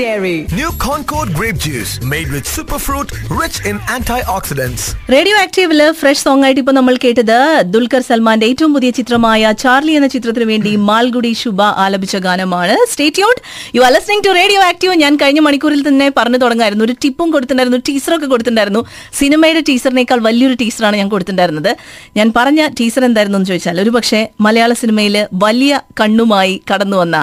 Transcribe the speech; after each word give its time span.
Dairy. 0.00 0.36
New 0.58 0.70
Concord 0.84 1.28
grape 1.38 1.58
juice 1.64 1.92
made 2.12 2.28
with 2.34 2.46
superfruit, 2.56 3.08
rich 3.40 3.56
in 3.70 3.76
antioxidants. 3.94 4.82
Radio 5.14 5.36
ആക്റ്റീവിൽ 5.44 5.80
fresh 6.00 6.22
song 6.26 6.44
ആയിട്ട് 6.46 6.60
ഇപ്പൊ 6.62 6.72
നമ്മൾ 6.76 6.94
കേട്ടത് 7.04 7.34
ദുൽഖർ 7.74 8.02
സൽമാന്റെ 8.08 8.46
ഏറ്റവും 8.50 8.72
പുതിയ 8.76 8.90
ചിത്രമായ 8.98 9.50
ചാർലി 9.62 9.92
എന്ന 9.98 10.08
ചിത്രത്തിന് 10.14 10.46
വേണ്ടി 10.52 10.72
മാൽഗുഡി 10.88 11.32
ശുഭ 11.42 11.60
ആലപിച്ച 11.84 12.16
ഗാനമാണ്. 12.26 12.76
Stay tuned 12.92 13.40
you 13.76 13.82
are 13.86 13.92
listening 13.96 14.24
to 14.26 14.32
Radio 14.40 14.60
Active 14.70 14.94
ഞാൻ 15.02 15.16
കഴിഞ്ഞ 15.22 15.42
മണിക്കൂറിൽ 15.48 15.82
തന്നെ 15.88 16.06
പറഞ്ഞു 16.18 16.40
തുടങ്ങായിരുന്നു. 16.44 16.86
ഒരു 16.88 16.94
ടിപ്പും 17.02 17.28
കൊടുത്തിട്ടുണ്ടായിരുന്നു 17.34 17.80
ടീച്ചറൊക്കെ 17.88 18.28
കൊടുത്തിട്ടുണ്ടായിരുന്നു. 18.32 18.82
സിനിമയുടെ 19.20 19.64
ടീസറിനേക്കാൾ 19.70 20.20
വലിയൊരു 20.28 20.58
ടീസറാണ് 20.62 20.98
ഞാൻ 21.02 21.10
കൊടുത്തിട്ടുണ്ടായിരുന്നത്. 21.14 21.72
ഞാൻ 22.20 22.30
പറഞ്ഞ 22.38 22.68
ടീസർ 22.80 23.04
എന്തായിരുന്നു 23.10 23.40
എന്ന് 23.40 23.50
ചോദിച്ചാൽ 23.52 23.82
ഒരു 23.84 23.92
പക്ഷേ 23.98 24.22
മലയാള 24.48 24.72
സിനിമയിൽ 24.84 25.18
വലിയ 25.46 25.80
കണ്ണുമായി 26.02 26.56
കടന്നു 26.72 26.98
വന്ന 27.02 27.18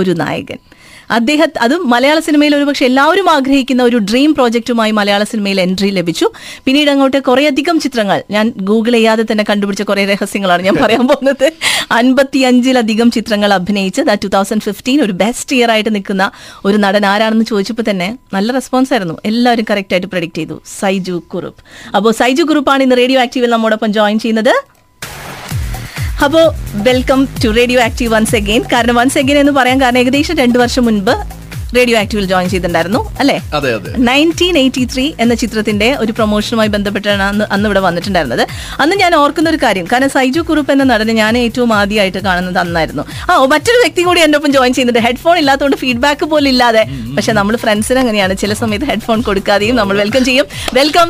ഒരു 0.00 0.12
നായകൻ. 0.24 0.60
അദ്ദേഹം 1.18 1.50
അത് 1.66 1.74
മലയാള 1.92 2.18
സിനിമയിൽ 2.26 2.52
ഒരുപക്ഷെ 2.56 2.84
എല്ലാവരും 2.84 3.28
ആഗ്രഹിക്കുന്ന 3.30 3.82
ഒരു 3.82 3.98
ഡ്രീം 4.10 4.34
പ്രോജക്റ്റുമായി 4.34 4.92
മലയാള 4.98 5.22
സിനിമയിൽ 5.32 5.60
എൻട്രി 5.60 5.90
ലഭിച്ചു. 5.98 6.26
പിന്നീട് 6.64 6.90
അങ്ങോട്ട് 6.90 7.18
കുറേയധികം 7.28 7.80
ചിത്രങ്ങൾ. 7.84 8.18
ഞാൻ 8.36 8.52
ഗൂഗിൾ 8.70 8.92
ചെയ്യാതെ 8.92 9.24
തന്നെ 9.32 9.44
കണ്ടുപിടിച്ച 9.50 9.82
കുറേ 9.82 10.04
രഹസ്യങ്ങളാണ് 10.12 10.62
ഞാൻ 10.62 10.76
പറയാൻ 10.82 11.04
പോകുന്നത്. 11.08 11.46
അൻപത്തി 11.98 12.38
അഞ്ചിലധികം 12.38 13.10
ചിത്രങ്ങൾ 13.10 13.52
അഭിനയിച്ച് 13.58 14.02
ടു 14.24 14.28
തൗസൻഡ് 14.36 14.64
ഫിഫ്റ്റീൻ 14.68 14.98
ഒരു 15.02 15.12
ബെസ്റ്റ് 15.12 15.56
ഇയർ 15.56 15.70
ആയിട്ട് 15.70 15.94
നിൽക്കുന്ന 15.94 16.30
ഒരു 16.64 16.76
നടൻ 16.76 17.06
ആരാണെന്ന് 17.12 17.44
ചോദിച്ചപ്പോൾ 17.44 17.86
തന്നെ 17.90 18.18
നല്ല 18.34 18.52
റെസ്പോൺസ് 18.52 18.92
ആയിരുന്നു. 18.92 19.16
എല്ലാവരും 19.24 19.66
കറക്റ്റ് 19.70 19.94
ആയിട്ട് 19.94 20.10
പ്രഡിക്റ്റ് 20.14 20.40
ചെയ്തു. 20.42 20.58
സൈജു 20.80 21.22
കുറുപ്പ്. 21.34 21.62
അപ്പോൾ 21.96 22.12
സൈജു 22.20 22.42
കുറുപ്പാണ് 22.42 22.82
ഇന്ന് 22.82 22.96
റേഡിയോ 22.96 23.20
ആക്റ്റീവിൽ 23.20 23.50
നമ്മോടൊപ്പം 23.50 23.92
ജോയിൻ 23.92 24.18
ചെയ്യുന്നത്. 24.18 24.54
അപ്പോൾ 26.24 26.46
welcome 26.82 27.28
to 27.44 27.48
Radio 27.50 27.78
Active 27.80 28.10
once 28.12 28.34
again 28.36 28.62
കാരണം 28.72 28.94
വൺസ് 28.94 29.18
അഗെയിൻ 29.18 29.38
എന്ന് 29.38 29.52
പറയാൻ 29.52 29.78
കാരണം 29.80 29.98
ഏകദേശം 29.98 30.36
രണ്ട് 30.36 30.58
വർഷം 30.58 30.84
മുൻപ് 30.84 31.14
റേഡിയോ 31.76 31.96
ആക്റ്റീവിൽ 32.00 32.24
ജോയിൻ 32.30 32.48
ചെയ്തിട്ടുണ്ടായിരുന്നു 32.52 33.00
അല്ലേ? 33.22 33.36
നയന്റീൻ 34.08 34.56
എയ്റ്റി 34.62 34.84
ത്രീ 34.92 35.04
എന്ന 35.24 35.34
ചിത്രത്തിന്റെ 35.42 35.88
ഒരു 36.02 36.12
പ്രൊമോഷനുമായി 36.18 36.70
ബന്ധപ്പെട്ടാണ് 36.74 37.24
അന്ന് 37.30 37.44
അന്ന് 37.54 37.66
ഇവിടെ 37.68 37.80
വന്നിട്ടുണ്ടായിരുന്നത്. 37.86 38.44
അന്ന് 38.82 38.96
ഞാൻ 39.02 39.14
ഓർക്കുന്ന 39.20 39.50
ഒരു 39.52 39.60
കാര്യം 39.64 39.86
കാരണം 39.92 40.10
സൈജു 40.16 40.40
കുറുപ്പ് 40.48 40.72
എന്ന 40.74 40.84
നടനെ 40.92 41.14
ഞാൻ 41.22 41.38
ഏറ്റവും 41.44 41.70
ആദ്യമായിട്ട് 41.78 42.20
കാണുന്നത് 42.28 42.58
അന്നായിരുന്നു. 42.64 43.04
ആ 43.30 43.36
മറ്റൊരു 43.54 43.78
വ്യക്തി 43.84 44.02
കൂടി 44.08 44.20
എന്റെ 44.26 44.38
ഒപ്പം 44.38 44.52
ജോയിൻ 44.56 44.72
ചെയ്യുന്നുണ്ട്. 44.74 45.02
ഹെഡ്ഫോൺ 45.08 45.36
ഇല്ലാത്തതുകൊണ്ട് 45.42 45.78
ഫീഡ്ബാക്ക് 45.82 46.24
പോലും 46.32 46.50
ഇല്ലാതെ. 46.54 46.84
പക്ഷെ 47.16 47.32
നമ്മൾ 47.40 47.56
ഫ്രണ്ട്സിന് 47.64 48.00
അങ്ങനെയാണ്. 48.04 48.34
ചില 48.42 48.52
സമയത്ത് 48.62 48.88
ഹെഡ്ഫോൺ 48.92 49.20
കൊടുക്കാതെയും 49.28 49.76
നമ്മൾ 49.80 49.96
വെൽക്കം 50.02 50.24
ചെയ്യും. 50.30 50.46
വെൽക്കം 50.80 51.08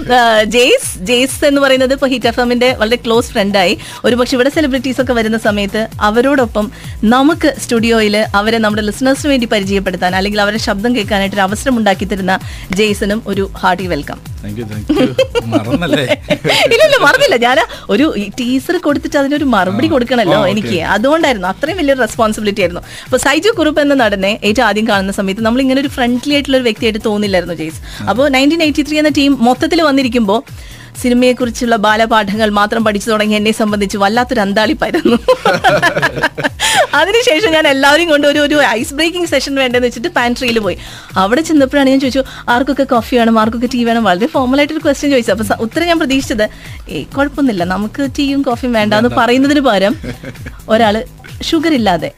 ജെയ്സ് 0.57 0.91
ജെയ്സ് 1.11 1.41
എന്ന് 1.51 1.61
പറയുന്നത് 1.67 1.93
ഇപ്പോൾ 1.97 2.11
ഹിറ്റ് 2.15 2.29
എഫ് 2.31 2.41
എമ്മിന്റെ 2.45 2.71
വളരെ 2.81 2.99
ക്ലോസ് 3.05 3.31
ഫ്രണ്ടായി 3.35 3.75
ഒരുപക്ഷെ 4.05 4.35
ഇവിടെ 4.37 4.51
സെലിബ്രിറ്റീസ് 4.57 5.01
ഒക്കെ 5.03 5.13
വരുന്ന 5.21 5.39
സമയത്ത് 5.49 5.83
അവരോടൊപ്പം 6.09 6.67
നമുക്ക് 7.15 7.51
സ്റ്റുഡിയോയിൽ 7.63 8.17
അവരെ 8.41 8.59
നമ്മുടെ 8.65 8.83
ലിസണേഴ്സിന് 8.89 9.31
വേണ്ടി 9.33 9.47
പരിചയപ്പെടുത്താൻ 9.53 10.15
അല്ലെങ്കിൽ 10.17 10.41
അവരുടെ 10.51 10.63
ശബ്ദം 10.69 10.91
കേൾക്കാനായിട്ട് 10.97 11.37
ഒരു 11.37 11.45
അവസരം 11.49 11.75
ഉണ്ടാക്കി 11.81 12.07
തരുന്ന 12.13 12.35
ജെയ്സനും 12.79 13.21
ഒരു 13.33 13.45
ഹാർട്ടി 13.63 13.87
വെൽക്കം 13.95 14.19
ഇല്ല 16.75 16.85
മറന്നില്ല. 17.05 17.37
ഞാൻ 17.45 17.59
ഒരു 17.93 18.05
ടീസർ 18.39 18.77
കൊടുത്തിട്ട് 18.87 19.17
അതിനൊരു 19.21 19.47
മറുപടി 19.55 19.89
കൊടുക്കണല്ലോ 19.95 20.39
എനിക്ക്. 20.53 20.79
അതുകൊണ്ടായിരുന്നു. 20.95 21.49
അത്രയും 21.53 21.79
വലിയൊരു 21.81 22.01
റെസ്പോൺസിബിലിറ്റി 22.07 22.63
ആയിരുന്നു. 22.65 22.83
അപ്പൊ 23.07 23.19
സൈജു 23.25 23.51
കുറുപ്പ് 23.59 23.81
എന്ന 23.85 23.95
നടനെ 24.03 24.33
ഏറ്റവും 24.49 24.67
ആദ്യം 24.69 24.87
കാണുന്ന 24.91 25.13
സമയത്ത് 25.19 25.45
നമ്മൾ 25.47 25.61
ഇങ്ങനെ 25.65 25.81
ഒരു 25.85 25.91
ഫ്രണ്ട്ലി 25.97 26.35
ആയിട്ടുള്ള 26.37 26.57
ഒരു 26.61 26.67
വ്യക്തിയായിട്ട് 26.69 27.03
തോന്നില്ലായിരുന്നു 27.09 27.57
ജെയ്സ്. 27.63 27.81
അപ്പോൾ 28.11 28.25
നയന്റീൻ 28.37 28.63
എയ്റ്റി 28.69 28.85
ത്രീ 28.89 28.99
എന്ന 29.03 29.13
ടീം 29.21 29.33
മൊത്തത്തിൽ 29.49 29.83
വന്നിരിക്കുമ്പോൾ 29.91 30.41
സിനിമയെക്കുറിച്ചുള്ള 31.03 31.77
ബാലപാഠങ്ങൾ 31.87 32.49
മാത്രം 32.61 32.85
പഠിച്ചു 32.85 33.09
തുടങ്ങി 33.11 33.35
എന്നെ 33.41 33.53
സംബന്ധിച്ച് 33.61 33.99
വല്ലാത്തൊരു 34.03 34.41
അന്താളിപ്പായിരുന്നു. 34.41 35.19
അതിനുശേഷം 36.95 37.51
ഞാൻ 37.57 37.67
എല്ലാവരും 37.69 38.09
കൊണ്ട് 38.11 38.27
ഒരു 38.27 38.39
ഒരു 38.39 38.57
ഐസ് 38.79 38.95
ബ്രേക്കിംഗ് 38.95 39.29
സെഷൻ 39.33 39.55
വേണ്ടെന്ന് 39.55 39.89
വെച്ചിട്ട് 39.89 40.11
പാൻട്രിയിൽ 40.17 40.59
പോയി. 40.59 40.77
അവിടെ 41.17 41.43
ചെന്നപ്പോഴാണ് 41.49 41.91
ഞാൻ 41.91 42.01
ചോദിച്ചു 42.01 42.23
ആർക്കൊക്കെ 42.49 42.87
കോഫി 42.95 43.13
വേണം? 43.17 43.39
ആർക്കൊക്കെ 43.41 43.69
ടീ 43.75 43.81
വേണം? 43.85 44.05
വളരെ 44.05 44.27
ഫോർമൽ 44.35 44.61
ആയിട്ടൊരു 44.61 44.83
ക്വസ്റ്റ്യൻ 44.87 45.11
ചോദിച്ചു. 45.11 45.33
അപ്പൊ 45.33 45.45
ഉത്തരം 45.67 45.87
ഞാൻ 45.91 45.99
പ്രതീക്ഷിച്ചത് 45.99 46.47
ഏ 46.91 47.03
കുഴപ്പമൊന്നുമില്ല. 47.17 47.65
നമുക്ക് 47.75 48.09
ടീയും 48.19 48.43
കോഫിയും 48.43 48.73
വേണ്ട. 48.73 48.95
എന്ന് 48.95 49.13
പറയുന്നതിന് 49.21 49.61
പകരം 49.61 49.97
ഒരാൾ 50.69 50.97
ഷുഗർ 51.43 51.75
ഇല്ലാതെ 51.75 52.11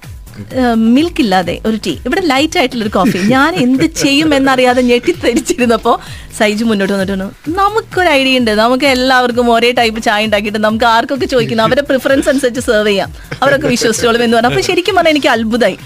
മിൽക്ക് 0.95 1.21
ഇല്ലാതെ 1.25 1.55
ഒരു 1.69 1.79
ടീ. 1.87 1.93
ഇവിടെ 2.07 2.23
ലൈറ്റ് 2.33 2.59
ആയിട്ടുള്ള 2.61 2.85
ഒരു 2.87 2.93
കോഫി 2.97 3.19
ഞാൻ 3.35 3.51
എന്ത് 3.65 3.85
ചെയ്യും 4.03 4.31
എന്നറിയാതെ 4.39 4.83
ഞെട്ടിത്തെരിച്ചിരുന്നപ്പോ 4.91 5.93
സൈജു 6.39 6.65
മുന്നോട്ട് 6.71 6.93
വന്നിട്ട് 6.95 7.13
പറഞ്ഞു 7.13 7.57
നമുക്കൊരു 7.61 8.11
ഐഡിയ 8.19 8.41
ഉണ്ട്. 8.41 8.53
നമുക്ക് 8.63 8.87
എല്ലാവർക്കും 8.95 9.49
ഒരേ 9.55 9.71
ടൈപ്പ് 9.81 10.03
ചായ 10.09 10.29
ഉണ്ടാക്കിയിട്ട് 10.29 10.61
നമുക്ക് 10.67 10.87
ആർക്കൊക്കെ 10.95 11.27
ചോദിക്കുന്നു? 11.35 11.65
അവരുടെ 11.67 11.85
പ്രിഫറൻസ് 11.91 12.29
അനുസരിച്ച് 12.33 12.65
സെർവ് 12.69 12.91
ചെയ്യാം. 12.91 13.11
അവരൊക്കെ 13.43 13.69
വിശ്വസിച്ചോളും 13.75 14.23
എന്ന് 14.27 14.37
പറഞ്ഞു. 14.37 14.53
അപ്പൊ 14.53 14.65
ശരിക്കും 14.71 14.97
പറഞ്ഞാൽ 14.99 15.15
എനിക്ക് 15.17 15.31
അത്ഭുതമായി 15.37 15.79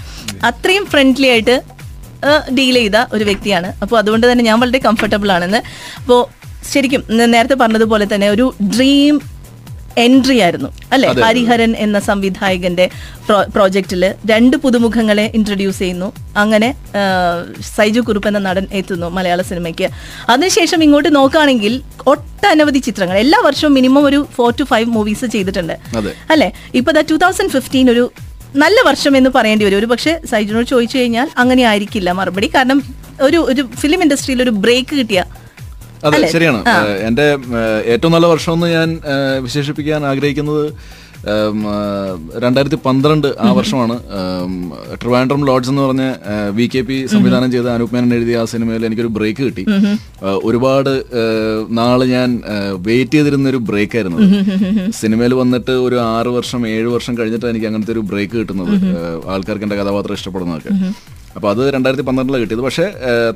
അത്രയും 0.51 0.85
ഫ്രണ്ട്ലി 0.93 1.29
ആയിട്ട് 1.35 1.57
ഡീൽ 2.57 2.75
ചെയ്ത 2.81 2.97
ഒരു 3.15 3.23
വ്യക്തിയാണ്. 3.29 3.69
അപ്പോൾ 3.83 3.97
അതുകൊണ്ട് 4.01 4.25
തന്നെ 4.31 4.43
ഞാൻ 4.49 4.57
വളരെ 4.63 4.79
കംഫർട്ടബിൾ 4.85 5.31
ആണെന്ന്. 5.37 5.61
അപ്പോൾ 6.01 6.21
ശരിക്കും 6.73 7.01
നേരത്തെ 7.33 7.55
പറഞ്ഞതുപോലെ 7.63 8.05
തന്നെ 8.13 8.27
ഒരു 8.35 8.45
ഡ്രീം 8.75 9.15
എൻട്രി 10.05 10.39
ആയിരുന്നു. 10.39 10.69
അല്ലെ? 10.93 11.07
ഹരിഹരൻ 11.25 11.71
എന്ന 11.85 11.99
സംവിധായകന്റെ 11.99 12.89
പ്രോജക്റ്റിൽ 13.55 14.03
രണ്ട് 14.31 14.57
പുതുമുഖങ്ങളെ 14.57 15.31
ഇൻട്രൊഡ്യൂസ് 15.35 15.79
ചെയ്യുന്നു. 15.79 16.13
അങ്ങനെ 16.43 16.69
സൈജു 17.75 18.01
കുറുപ്പ് 18.01 18.27
എന്ന 18.27 18.39
നടൻ 18.39 18.67
എത്തുന്നു 18.71 19.09
മലയാള 19.09 19.41
സിനിമയ്ക്ക്. 19.41 19.89
അതിനുശേഷം 20.29 20.83
ഇങ്ങോട്ട് 20.83 21.15
നോക്കുകയാണെങ്കിൽ 21.15 21.81
ഒട്ടനവധി 22.07 22.79
ചിത്രങ്ങൾ. 22.79 23.17
എല്ലാ 23.17 23.39
വർഷവും 23.45 23.73
മിനിമം 23.73 24.05
ഒരു 24.05 24.27
ഫോർ 24.35 24.53
ടു 24.59 24.63
ഫൈവ് 24.63 24.89
മൂവീസ് 24.89 25.25
ചെയ്തിട്ടുണ്ട്. 25.25 25.75
അല്ലെ? 26.31 26.51
ഇപ്പൊ 26.75 26.91
ദ 26.91 27.03
ടൂ 27.11 27.17
തൗസൻഡ് 27.17 27.49
ഫിഫ്റ്റീൻ 27.49 27.91
ഒരു 27.91 28.11
നല്ല 28.55 28.77
വർഷം 28.87 29.17
എന്ന് 29.17 29.29
പറയേണ്ടി 29.29 29.65
വരും. 29.65 29.77
ഒരു 29.77 29.85
പക്ഷേ 29.85 30.11
സൈജുനോട് 30.31 30.67
ചോദിച്ചു 30.67 30.97
കഴിഞ്ഞാൽ 30.97 31.29
അങ്ങനെ 31.37 31.63
ആയിരിക്കില്ല 31.63 32.11
മറുപടി. 32.11 32.47
കാരണം 32.55 32.79
ഒരു 33.21 33.37
ഒരു 33.37 33.61
ഫിലിം 33.81 34.01
ഇൻഡസ്ട്രിയിൽ 34.03 34.41
ഒരു 34.43 34.49
ബ്രേക്ക് 34.49 34.95
കിട്ടിയ 34.95 35.23
അതെ 36.05 36.19
ശരിയാണ്. 36.35 36.61
എന്റെ 37.07 37.25
എന്റെ 37.27 37.27
ഏറ്റവും 37.93 38.13
നല്ല 38.15 38.27
വർഷം 38.35 38.53
എന്ന് 38.57 38.69
ഞാൻ 38.77 38.89
വിശേഷിപ്പിക്കാൻ 39.47 40.01
ആഗ്രഹിക്കുന്നത് 40.13 40.63
രണ്ടായിരത്തി 42.43 42.77
പന്ത്രണ്ട് 42.85 43.27
ആ 43.45 43.47
വർഷമാണ്. 43.57 43.95
ട്രിവാൻഡ്രം 45.01 45.41
ലോഡ്സ് 45.49 45.71
എന്ന് 45.71 45.81
പറഞ്ഞ 45.85 46.03
വി 46.57 46.65
കെ 46.73 46.81
പി 46.87 46.97
സംവിധാനം 47.13 47.49
ചെയ്ത 47.53 47.67
അനൂപ് 47.75 47.93
മേനൻ 47.95 48.13
എഴുതിയ 48.17 48.41
ആ 48.41 48.43
സിനിമയിൽ 48.51 48.85
എനിക്കൊരു 48.87 49.11
ബ്രേക്ക് 49.17 49.41
കിട്ടി. 49.47 49.63
ഒരുപാട് 50.49 50.91
നാൾ 51.79 51.99
ഞാൻ 52.13 52.29
വെയിറ്റ് 52.87 53.17
ചെയ്തിരുന്ന 53.17 53.49
ഒരു 53.53 53.61
ബ്രേക്ക് 53.69 53.97
ആയിരുന്നു 53.99 54.91
സിനിമയിൽ 55.01 55.35
വന്നിട്ട് 55.41 55.75
ഒരു 55.87 55.99
ആറ് 56.15 56.33
വർഷം 56.37 56.61
ഏഴ് 56.75 56.89
വർഷം 56.95 57.15
കഴിഞ്ഞിട്ട് 57.19 57.47
എനിക്ക് 57.53 57.67
അങ്ങനത്തെ 57.71 57.95
ഒരു 57.97 58.03
ബ്രേക്ക് 58.11 58.35
കിട്ടുന്നത്. 58.39 58.73
ആൾക്കാർക്ക് 59.33 59.67
എന്റെ 59.69 59.79
കഥാപാത്രം 59.81 60.17
ഇഷ്ടപ്പെടുന്നതൊക്കെ. 60.19 60.71
അപ്പൊ 61.37 61.47
അത് 61.53 61.61
രണ്ടായിരത്തി 61.75 62.05
പന്ത്രണ്ടിലാണ് 62.07 62.43
കിട്ടിയത്. 62.43 62.63
പക്ഷേ 62.67 62.85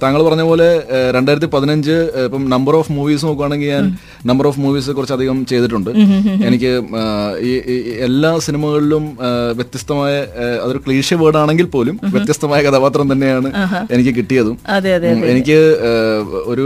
താങ്കൾ 0.03 0.21
പറഞ്ഞ 0.27 0.43
പോലെ 0.49 0.67
രണ്ടായിരത്തി 1.15 1.49
പതിനഞ്ച് 1.55 1.95
ഇപ്പം 2.25 2.43
നമ്പർ 2.53 2.75
ഓഫ് 2.79 2.91
മൂവീസ് 2.97 3.23
നോക്കുകയാണെങ്കിൽ 3.29 3.69
ഞാൻ 3.75 3.85
നമ്പർ 4.29 4.45
ഓഫ് 4.49 4.59
മൂവീസ് 4.63 4.91
കുറച്ചധികം 4.97 5.37
ചെയ്തിട്ടുണ്ട്. 5.51 5.91
എനിക്ക് 6.47 6.71
ഈ 7.49 7.51
എല്ലാ 8.07 8.31
സിനിമകളിലും 8.47 9.03
വ്യത്യസ്തമായ 9.59 10.13
അതൊരു 10.63 10.81
ക്ലീഷ്യ 10.85 11.17
വേർഡ് 11.23 11.39
ആണെങ്കിൽ 11.43 11.67
പോലും 11.75 11.97
വ്യത്യസ്തമായ 12.15 12.61
കഥാപാത്രം 12.67 13.07
തന്നെയാണ് 13.13 13.51
എനിക്ക് 13.95 14.13
കിട്ടിയതും. 14.19 14.55
എനിക്ക് 15.33 15.59
ഒരു 16.53 16.65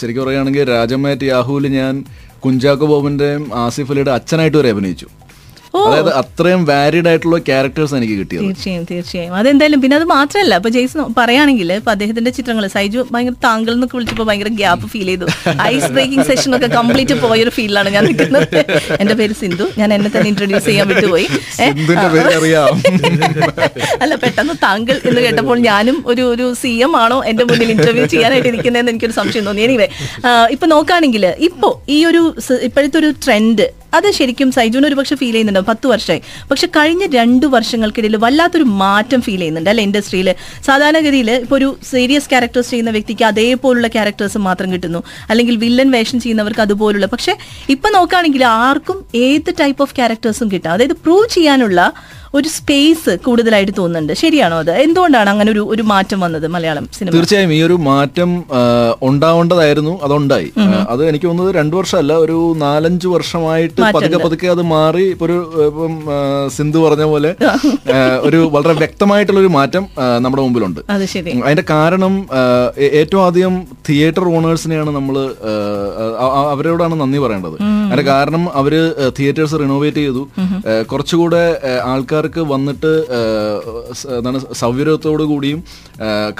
ശരിക്കും 0.00 0.22
പറയുകയാണെങ്കിൽ 0.24 0.68
രാജമേറ്റ് 0.76 1.26
യാഹുവിൽ 1.34 1.66
ഞാൻ 1.80 1.94
കുഞ്ചാക്കോ 2.44 2.86
ബോബിന്റെയും 2.92 3.42
ആസിഫ് 3.64 3.92
അലിയുടെ 3.92 4.12
അച്ഛനായിട്ട് 4.18 4.56
വരെ 4.60 4.70
അഭിനയിച്ചു. 4.74 5.08
അതായത് 5.80 6.12
അത്രയും 6.12 6.64
വാരിഡ് 6.64 7.08
ആയിട്ടുള്ള 7.08 7.38
ക്യാരക്ടേഴ്സ് 7.38 7.94
എനിക്ക് 7.94 8.14
കിട്ടിയത്. 8.18 8.42
തീർച്ചയായും 8.44 8.84
തീർച്ചയായും. 8.90 9.34
അതെന്തായാലും 9.34 9.80
പിന്നെ 9.80 9.96
അത് 9.96 10.04
മാത്രമല്ല 10.04 10.56
ഇപ്പൊ 10.56 10.68
ജെയ്സ് 10.68 10.98
പറയുകയാണെങ്കിൽ 11.18 11.72
ഇപ്പൊ 11.72 11.90
അദ്ദേഹത്തിന്റെ 11.90 12.30
ചിത്രങ്ങൾ 12.30 12.66
സൈജു 12.66 13.06
ഭയങ്കര 13.10 13.34
താങ്കൾ 13.44 13.72
എന്നൊക്കെ 13.72 13.96
വിളിച്ചപ്പോൾ 13.96 14.22
ഭയങ്കര 14.22 14.48
ഗ്യാപ്പ് 14.52 14.88
ഫീൽ 14.88 15.06
ചെയ്തു. 15.06 15.26
ഐസ് 15.62 15.86
ബ്രേക്കിംഗ് 15.86 16.26
സെഷൻ 16.26 16.56
ഒക്കെ 16.56 16.66
കംപ്ലീറ്റ് 16.66 17.14
പോയൊരു 17.22 17.50
ഫീലാണ് 17.50 17.88
ഞാൻ 17.88 18.04
നിൽക്കുന്നത്. 18.04 18.46
എന്റെ 19.00 19.14
പേര് 19.14 19.32
സിന്ധു. 19.32 19.68
ഞാൻ 19.78 19.94
എന്നെ 19.94 20.10
തന്നെ 20.16 20.28
ഇൻട്രൊഡ്യൂസ് 20.28 20.64
ചെയ്യാൻ 20.64 20.88
വിട്ടുപോയി. 20.88 21.26
ഏ? 21.60 21.70
പേര് 22.14 22.34
അറിയാം. 22.38 22.82
അല്ല 24.00 24.14
പെട്ടെന്ന് 24.14 24.54
താങ്കൾ 24.62 25.00
എന്ന് 25.04 25.20
കേട്ടപ്പോൾ 25.20 25.58
ഞാനും 25.58 26.04
ഒരു 26.06 26.22
ഒരു 26.22 26.54
സി 26.54 26.68
എം 26.68 26.96
ആണോ 26.96 27.24
എന്റെ 27.24 27.44
മുന്നിൽ 27.44 27.70
ഇന്റർവ്യൂ 27.70 28.06
ചെയ്യാനായിട്ട് 28.06 28.48
ഇരിക്കുന്നതെന്ന് 28.48 28.92
എനിക്കൊരു 28.92 29.12
സംശയം 29.12 29.44
തോന്നി. 29.44 29.62
എനിവേ 29.62 29.88
ഇപ്പൊ 30.50 30.66
നോക്കുകയാണെങ്കിൽ 30.66 31.26
ഇപ്പോ 31.26 31.82
ഈ 31.88 32.04
ഒരു 32.04 32.22
ഇപ്പോഴത്തെ 32.62 32.98
ഒരു 32.98 33.14
ട്രെൻഡ് 33.24 33.66
അത് 33.94 34.10
ശരിക്കും 34.10 34.52
സൈജുവിന് 34.52 34.86
ഒരു 34.86 34.94
പക്ഷെ 34.94 35.16
ഫീൽ 35.16 35.32
ചെയ്യുന്നുണ്ട്. 35.32 35.60
പത്ത് 35.60 35.86
വർഷമായി. 35.86 36.22
പക്ഷെ 36.50 36.66
കഴിഞ്ഞ 36.66 37.06
രണ്ട് 37.14 37.46
വർഷങ്ങൾക്കിടയിൽ 37.46 38.16
വല്ലാത്തൊരു 38.16 38.62
മാറ്റം 38.62 39.22
ഫീൽ 39.22 39.38
ചെയ്യുന്നുണ്ട് 39.38 39.70
അല്ലെ 39.70 39.84
ഇൻഡസ്ട്രിയിൽ 39.84 40.34
സാധാരണഗതിയിൽ 40.64 41.30
ഇപ്പോൾ 41.30 41.56
ഒരു 41.56 41.76
സീരിയസ് 41.90 42.30
ക്യാരക്ടേഴ്സ് 42.30 42.70
ചെയ്യുന്ന 42.70 42.90
വ്യക്തിക്ക് 42.90 43.24
അതേപോലുള്ള 43.24 43.86
ക്യാരക്ടേഴ്സ് 43.86 44.38
മാത്രം 44.38 44.72
കിട്ടുന്നു. 44.72 45.02
അല്ലെങ്കിൽ 45.30 45.56
വില്ലൻ 45.56 45.90
വേഷം 45.90 46.20
ചെയ്യുന്നവർക്ക് 46.20 46.60
അതുപോലുള്ള. 46.60 47.06
പക്ഷെ 47.06 47.36
ഇപ്പൊ 47.68 47.90
നോക്കുകയാണെങ്കിൽ 47.90 48.44
ആർക്കും 48.44 49.04
ഏത് 49.14 49.54
ടൈപ്പ് 49.60 49.82
ഓഫ് 49.82 49.96
ക്യാരക്ടേഴ്സും 49.96 50.50
കിട്ടാം. 50.50 50.72
അതായത് 50.72 50.92
പ്രൂവ് 50.92 51.34
ചെയ്യാനുള്ള 51.34 51.92
ഒരു 52.38 52.48
സ്പേസ് 52.56 53.12
കൂടുതലായിട്ട് 53.24 53.72
തോന്നുന്നുണ്ട്. 53.78 54.12
ശരിയാണോ 54.20 54.56
അത്? 54.62 54.70
എന്തുകൊണ്ടാണ് 54.84 55.30
അങ്ങനെ 55.32 55.50
ഒരു 55.54 55.62
ഒരു 55.72 55.82
മാറ്റം 55.90 56.18
വന്നത് 56.24 56.46
മലയാളം 56.54 56.84
സിനിമ? 56.98 57.12
തീർച്ചയായും 57.16 57.50
ഈ 57.56 57.58
ഒരു 57.66 57.76
മാറ്റം 57.88 58.30
ഉണ്ടാവേണ്ടതായിരുന്നു 59.08 59.92
അതുണ്ടായി. 60.06 60.48
അത് 60.92 61.02
എനിക്ക് 61.10 61.26
തോന്നുന്നത് 61.26 61.52
രണ്ടു 61.58 61.74
വർഷമല്ല 61.80 62.12
ഒരു 62.24 62.38
നാലഞ്ച് 62.64 63.08
വർഷമായിട്ട് 63.14 63.80
പതുക്കെ 63.96 64.20
പതുക്കെ 64.24 64.48
അത് 64.54 64.62
മാറി. 64.74 65.04
ഇപ്പൊ 65.14 65.26
ഒരു 65.28 65.36
ഇപ്പം 65.66 65.94
സിന്ധു 66.56 66.80
പറഞ്ഞ 66.86 67.06
പോലെ 67.12 67.32
ഒരു 68.28 68.40
വളരെ 68.54 68.76
വ്യക്തമായിട്ടുള്ള 68.82 69.40
ഒരു 69.44 69.52
മാറ്റം 69.58 69.84
നമ്മുടെ 70.26 70.42
മുമ്പിലുണ്ട്. 70.46 70.80
അതിന്റെ 71.46 71.66
കാരണം 71.74 72.16
ഏറ്റവും 73.00 73.22
ആദ്യം 73.26 73.54
തിയേറ്റർ 73.88 74.26
ഓണേഴ്സിനെയാണ് 74.36 74.90
നമ്മൾ 74.98 75.16
അവരോടാണ് 76.54 76.94
നന്ദി 77.02 77.20
പറയേണ്ടത്. 77.26 77.58
അതിന്റെ 77.92 78.04
കാരണം 78.12 78.42
അവർ 78.60 78.74
തിയേറ്റേഴ്സ് 79.18 79.56
റിനോവേറ്റ് 79.62 80.02
ചെയ്തു. 80.02 80.22
കുറച്ചുകൂടെ 80.90 81.44
ആൾക്കാർക്ക് 81.92 82.42
വന്നിട്ട് 82.52 82.92
എന്താണ് 84.18 84.38
സൗകര്യത്തോടു 84.60 85.24
കൂടിയും 85.32 85.58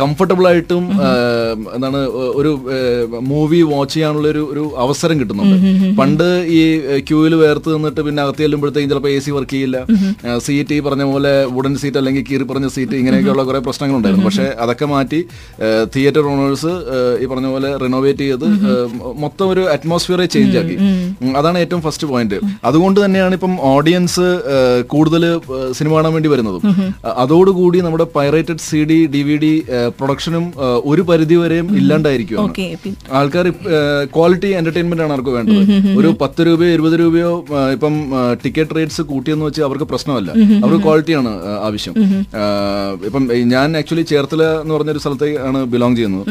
കംഫർട്ടബിൾ 0.01 0.45
ആയിട്ടും 0.51 0.85
എന്താണ് 1.75 1.99
ഒരു 2.41 2.51
മൂവി 3.31 3.61
വാച്ച് 3.73 3.95
ചെയ്യാനുള്ള 3.95 4.29
ഒരു 4.35 4.43
ഒരു 4.53 4.65
അവസരം 4.85 5.17
കിട്ടുന്നുണ്ട്. 5.21 5.57
പണ്ട് 5.99 6.27
ഈ 6.59 6.61
ക്യൂവിൽ 7.09 7.35
വേർത്ത് 7.43 7.69
നിന്നിട്ട് 7.75 8.01
പിന്നെ 8.07 8.21
അകത്ത് 8.25 8.43
ചെല്ലുമ്പോഴത്തേക്കും 8.45 8.91
ചിലപ്പോൾ 8.93 9.13
എ 9.17 9.19
സി 9.25 9.31
വർക്ക് 9.37 9.55
ചെയ്യില്ല. 9.55 9.79
സീറ്റ് 10.47 10.73
ഈ 10.79 10.81
പറഞ്ഞ 10.87 11.05
പോലെ 11.13 11.33
വുഡൻ 11.57 11.75
സീറ്റ് 11.83 11.99
അല്ലെങ്കിൽ 12.01 12.25
കീറി 12.31 12.47
പറഞ്ഞ 12.53 12.69
സീറ്റ് 12.77 12.97
ഇങ്ങനെയൊക്കെയുള്ള 13.01 13.45
കുറെ 13.51 13.61
പ്രശ്നങ്ങളുണ്ടായിരുന്നു. 13.69 14.27
പക്ഷേ 14.29 14.47
അതൊക്കെ 14.65 14.89
മാറ്റി 14.95 15.21
തിയേറ്റർ 15.97 16.25
ഓണേഴ്സ് 16.33 16.73
ഈ 17.23 17.29
പറഞ്ഞ 17.33 17.51
പോലെ 17.55 17.71
റിനോവേറ്റ് 17.85 18.25
ചെയ്ത് 18.31 18.49
മൊത്തം 19.25 19.47
ഒരു 19.55 19.63
അറ്റ്മോസ്ഫിയറെ 19.75 20.27
ചേഞ്ച് 20.37 20.59
ആക്കി. 20.63 20.77
അതാണ് 21.43 21.59
ഏറ്റവും 21.65 21.83
ഫസ്റ്റ് 21.87 22.09
പോയിന്റ് 22.13 22.41
അതുകൊണ്ട് 22.71 22.99
തന്നെയാണ് 23.05 23.35
ഇപ്പം 23.39 23.55
ഓഡിയൻസ് 23.75 24.27
കൂടുതൽ 24.95 25.25
സിനിമ 25.79 25.93
കാണാൻ 25.97 26.13
വേണ്ടി 26.17 26.31
വരുന്നതും. 26.33 26.63
അതോടുകൂടി 27.23 27.79
നമ്മുടെ 27.87 28.07
pirated 28.17 28.65
C 28.69 28.81
D 28.91 28.99
D 29.15 29.23
V 29.29 29.37
D 29.45 29.53
പ്രൊഡക്ഷനും 29.99 30.45
ഒരു 30.91 31.03
പരിധി 31.11 31.37
വരെയും 31.43 31.69
ഇല്ലാണ്ടായിരിക്കും 31.81 32.41
ആൾക്കാർ 33.21 33.49
ക്വാളിറ്റി 34.17 34.51
എന്റർടൈൻമെന്റ് 34.61 35.05
ആണ് 35.07 35.15
അവർക്ക് 35.17 35.35
വേണ്ടത്. 35.37 35.63
ഒരു 36.01 36.11
പത്ത് 36.23 36.43
രൂപയോ 36.49 36.71
ഇരുപത് 36.77 36.97
രൂപയോ 37.03 37.33
ഇപ്പം 37.77 37.95
ടിക്കറ്റ് 38.45 38.77
റേറ്റ്സ് 38.79 39.03
കൂട്ടിയെന്ന് 39.13 39.47
വെച്ച് 39.49 39.63
അവർക്ക് 39.69 39.89
പ്രശ്നമല്ല. 39.93 40.31
അവർക്ക് 40.63 40.83
ക്വാളിറ്റിയാണ് 40.89 41.33
ആവശ്യം. 41.69 41.95
ഇപ്പം 43.09 43.23
ഞാൻ 43.55 43.77
ആക്ച്വലി 43.81 44.05
ചേർത്തല 44.13 44.43
എന്ന് 44.65 44.75
പറഞ്ഞൊരു 44.77 45.03
സ്ഥലത്തേക്കാണ് 45.05 45.63
ബിലോങ് 45.75 45.97
ചെയ്യുന്നത്. 45.99 46.27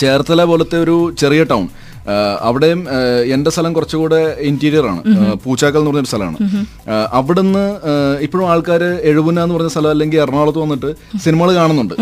ചേർത്തല 0.00 0.40
പോലത്തെ 0.50 0.76
ഒരു 0.84 0.96
ചെറിയ 1.20 1.42
ടൗൺ 1.52 1.66
അവിടെയും 2.40 2.80
എന്റെ 3.32 3.38
എന്റെ 3.38 3.50
സ്ഥലം 3.54 3.72
കുറച്ചുകൂടെ 3.72 4.36
ഇന്റീരിയർ 4.48 4.86
ആണ്. 4.86 5.00
പൂച്ചാക്കൽ 5.44 5.78
എന്ന് 5.78 5.90
പറഞ്ഞൊരു 5.90 6.06
സ്ഥലമാണ്. 6.06 6.38
അവിടുന്ന് 7.12 7.64
ഇപ്പോഴും 8.20 8.46
ആൾക്കാർ 8.50 8.82
എഴുപുന 9.10 9.42
എന്ന് 9.42 9.54
പറഞ്ഞ 9.54 9.68
സ്ഥലം 9.68 9.90
അല്ലെങ്കിൽ 9.90 10.18
എറണാകുളത്ത് 10.20 10.58
വന്നിട്ട് 10.58 10.90
സിനിമകൾ 11.24 11.54
കാണുന്നുണ്ട്. 11.54 11.94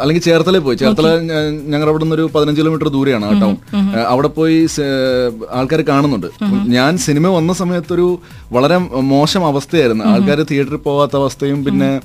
അല്ലെങ്കിൽ 0.00 0.22
ചേർത്തലേ 0.22 0.58
പോയി. 0.58 0.76
ചേർത്തല 0.76 1.08
ഞങ്ങളുടെ 1.72 1.90
അവിടെ 1.90 2.04
നിന്ന് 2.04 2.16
ഒരു 2.16 2.30
പതിനഞ്ച് 2.34 2.60
കിലോമീറ്റർ 2.60 2.88
ദൂരെയാണ് 2.88 3.24
ആ 3.24 3.32
ടൗൺ 3.40 3.56
അവിടെ 4.06 4.28
പോയി 4.28 4.58
ആൾക്കാർ 5.50 5.82
കാണുന്നുണ്ട്. 5.88 6.28
ഞാൻ 6.76 6.92
സിനിമ 7.06 7.28
വന്ന 7.28 7.52
സമയത്തൊരു 7.52 8.08
വളരെ 8.52 8.78
മോശം 8.78 9.46
അവസ്ഥയായിരുന്നു. 9.46 10.04
ആൾക്കാർ 10.04 10.42
തിയേറ്ററിൽ 10.42 10.76
പോകാത്ത 10.76 11.16
അവസ്ഥയും 11.16 11.64
പിന്നെ 11.64 12.00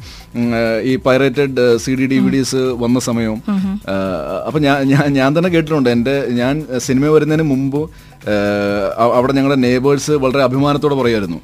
ഈ 0.82 0.96
pirated 0.96 1.78
C 1.78 1.92
D 1.92 2.08
D 2.08 2.16
V 2.16 2.30
Ds 2.30 2.56
വന്ന 2.56 3.00
സമയവും. 3.00 3.42
അപ്പം 4.48 4.62
ഞാൻ 4.62 4.84
ഞാൻ- 4.84 5.06
ഞാൻ 5.06 5.38
തന്നെ 5.38 5.50
കേട്ടിട്ടുണ്ട്. 5.50 5.90
എന്റെ 5.90 6.28
ഞാൻ 6.30 6.64
സിനിമ 6.78 7.06
വരുന്നതിന് 7.06 7.44
മുമ്പ് 7.44 7.90
അവിടെ 9.16 9.34
ഞങ്ങളുടെ 9.34 9.60
നെയ്ബേഴ്സ് 9.60 10.12
വളരെ 10.12 10.44
അഭിമാനത്തോടെ 10.44 10.96
പറയുമായിരുന്നു 10.96 11.38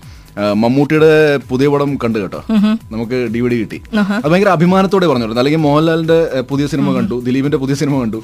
മമ്മൂട്ടിയുടെ 0.53 1.37
പുതിയ 1.37 1.67
പടം 1.67 1.95
കണ്ടു 1.95 2.19
കേട്ടോ. 2.19 2.43
നമുക്ക് 2.91 3.33
ഡി 3.35 3.39
വി 3.39 3.49
ഡി 3.49 3.55
കിട്ടി. 3.55 3.81
അത് 4.13 4.31
ഭയങ്കര 4.31 4.49
അഭിമാനത്തോടെ 4.49 5.07
പറഞ്ഞിരുന്നു. 5.07 5.37
അല്ലെങ്കിൽ 5.37 5.59
മോഹൻലാലിന്റെ 5.59 6.41
പുതിയ 6.41 6.67
സിനിമ 6.67 6.93
കണ്ടു 6.93 7.19
ദിലീപിന്റെ 7.19 7.57
പുതിയ 7.57 7.75
സിനിമ 7.75 8.01
കണ്ടു. 8.01 8.23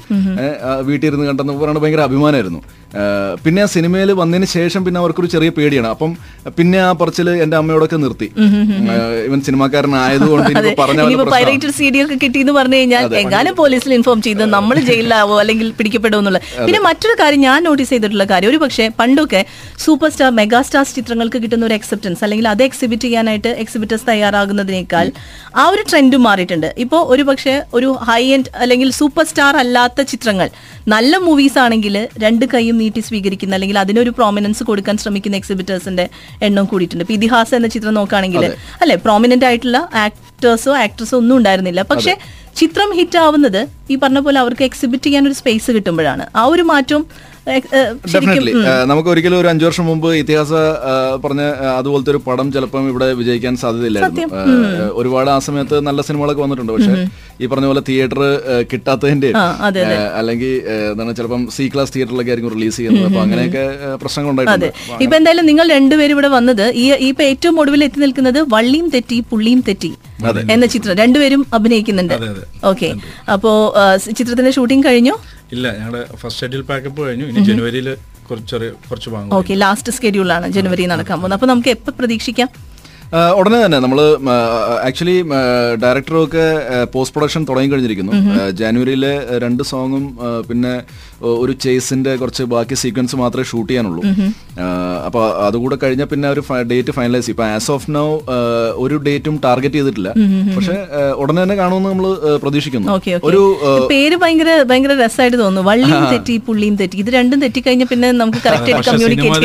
വീട്ടിൽ 0.82 1.08
ഇരുന്ന് 1.08 1.26
കണ്ടെന്ന് 1.26 1.52
പറയുന്നത് 1.52 1.82
ഭയങ്കര 1.82 2.00
അഭിമാനമായിരുന്നു. 2.00 2.62
പിന്നെ 3.44 3.60
ആ 3.64 3.66
സിനിമയിൽ 3.74 4.10
വന്നതിന് 4.18 4.46
ശേഷം 4.54 4.80
പിന്നെ 4.84 4.98
അവർക്കൊരു 5.00 5.28
ചെറിയ 5.32 5.50
പേടിയാണ്. 5.56 5.88
അപ്പം 5.94 6.10
പിന്നെ 6.58 6.78
ആ 6.84 6.90
പറച്ചിൽ 7.00 7.28
എന്റെ 7.44 7.56
അമ്മയോടൊക്കെ 7.58 7.98
നിർത്തി. 8.04 8.28
ഇവൻ 9.28 9.40
സിനിമാക്കാരനായതുകൊണ്ട്. 9.48 10.52
പൈറേറ്റഡ് 11.34 11.72
കിട്ടിയെന്ന് 12.22 12.54
പറഞ്ഞു 12.58 12.78
കഴിഞ്ഞാൽ 12.78 13.16
എങ്ങാനും 13.22 13.54
പോലീസിൽ 13.60 13.92
ഇൻഫോം 13.98 14.22
ചെയ്ത് 14.26 14.44
നമ്മൾ 14.56 14.78
ജയിലിലാവോ 14.88 15.34
അല്ലെങ്കിൽ 15.42 15.68
പിടിക്കപ്പെടുമോ 15.80 16.20
എന്നുള്ളത് 16.22 16.46
പിന്നെ 16.66 16.80
മറ്റൊരു 16.88 17.16
കാര്യം 17.22 17.42
ഞാൻ 17.48 17.58
നോട്ടീസ് 17.68 17.92
ചെയ്തിട്ടുള്ള 17.94 18.26
കാര്യം 18.32 18.50
ഒരു 18.52 18.60
പക്ഷേ 18.64 18.86
പണ്ടൊക്കെ 19.00 19.42
സൂപ്പർ 19.84 20.10
സ്റ്റാർ 20.14 20.30
മെഗാ 20.40 20.62
സ്റ്റാർസ് 20.68 20.96
ചിത്രങ്ങൾക്ക് 21.00 21.40
കിട്ടുന്ന 21.44 21.66
ഒരു 21.70 21.76
അക്സെപ്റ്റൻസ് 21.78 22.24
അല്ലെങ്കിൽ 22.26 22.48
അത് 22.54 22.64
എക്സിബിറ്റ് 22.68 23.06
ചെയ്യാനായിട്ട് 23.08 23.52
എക്സിബിറ്റേഴ്സ് 23.64 24.08
തയ്യാറാകുന്നതിനേക്കാൾ 24.10 25.06
ആ 25.62 25.66
ഒരു 25.74 25.84
ട്രെൻഡും 25.90 26.24
മാറിയിട്ടുണ്ട്. 26.28 26.68
ഇപ്പോൾ 26.86 27.02
ഒരു 27.14 27.22
പക്ഷേ 27.30 27.54
ഒരു 27.78 27.90
ഹൈ 28.10 28.22
എൻഡ് 28.38 28.50
അല്ലെങ്കിൽ 28.64 28.88
സൂപ്പർ 29.00 29.26
സ്റ്റാർ 29.32 29.54
അല്ലാത്ത 29.64 30.00
ചിത്രങ്ങൾ 30.14 30.50
നല്ല 30.94 31.16
മൂവീസ് 31.28 31.58
ആണെങ്കിൽ 31.66 31.94
രണ്ട് 32.26 32.44
കൈയും 32.54 32.76
നീട്ടി 32.82 33.00
സ്വീകരിക്കുന്ന 33.08 33.56
അല്ലെങ്കിൽ 33.58 33.78
അതിനൊരു 33.84 34.12
പ്രോമിനൻസ് 34.18 34.62
കൊടുക്കാൻ 34.70 34.96
ശ്രമിക്കുന്ന 35.02 35.40
എക്സിബിറ്റേഴ്സിന്റെ 35.40 36.04
എണ്ണം 36.48 36.66
കൂടിയിട്ടുണ്ട്. 36.72 37.04
ഇപ്പൊ 37.04 37.16
ഇതിഹാസം 37.18 37.56
എന്ന 37.60 37.70
ചിത്രം 37.76 37.94
നോക്കുകയാണെങ്കിൽ 38.00 38.44
അല്ലെ? 38.82 38.96
പ്രോമിനന്റ് 39.06 39.46
ആയിട്ടുള്ള 39.50 39.78
ആക്ടേഴ്സോ 40.04 40.74
ആക്ട്രസോ 40.84 41.16
ഒന്നും 41.22 41.36
ഉണ്ടായിരുന്നില്ല. 41.40 41.82
പക്ഷെ 41.92 42.14
ചിത്രം 42.60 42.90
ഹിറ്റ് 42.98 43.18
ആവുന്നത് 43.24 43.60
ഈ 43.92 43.96
പറഞ്ഞ 44.02 44.18
പോലെ 44.26 44.38
അവർക്ക് 44.44 44.64
എക്സിബിറ്റ് 44.68 45.06
ചെയ്യാൻ 45.08 45.24
ഒരു 45.28 45.36
സ്പേസ് 45.40 45.70
കിട്ടുമ്പോഴാണ്. 45.76 46.24
ആ 46.40 46.44
ഒരു 46.54 46.64
മാറ്റം 46.70 47.02
ഡെഫിനറ്റ്ലി 48.12 48.52
നമുക്ക് 48.90 49.08
ഒരിക്കലും 49.12 49.38
ഒരു 49.42 49.48
അഞ്ചു 49.52 49.64
വർഷം 49.68 49.86
മുമ്പ് 49.90 50.08
ഇതിഹാസ 50.22 50.52
പറഞ്ഞ 51.24 51.42
അതുപോലത്തെ 51.78 52.10
ഒരു 52.14 52.20
പടം 52.26 52.46
ചിലപ്പം 52.56 52.88
ഇവിടെ 52.92 53.08
വിജയിക്കാൻ 53.20 53.54
സാധ്യതയില്ലായിരുന്നു. 53.62 54.24
ഒരുപാട് 55.00 55.30
ആ 55.36 55.38
സമയത്ത് 55.48 55.76
നല്ല 55.88 56.00
സിനിമകളൊക്കെ 56.08 56.42
വന്നിട്ടുണ്ട്. 56.44 56.72
പക്ഷെ 56.76 56.94
ഈ 57.42 57.48
പറഞ്ഞ 57.52 57.66
പോലെ 57.70 57.82
തിയേറ്റർ 57.88 58.22
കിട്ടാത്തതിന്റെ 58.72 59.30
അല്ലെങ്കിൽ 60.20 60.52
എന്താണ് 60.90 61.14
ചിലപ്പം 61.20 61.42
സി 61.56 61.66
ക്ലാസ് 61.74 61.92
തിയേറ്ററിലൊക്കെ 61.94 62.32
ആയിരിക്കും 62.32 62.54
റിലീസ് 62.56 62.76
ചെയ്യുന്നത്. 62.78 63.06
അപ്പൊ 63.10 63.20
അങ്ങനെയൊക്കെ 63.24 63.64
പ്രശ്നങ്ങൾ 64.02 64.30
ഉണ്ടായിട്ടുണ്ട്. 64.32 64.68
ഇപ്പൊ 65.06 65.16
എന്തായാലും 65.20 65.46
നിങ്ങൾ 65.50 65.66
രണ്ടുപേരും 65.76 66.14
ഇവിടെ 66.16 66.30
വന്നത് 66.36 66.66
ഈ 66.84 66.84
ഇപ്പൊ 67.10 67.24
ഏറ്റവും 67.32 67.56
ഒടുവിൽ 67.64 67.84
എത്തി 67.88 68.00
നിൽക്കുന്നത് 68.04 68.40
വള്ളിയും 68.56 68.88
തെറ്റി 68.96 69.18
പുള്ളിയും 69.32 69.62
തെറ്റി 69.70 69.92
എന്ന 70.54 70.64
ചിത്രം. 70.74 70.94
രണ്ടുപേരും 71.02 71.42
അഭിനയിക്കുന്നുണ്ട്. 71.56 72.14
ഓക്കെ. 72.70 72.88
അപ്പോ 73.34 73.50
ചിത്രത്തിന്റെ 74.18 74.52
ഷൂട്ടിംഗ് 74.58 74.86
കഴിഞ്ഞു. 74.88 75.16
ഇല്ല 75.56 75.66
ഞങ്ങളുടെ 75.78 76.02
ഫസ്റ്റ് 76.22 76.40
ഷെഡ്യൂൾ 76.42 76.62
പാക്കപ്പ് 76.70 77.00
കഴിഞ്ഞു. 77.08 77.26
ഇനി 77.32 77.42
ജനുവരിയിൽ 77.50 77.88
കുറച്ച് 78.30 78.56
കുറച്ച് 78.88 79.10
വാങ്ങും 79.12 79.36
ഓക്കെ 79.40 79.52
ലാസ്റ്റ് 79.64 79.92
സ്കെഡ്യൂളാണ് 79.96 80.46
ജനുവരി 80.56 80.86
നടക്കാൻ 80.94 81.16
പോകുന്നത്. 81.18 81.38
അപ്പൊ 81.38 81.48
നമുക്ക് 81.52 81.70
എപ്പോൾ 81.76 81.94
പ്രതീക്ഷിക്കാം? 82.00 82.48
ഉടനെ 83.40 83.58
തന്നെ 83.62 83.78
നമ്മൾ 83.82 83.98
ആക്ച്വലി 84.86 85.14
ഡയറക്ടറും 85.82 86.22
ഒക്കെ 86.24 86.46
പോസ്റ്റ് 86.94 87.14
പ്രൊഡക്ഷൻ 87.14 87.42
തുടങ്ങി 87.50 87.68
കഴിഞ്ഞിരിക്കുന്നു. 87.72 88.12
ജാനുവരിയിലെ 88.58 89.12
രണ്ട് 89.44 89.62
സോങ്ങും 89.70 90.04
പിന്നെ 90.48 90.72
ഒരു 91.42 91.52
ചേസിന്റെ 91.64 92.12
കുറച്ച് 92.20 92.44
ബാക്കി 92.52 92.76
സീക്വൻസ് 92.82 93.16
മാത്രമേ 93.20 93.46
ഷൂട്ട് 93.50 93.68
ചെയ്യാനുള്ളൂ. 93.70 94.02
അപ്പൊ 95.06 95.20
അതുകൂടെ 95.46 95.76
കഴിഞ്ഞാൽ 95.82 96.08
പിന്നെ 96.12 96.26
ഒരു 96.34 96.42
ഡേറ്റ് 96.72 96.92
ഫൈനലൈസ്. 96.96 97.24
ചെയ്യും 97.24 97.36
ഇപ്പൊ 97.36 97.44
ആസ് 97.56 97.70
ഓഫ് 97.74 97.86
നൗ 97.96 98.06
ഒരു 98.84 98.96
ഡേറ്റും 99.06 99.34
ടാർഗറ്റ് 99.46 99.78
ചെയ്തിട്ടില്ല. 99.78 100.10
പക്ഷെ 100.56 100.76
ഉടനെ 101.22 101.38
തന്നെ 101.42 101.56
കാണുമെന്ന് 101.60 101.90
നമ്മൾ 101.92 102.06
പ്രതീക്ഷിക്കുന്നു. 102.44 102.88
ഒരു 103.30 103.40
പേര് 103.92 104.18
ഭയങ്കര 104.22 104.50
ഭയങ്കര 104.70 104.94
രസമായിട്ട് 105.02 105.38
തോന്നുന്നു. 105.42 105.64
വള്ളിയും 105.70 106.04
തെറ്റി 106.14 106.36
പുള്ളിയും 106.48 106.76
തെറ്റി. 106.82 106.96
ഇത് 107.04 107.10
രണ്ടും 107.18 107.38
തെറ്റിക്കഴിഞ്ഞാൽ 107.44 107.90
പിന്നെ 107.92 108.10
നമുക്ക് 108.22 108.42
കറക്റ്റ് 108.46 108.72
ആയിട്ട് 108.74 108.88
കമ്മ്യൂണിക്കേറ്റ് 108.90 109.36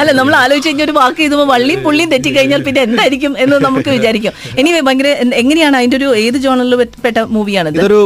അല്ല? 0.00 0.10
നമ്മൾ 0.20 0.34
ആലോചിച്ച് 0.42 0.68
കഴിഞ്ഞാൽ 0.68 0.86
ഒരു 0.88 0.94
വാക്ക് 1.00 1.20
ചെയ്തപ്പോൾ 1.22 1.48
വള്ളിയും 1.54 1.80
പുള്ളിയും 1.86 2.10
തെറ്റിക്കഴിഞ്ഞാൽ 2.14 2.62
പിന്നെ 2.68 2.80
എന്തായിരിക്കും 2.88 3.32
എന്ന് 3.44 3.56
നമുക്ക് 3.68 3.90
വിചാരിക്കും. 3.96 4.32
എനിവേ 4.60 4.80
ഭയങ്കര 4.88 5.08
എങ്ങനെയാണ് 5.42 5.76
അതിന്റെ 5.80 5.96
ഒരു 6.00 6.08
ഏത് 6.24 6.38
ജോണറിൽ 6.46 6.74
പെട്ട 7.04 7.18
മൂവിയാണ് 7.36 7.74
ഇതൊരു 7.78 8.00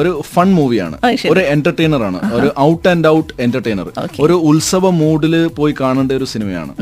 ഒരു 0.00 0.10
ഫൺ 0.32 0.48
മൂവിയാണ് 0.58 0.96
ഒരു 1.32 1.40
എന്റർടൈനർ 1.54 2.02
ആണ്. 2.08 2.18
ഒരു 2.38 2.48
ഔട്ട് 2.66 2.86
ആൻഡ് 2.92 3.08
ഔട്ട് 3.16 3.32
എന്റർടൈനർ 3.44 3.88
ഒരു 4.24 4.36
ഉത്സവ 4.50 4.90
മൂഡിൽ 5.00 5.34
പോയി 5.58 5.74
കാണേണ്ട 5.80 6.12
ഒരു 6.20 6.26
സിനിമയാണ്. 6.34 6.72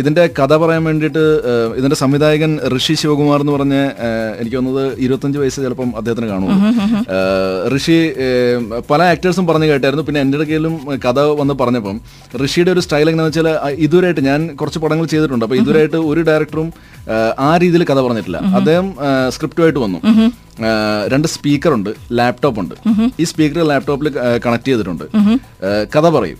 ഇതിന്റെ 0.00 0.24
കഥ 0.38 0.52
പറയാൻ 0.62 0.84
വേണ്ടിയിട്ട് 0.88 1.24
ഇതിന്റെ 1.80 1.98
സംവിധായകൻ 2.02 2.52
ഋഷി 2.76 2.94
ശിവകുമാർ 3.02 3.40
എന്ന് 3.44 3.54
പറഞ്ഞ 3.56 3.74
എനിക്ക് 4.40 4.56
തോന്നുന്നത് 4.56 4.86
ഇരുപത്തഞ്ച് 5.06 5.38
വയസ്സ് 5.42 5.60
ചിലപ്പം 5.66 5.90
അദ്ദേഹത്തിന് 6.00 6.28
കാണുള്ളൂ. 6.32 6.56
ഋഷി 7.76 7.98
പല 8.90 9.00
ആക്ടേഴ്സും 9.12 9.46
പറഞ്ഞു 9.50 9.68
കേട്ടായിരുന്നു. 9.72 10.06
പിന്നെ 10.08 10.20
എന്റെ 10.26 10.38
കയ്യിലും 10.42 10.74
കഥ 11.06 11.18
വന്ന് 11.40 11.54
പറഞ്ഞപ്പം 11.62 11.96
ഋഷിയുടെ 12.44 12.70
ഒരു 12.76 12.82
സ്റ്റൈൽ 12.86 13.06
എങ്ങനെയാണെന്ന് 13.10 13.40
വെച്ചാൽ 13.40 13.78
ഇതുവരെയായിട്ട് 13.86 14.24
ഞാൻ 14.30 14.40
കുറച്ച് 14.60 14.80
പടങ്ങൾ 14.84 15.06
ചെയ്തിട്ടുണ്ട്. 15.14 15.44
അപ്പൊ 15.46 15.58
ഇതുവരെയായിട്ട് 15.62 16.00
ഒരു 16.12 16.20
ഡയറക്ടറും 16.30 16.70
ആ, 17.40 17.50
രീതിയിൽ 17.62 17.82
കഥ 17.90 18.00
പറഞ്ഞിട്ടില്ല. 18.06 18.38
അദ്ദേഹം 18.58 18.86
സ്ക്രിപ്റ്റുമായിട്ട് 19.34 19.80
വന്നു. 19.84 19.98
രണ്ട് 21.12 21.26
സ്പീക്കർ 21.34 21.72
ഉണ്ട് 21.78 21.90
ലാപ്ടോപ്പ് 22.20 22.60
ഉണ്ട് 22.62 22.74
ഈ 23.22 23.26
സ്പീക്കർ 23.32 23.60
ലാപ്ടോപ്പിൽ 23.72 24.08
കണക്ട് 24.46 24.68
ചെയ്തിട്ടുണ്ട്. 24.70 25.04
കഥ 25.96 26.06
പറയും. 26.18 26.38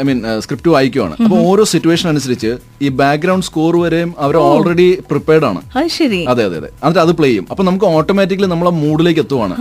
ഐ 0.00 0.02
മീൻ 0.08 0.20
സ്ക്രിപ്റ്റ് 0.44 0.70
വായിക്കുവാണ്. 0.74 1.14
അപ്പൊ 1.24 1.36
ഓരോ 1.48 1.64
സിറ്റുവേഷൻ 1.72 2.06
അനുസരിച്ച് 2.12 2.50
ഈ 2.84 2.88
ബാക്ക്ഗ്രൗണ്ട് 3.00 3.46
സ്കോർ 3.48 3.74
വരെയും 3.82 4.10
അവർ 4.24 4.36
ഓൾറെഡി 4.44 4.86
പ്രിപ്പയർഡ് 5.10 5.46
ആണ്. 5.50 5.60
അതെ 6.32 6.44
അതെ 6.48 6.56
അതെ 6.60 6.70
എന്നിട്ട് 6.70 7.02
അത് 7.04 7.12
പ്ലേ 7.18 7.28
ചെയ്യും. 7.30 7.46
അപ്പൊ 7.52 7.64
നമുക്ക് 7.68 7.86
ഓട്ടോമാറ്റിക്കലി 7.96 8.48
നമ്മളെ 8.54 8.72
മൂഡിലേക്ക് 8.84 9.22
എത്തുവാണ്. 9.24 9.56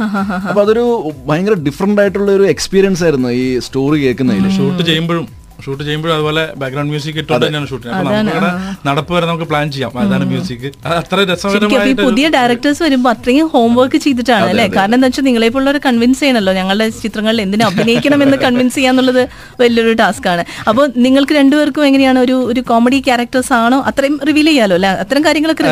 അപ്പൊ 0.50 0.62
അതൊരു 0.66 0.86
ഭയങ്കര 1.30 1.58
ഡിഫറെന്റ് 1.68 2.02
ആയിട്ടുള്ള 2.04 2.30
ഒരു 2.40 2.48
എക്സ്പീരിയൻസ് 2.54 3.04
ആയിരുന്നു 3.08 3.32
ഈ 3.42 3.46
സ്റ്റോറി 3.68 4.00
കേൾക്കുന്നതിൽ 4.06 4.48
ഷൂട്ട് 4.60 4.82
ചെയ്യുമ്പോഴും 4.92 5.28
ഷൂട്ട് 5.66 5.82
ചെയ്യുമ്പോഴും 5.88 6.14
അതുപോലെ 6.16 6.44
ബാക്ക്ഗ്രൗണ്ട് 6.62 6.92
മ്യൂസിക് 6.94 7.18
ഇട്ടുകൊണ്ട് 7.22 7.46
തന്നെയാണ് 7.46 7.68
ഷൂട്ട് 7.72 7.84
ചെയ്യുന്നത് 7.86 8.08
അപ്പൊ 8.10 8.30
നമ്മുടെ 8.30 8.50
നടപ്പ് 8.88 9.12
വരെ 9.16 9.26
നമുക്ക് 9.30 9.48
പ്ലാൻ 9.52 9.66
ചെയ്യാം. 9.76 9.92
അതാണ് 10.04 10.26
മ്യൂസിക് 10.32 10.66
അത് 10.86 10.94
അത്ര 11.02 11.18
രസകരമായിട്ട് 11.32 12.04
പുതിയ 12.08 12.26
ഡയറക്ടേഴ്സ് 12.36 12.82
വരുമ്പോൾ 12.86 13.12
അത്രയും 13.16 13.48
ഹോംവർക്ക് 13.54 14.00
ചെയ്തിട്ടാണ് 14.06 14.48
അല്ലെ? 14.52 14.66
കാരണം 14.78 14.96
എന്താ 14.98 15.10
വെച്ചാൽ 15.10 15.26
നിങ്ങളെ 15.30 15.50
പോലുള്ളവർ 15.56 15.80
കൺവിൻസ് 15.88 16.22
ചെയ്യണല്ലോ. 16.24 16.54
ഞങ്ങളുടെ 16.60 16.88
ചിത്രങ്ങളിൽ 17.04 17.42
എന്തിനു 17.46 17.66
അഭിനയിക്കണം 17.70 18.24
എന്ന് 18.28 18.40
കൺവിൻസ് 18.46 18.76
ചെയ്യാന്നുള്ളത് 18.80 19.22
വലിയൊരു 19.62 19.94
ടാസ്ക് 20.02 20.28
ആണ്. 20.34 20.44
അപ്പോൾ 20.70 20.86
നിങ്ങൾക്ക് 21.06 21.34
രണ്ടുപേർക്കും 21.40 21.86
എങ്ങനെയാണ് 21.90 22.20
ഒരു 22.26 22.36
ഒരു 22.52 22.62
കോമഡി 22.72 23.00
ക്യാരക്ടേഴ്സ് 23.08 23.54
ആണോ? 23.62 23.80
അത്രയും 23.92 24.16
റിവീൽ 24.30 24.50
ചെയ്യാലോ 24.52 24.76
അല്ലെ? 24.80 24.92
അത്തരം 25.04 25.24
കാര്യങ്ങളൊക്കെ 25.28 25.66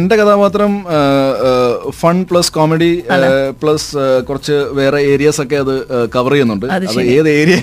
എന്റെ 0.00 0.14
കഥാപാത്രം 0.20 0.72
ഫൺ 2.00 2.16
പ്ലസ് 2.30 2.52
കോമഡി 2.58 2.90
പ്ലസ് 3.62 3.88
കുറച്ച് 4.30 4.56
വേറെ 4.80 5.00
ഏരിയസ് 5.14 5.40
ഒക്കെ 5.44 5.58
അത് 5.64 5.74
കവർ 6.16 6.32
ചെയ്യുന്നുണ്ട്. 6.34 6.66
അത് 6.76 6.84
ഏത് 7.18 7.30
ഏരിയ 7.38 7.56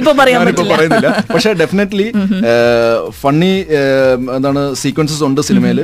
ഇപ്പൊ 0.00 0.12
പറയാൻ 0.22 0.40
ഞാനിപ്പോ. 0.44 0.64
പറയുന്നില്ല. 0.74 1.08
പക്ഷെ 1.34 1.52
ഡെഫിനറ്റ്ലി 1.62 2.06
ഫണ്ണി 3.20 3.52
എന്താണ് 4.36 4.62
സീക്വൻസസ് 4.82 5.24
ഉണ്ട് 5.28 5.40
സിനിമയിൽ 5.48 5.80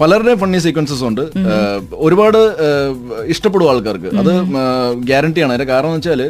പലരുടെയും 0.00 0.40
ഫണ്ണി 0.42 0.58
സീക്വൻസസ് 0.66 1.04
ഉണ്ട്. 1.10 1.24
ഒരുപാട് 2.06 2.40
ഇഷ്ടപ്പെടും 3.34 3.70
ആൾക്കാർക്ക്. 3.72 4.12
അത് 4.22 4.32
ഗ്യാരണ്ടിയാണ് 5.10 5.52
അതിന്റെ 5.54 5.70
കാരണം 5.72 5.90
എന്ന് 5.90 6.00
വെച്ചാൽ 6.00 6.22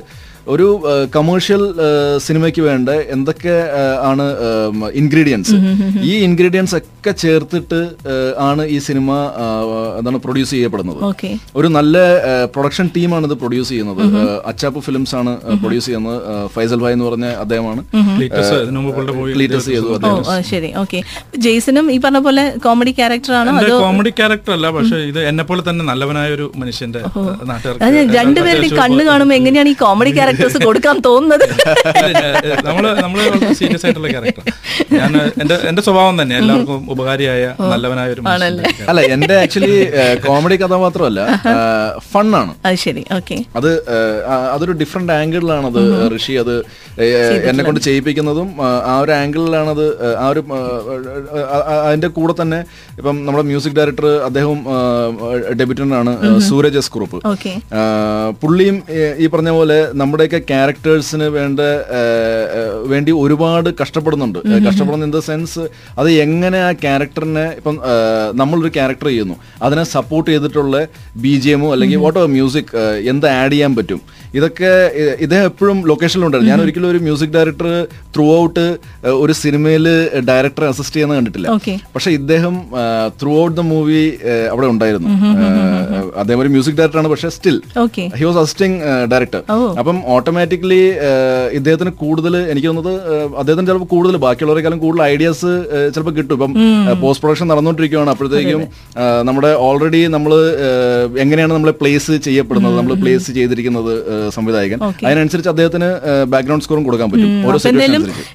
ഒരു 0.53 0.67
കമേഴ്ഷ്യൽ 1.15 1.63
സിനിമയ്ക്ക് 2.27 2.63
വേണ്ട 2.67 2.89
എന്തൊക്കെ 3.15 3.55
ആണ് 4.11 4.25
ഇൻഗ്രീഡിയൻസ് 5.01 5.57
ഈ 6.11 6.13
ഇൻഗ്രീഡിയൻസ് 6.27 6.75
ഒക്കെ 6.79 7.13
ചേർത്തിട്ട് 7.23 7.81
ആണ് 8.49 8.63
ഈ 8.75 8.77
സിനിമ 8.89 9.11
എന്താണ് 9.99 10.19
പ്രൊഡ്യൂസ് 10.25 10.53
ചെയ്യപ്പെടുന്നത്. 10.55 11.01
ഒരു 11.59 11.69
നല്ല 11.77 11.97
പ്രൊഡക്ഷൻ 12.55 12.87
ടീമാണ് 12.97 13.25
ഇത് 13.29 13.37
പ്രൊഡ്യൂസ് 13.43 13.71
ചെയ്യുന്നത്. 13.73 14.03
അച്ചാപ്പ് 14.51 14.83
ഫിലിംസ് 14.87 15.15
ആണ് 15.21 15.33
പ്രൊഡ്യൂസ് 15.63 15.87
ചെയ്യുന്നത്. 15.89 16.19
ഫൈസൽ 16.55 16.81
ഭായ് 16.85 16.97
എന്ന് 16.97 17.07
പറഞ്ഞ 17.09 17.27
അദ്ദേഹമാണ്. 17.45 17.83
ക്ലീറ്റസ് 19.39 19.67
ചെയ്തു 19.73 19.89
ശരി. 20.53 20.71
ഓക്കെ 20.85 21.01
ജെയ്സനും 21.47 21.87
ഈ 21.97 21.99
പറഞ്ഞ 22.05 22.23
പോലെ 22.29 22.45
കോമഡി 22.67 22.95
ക്യാരക്ടർ 23.01 23.35
ആണോ? 23.41 23.53
കോമഡി 23.87 24.13
ക്യാരക്ടർ 24.21 24.53
അല്ല 24.59 24.67
പക്ഷേ 24.79 24.99
ഇത് 25.11 25.21
എന്നെ 25.31 25.47
പോലെ 25.51 25.65
തന്നെ 25.71 25.85
നല്ലവനായ 25.91 26.29
ഒരു 26.39 26.47
മനുഷ്യന്റെ 26.63 27.03
രണ്ടുപേരുടെ 28.19 28.69
കണ്ണ് 28.81 29.03
കാണുമ്പോൾ 29.11 29.37
എങ്ങനെയാണ് 29.41 29.71
ഈ 29.75 29.77
കോമഡി 29.85 30.13
ക്യാരക്ടേഴ്സ് 30.37 30.59
കൊടുക്കാൻ 30.67 30.97
തോന്നുന്നത്. 31.07 31.45
നമ്മൾ 32.67 32.85
നമ്മൾ 33.00 33.19
സീരിയസ് 33.59 33.85
ആയിട്ടുള്ള 33.87 34.09
ക്യാരക്ടർ 34.14 34.45
ഞാൻ 34.95 35.12
എന്റെ 35.43 35.57
എന്റെ 35.71 35.83
സ്വഭാവം 35.87 36.14
തന്നെ 36.21 36.35
എല്ലാവർക്കും 36.41 36.83
ഉപകാരിയായ 36.95 37.43
നല്ലവനായ 37.73 38.09
ഒരു 38.14 38.23
അല്ല 38.91 39.00
എന്റെ 39.14 39.35
ആക്ച്വലി 39.43 39.73
കോമഡി 40.26 40.59
കഥാപാത്രമല്ല 40.62 41.21
ഫണ്ണാണ്. 42.11 42.53
അത് 42.67 42.79
ശരി 42.85 43.05
ഓക്കെ. 43.19 43.38
അത് 43.59 43.71
അതൊരു 44.50 44.75
ഡിഫറെന്റ് 44.83 45.14
ആംഗിളിലാണ് 45.19 45.67
അത് 45.73 45.81
ഋഷി 46.14 46.35
അത് 46.43 46.55
എന്നെ 47.50 47.62
കൊണ്ട് 47.64 47.81
ചെയ്യിപ്പിക്കുന്നതും 47.87 48.49
ആ, 48.62 48.69
ഒരു 49.03 49.12
ആംഗിളിലാണ് 49.19 49.71
അത് 49.71 49.87
ആ 50.17 50.26
ഒരു 50.33 50.43
അതിന്റെ 51.85 52.09
കൂടെ 52.17 52.35
തന്നെ 52.41 52.59
ഇപ്പം 52.99 53.17
നമ്മുടെ 53.26 53.45
മ്യൂസിക് 53.49 53.76
ഡയറക്ടർ 53.79 54.07
അദ്ദേഹവും 54.29 54.61
ഡെബ്യൂട്ടന്റ് 55.61 55.97
ആണ് 56.00 56.12
സൂരജ് 56.49 56.79
എസ് 56.81 56.93
കുറുപ്പ്. 56.95 57.19
ഓക്കെ. 57.33 57.53
പുള്ളിയും 58.43 58.76
ഈ 59.19 59.26
പറഞ്ഞ 59.35 59.50
പോലെ 59.59 59.79
നമ്മുടെയൊക്കെ 60.25 60.52
ക്യാരക്ടേഴ്സിന് 60.52 61.26
വേണ്ട 61.37 61.61
വേണ്ടി 62.93 63.12
ഒരുപാട് 63.23 63.69
കഷ്ടപ്പെടുന്നുണ്ട്. 63.81 64.38
കഷ്ടപ്പെടുന്ന 64.66 65.09
ഇൻ 65.09 65.12
ദ 65.16 65.21
സെൻസ് 65.28 65.62
അത് 66.00 66.09
എങ്ങനെ 66.25 66.59
ആ 66.69 66.71
ക്യാരക്ടറിനെ 66.85 67.47
ഇപ്പം 67.59 67.76
നമ്മളൊരു 68.40 68.71
ക്യാരക്ടർ 68.76 69.09
ചെയ്യുന്നു. 69.12 69.37
അതിനെ 69.66 69.85
സപ്പോർട്ട് 69.95 70.28
ചെയ്തിട്ടുള്ള 70.31 70.76
ബി 71.25 71.35
ജി 71.45 71.50
എമ്മോ 71.57 71.69
അല്ലെങ്കിൽ 71.75 72.00
വാട്ട് 72.04 72.21
ഓ 72.23 72.26
മ്യൂസിക് 72.37 72.73
എന്ത് 73.12 73.26
ആഡ് 73.38 73.52
ചെയ്യാൻ 73.54 73.75
പറ്റും. 73.78 74.00
ഇതൊക്കെ 74.38 74.71
ഇദ്ദേഹം 75.25 75.45
എപ്പോഴും 75.50 75.78
ലൊക്കേഷനിലുണ്ടായിരുന്നു 75.90 76.52
ഞാൻ 76.52 76.62
ഒരിക്കലും 76.64 76.88
ഒരു 76.93 77.00
മ്യൂസിക് 77.07 77.35
ഡയറക്ടർ 77.37 77.69
ത്രൂ 78.14 78.25
ഔട്ട് 78.40 78.64
ഒരു 79.25 79.35
സിനിമയിൽ 79.43 79.87
ഡയറക്ടറെ 80.31 80.69
അസിസ്റ്റ് 80.73 80.97
ചെയ്യുന്നത് 80.97 81.19
കണ്ടിട്ടില്ല. 81.19 81.49
പക്ഷെ 81.97 82.11
ഇദ്ദേഹം 82.21 82.57
ത്രൂ 83.21 83.35
ഔട്ട് 83.43 83.57
ദ 83.61 83.64
മൂവി 83.73 84.02
അവിടെ 84.54 84.69
ഉണ്ടായിരുന്നു. 84.75 85.11
അദ്ദേഹം 86.23 86.40
ഒരു 86.45 86.52
മ്യൂസിക് 86.54 86.78
ഡയറക്ടറാണ് 86.81 87.12
പക്ഷെ 87.14 87.31
still 87.37 87.59
he 88.21 88.25
was 88.28 88.40
assisting 88.45 88.78
director. 89.12 89.43
അപ്പം 89.83 89.97
ഓട്ടോമാറ്റിക്കലി 90.14 90.80
ഇദ്ദേഹത്തിന് 91.59 91.92
കൂടുതൽ 92.02 92.35
എനിക്ക് 92.52 92.68
തോന്നുന്നത് 92.68 92.94
അദ്ദേഹത്തിന് 93.40 93.66
ചിലപ്പോൾ 93.71 93.88
കൂടുതൽ 93.94 94.14
ബാക്കിയുള്ളവരെക്കാളും 94.25 94.80
കൂടുതൽ 94.85 95.02
ഐഡിയാസ് 95.12 95.50
ചിലപ്പോൾ 95.94 96.14
കിട്ടും. 96.18 96.35
ഇപ്പം 96.37 96.52
പോസ്റ്റ് 97.02 97.23
പ്രൊഡക്ഷൻ 97.25 97.47
നടന്നുകൊണ്ടിരിക്കുകയാണ് 97.52 98.11
അപ്പോഴത്തേക്കും 98.14 98.62
നമ്മുടെ 99.28 99.50
ഓൾറെഡി 99.66 100.00
നമ്മൾ 100.14 100.33
എങ്ങനെയാണ് 101.25 101.52
നമ്മൾ 101.56 101.73
പ്ലേസ് 101.80 102.14
ചെയ്യപ്പെടുന്നത് 102.26 102.76
നമ്മൾ 102.80 102.94
പ്ലേസ് 103.02 103.28
ചെയ്തിരിക്കുന്നത് 103.38 103.92
സംവിധായകൻ. 104.37 104.78
അതിനനുസരിച്ച് 105.09 105.50
അദ്ദേഹത്തിന് 105.54 105.88
ബാക്ക്ഗ്രൗണ്ട് 106.35 106.66
സ്കോറും 106.66 106.85
കൊടുക്കാൻ 106.88 107.11
പറ്റും. 107.12 107.30
ഓരോ 107.49 107.59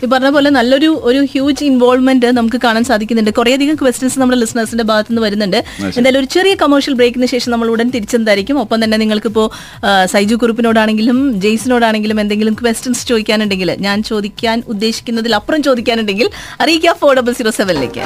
ഈ 0.03 0.09
പറഞ്ഞ 0.13 0.31
പോലെ 0.37 0.49
നല്ലൊരു 0.59 0.89
ഒരു 1.09 1.21
ഹ്യൂജ് 1.33 1.63
ഇൻവോൾവ്മെന്റ് 1.69 2.29
നമുക്ക് 2.39 2.59
കാണാൻ 2.65 2.83
സാധിക്കുന്നുണ്ട്. 2.91 3.31
കുറേയധികം 3.39 3.77
ക്വസ്റ്റ്യൻസ് 3.81 4.19
നമ്മുടെ 4.21 4.39
ലിസണേഴ്സിന്റെ 4.43 4.85
ഭാഗത്ത് 4.91 5.11
നിന്ന് 5.11 5.23
വരുന്നുണ്ട് 5.27 5.59
എന്തായാലും 5.97 6.19
ഒരു 6.21 6.29
ചെറിയ 6.35 6.53
കമേഴ്ഷ്യൽ 6.63 6.95
ബ്രേക്കിന് 6.99 7.27
ശേഷം 7.33 7.49
നമ്മൾ 7.55 7.67
ഉടൻ 7.75 7.87
തിരിച്ചെന്തായിരിക്കും? 7.95 8.57
ഒപ്പം 8.63 8.77
തന്നെ 8.83 8.97
നിങ്ങൾക്കിപ്പോ 9.03 9.43
ആ, 9.87 9.89
സൈജു 10.13 10.35
കുറുപ്പിനോടാണെങ്കിലും 10.41 11.17
ജെയ്സിനോടാണെങ്കിലും 11.69 12.19
എന്തെങ്കിലും 12.19 12.53
ക്വസ്റ്റ്യൻസ് 12.53 13.07
ചോദിക്കാനുണ്ടെങ്കിൽ 13.07 13.71
ഞാൻ 13.79 14.03
ചോദിക്കാൻ 14.03 14.63
ഉദ്ദേശിക്കുന്നതിൽ 14.67 15.35
അപ്പുറം 15.35 15.63
ചോദിക്കാനുണ്ടെങ്കിൽ 15.63 16.29
അറിയിക്കുക 16.61 16.93
ഫോർ 17.01 17.15
ഡബിൾ 17.15 17.33
സീറോ 17.33 17.51
സെവനിലേക്ക്. 17.51 18.05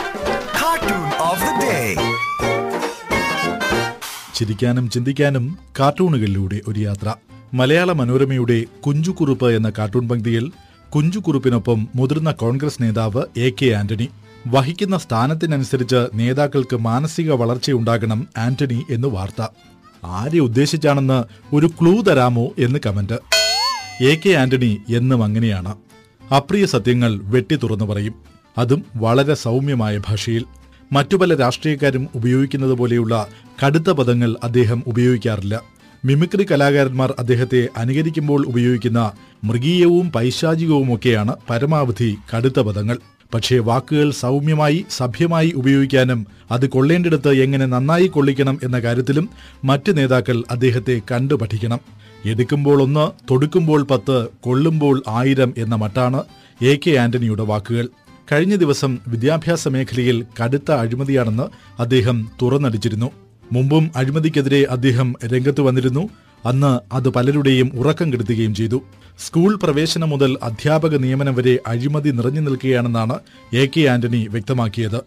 ചിരിക്കാനും 4.36 4.90
ചിന്തിക്കാനും 4.90 5.46
കാർട്ടൂണുകളിലൂടെ 5.80 6.60
ഒരു 6.68 6.80
യാത്ര. 6.80 7.14
മലയാള 7.54 7.92
മനോരമയുടെ 7.92 8.60
കുഞ്ചുകുറുപ്പ് 8.86 9.50
എന്ന 9.56 9.72
കാർട്ടൂൺ 9.78 10.10
പങ്ക്തിയിൽ 10.10 10.52
കുഞ്ചുകുറുപ്പിനൊപ്പം 10.96 11.88
മുതിർന്ന 11.96 12.32
കോൺഗ്രസ് 12.32 12.84
നേതാവ് 12.84 13.24
എ 13.38 13.50
കെ 13.50 13.70
ആന്റണി. 13.72 14.10
വഹിക്കുന്ന 14.48 14.98
സ്ഥാനത്തിനനുസരിച്ച് 14.98 16.02
നേതാക്കൾക്ക് 16.14 16.76
മാനസിക 16.76 17.32
വളർച്ചയുണ്ടാകണം 17.32 18.28
ആന്റണി 18.38 18.84
എന്ന് 18.90 19.08
വാർത്ത. 19.08 19.48
ആരെ 20.04 20.40
ഉദ്ദേശിച്ചാണെന്ന് 20.40 21.20
ഒരു 21.56 21.68
ക്ലൂ 21.68 22.02
തരാമോ 22.02 22.46
എന്ന് 22.60 22.80
കമന്റ്. 22.86 23.43
എ 24.02 24.16
കെ 24.16 24.30
ആന്റണി 24.30 24.82
എന്നും 24.96 25.24
അങ്ങനെയാണ്. 25.24 25.76
അപ്രിയ 26.34 26.66
സത്യങ്ങൾ 26.66 27.20
വെട്ടി 27.24 27.56
തുറന്നു 27.56 27.86
പറയും. 27.86 28.14
അതും 28.58 28.86
വളരെ 28.96 29.34
സൗമ്യമായ 29.34 29.98
ഭാഷയിൽ. 29.98 30.46
മറ്റു 30.92 31.16
പല 31.18 31.36
രാഷ്ട്രീയക്കാരും 31.36 32.08
ഉപയോഗിക്കുന്നത് 32.16 32.72
പോലെയുള്ള 32.72 33.28
കടുത്ത 33.66 33.92
പദങ്ങൾ 33.92 34.36
അദ്ദേഹം 34.44 34.84
ഉപയോഗിക്കാറില്ല. 34.88 35.62
മിമിക്രി 36.06 36.44
കലാകാരന്മാർ 36.44 37.14
അദ്ദേഹത്തെ 37.20 37.70
അനുകരിക്കുമ്പോൾ 37.78 38.46
ഉപയോഗിക്കുന്ന 38.46 39.12
മൃഗീയവും 39.44 40.12
പൈശാചികവുമൊക്കെയാണ് 40.12 41.36
പരമാവധി 41.50 42.18
കടുത്ത 42.38 42.60
പദങ്ങൾ. 42.60 42.98
പക്ഷേ 43.34 43.60
വാക്കുകൾ 43.60 44.12
സൗമ്യമായി 44.12 44.86
സഭ്യമായി 44.90 45.54
ഉപയോഗിക്കാനും 45.56 46.28
അത് 46.52 46.70
കൊള്ളേണ്ടിടത്ത് 46.70 47.30
എങ്ങനെ 47.30 47.66
നന്നായി 47.66 48.08
കൊള്ളിക്കണം 48.08 48.60
എന്ന 48.64 48.80
കാര്യത്തിലും 48.80 49.30
മറ്റ് 49.64 49.98
നേതാക്കൾ 49.98 50.44
അദ്ദേഹത്തെ 50.52 51.02
കണ്ടു 51.12 51.34
പഠിക്കണം 51.34 51.80
എടുക്കുമ്പോൾ 52.26 52.82
ഒന്ന് 52.82 53.28
തൊടുക്കുമ്പോൾ 53.32 53.84
പത്ത് 53.84 54.28
കൊള്ളുമ്പോൾ 54.42 55.04
ആയിരം 55.08 55.54
എന്ന 55.58 55.76
മട്ടാണ് 55.76 56.24
എ 56.62 56.76
കെ 56.76 56.92
ആന്റണിയുടെ 56.92 57.44
വാക്കുകൾ. 57.44 57.90
കഴിഞ്ഞ 58.32 58.56
ദിവസം 58.56 58.98
വിദ്യാഭ്യാസ 59.08 59.68
മേഖലയിൽ 59.68 60.26
കടുത്ത 60.44 60.72
അഴിമതിയാണെന്ന് 60.72 61.44
അദ്ദേഹം 61.82 62.30
തുറന്നടിച്ചിരുന്നു. 62.42 63.12
മുമ്പും 63.52 63.92
അഴിമതിക്കെതിരെ 63.96 64.68
അദ്ദേഹം 64.70 65.14
രംഗത്ത് 65.26 65.62
വന്നിരുന്നു. 65.62 66.10
അന്ന് 66.46 66.96
അത് 66.96 67.10
പലരുടെയും 67.10 67.72
ഉറക്കം 67.74 68.14
കെടുത്തുകയും 68.14 68.56
ചെയ്തു. 68.56 68.84
സ്കൂൾ 69.20 69.56
പ്രവേശനം 69.56 70.10
മുതൽ 70.10 70.38
അധ്യാപക 70.44 70.96
നിയമനം 70.96 71.36
വരെ 71.36 71.60
അഴിമതി 71.68 72.10
നിറഞ്ഞു 72.10 72.42
നിൽക്കുകയാണെന്നാണ് 72.42 73.20
എ 73.54 73.66
കെ 73.66 73.82
ആന്റണി 73.82 74.28
വ്യക്തമാക്കിയത്. 74.32 75.00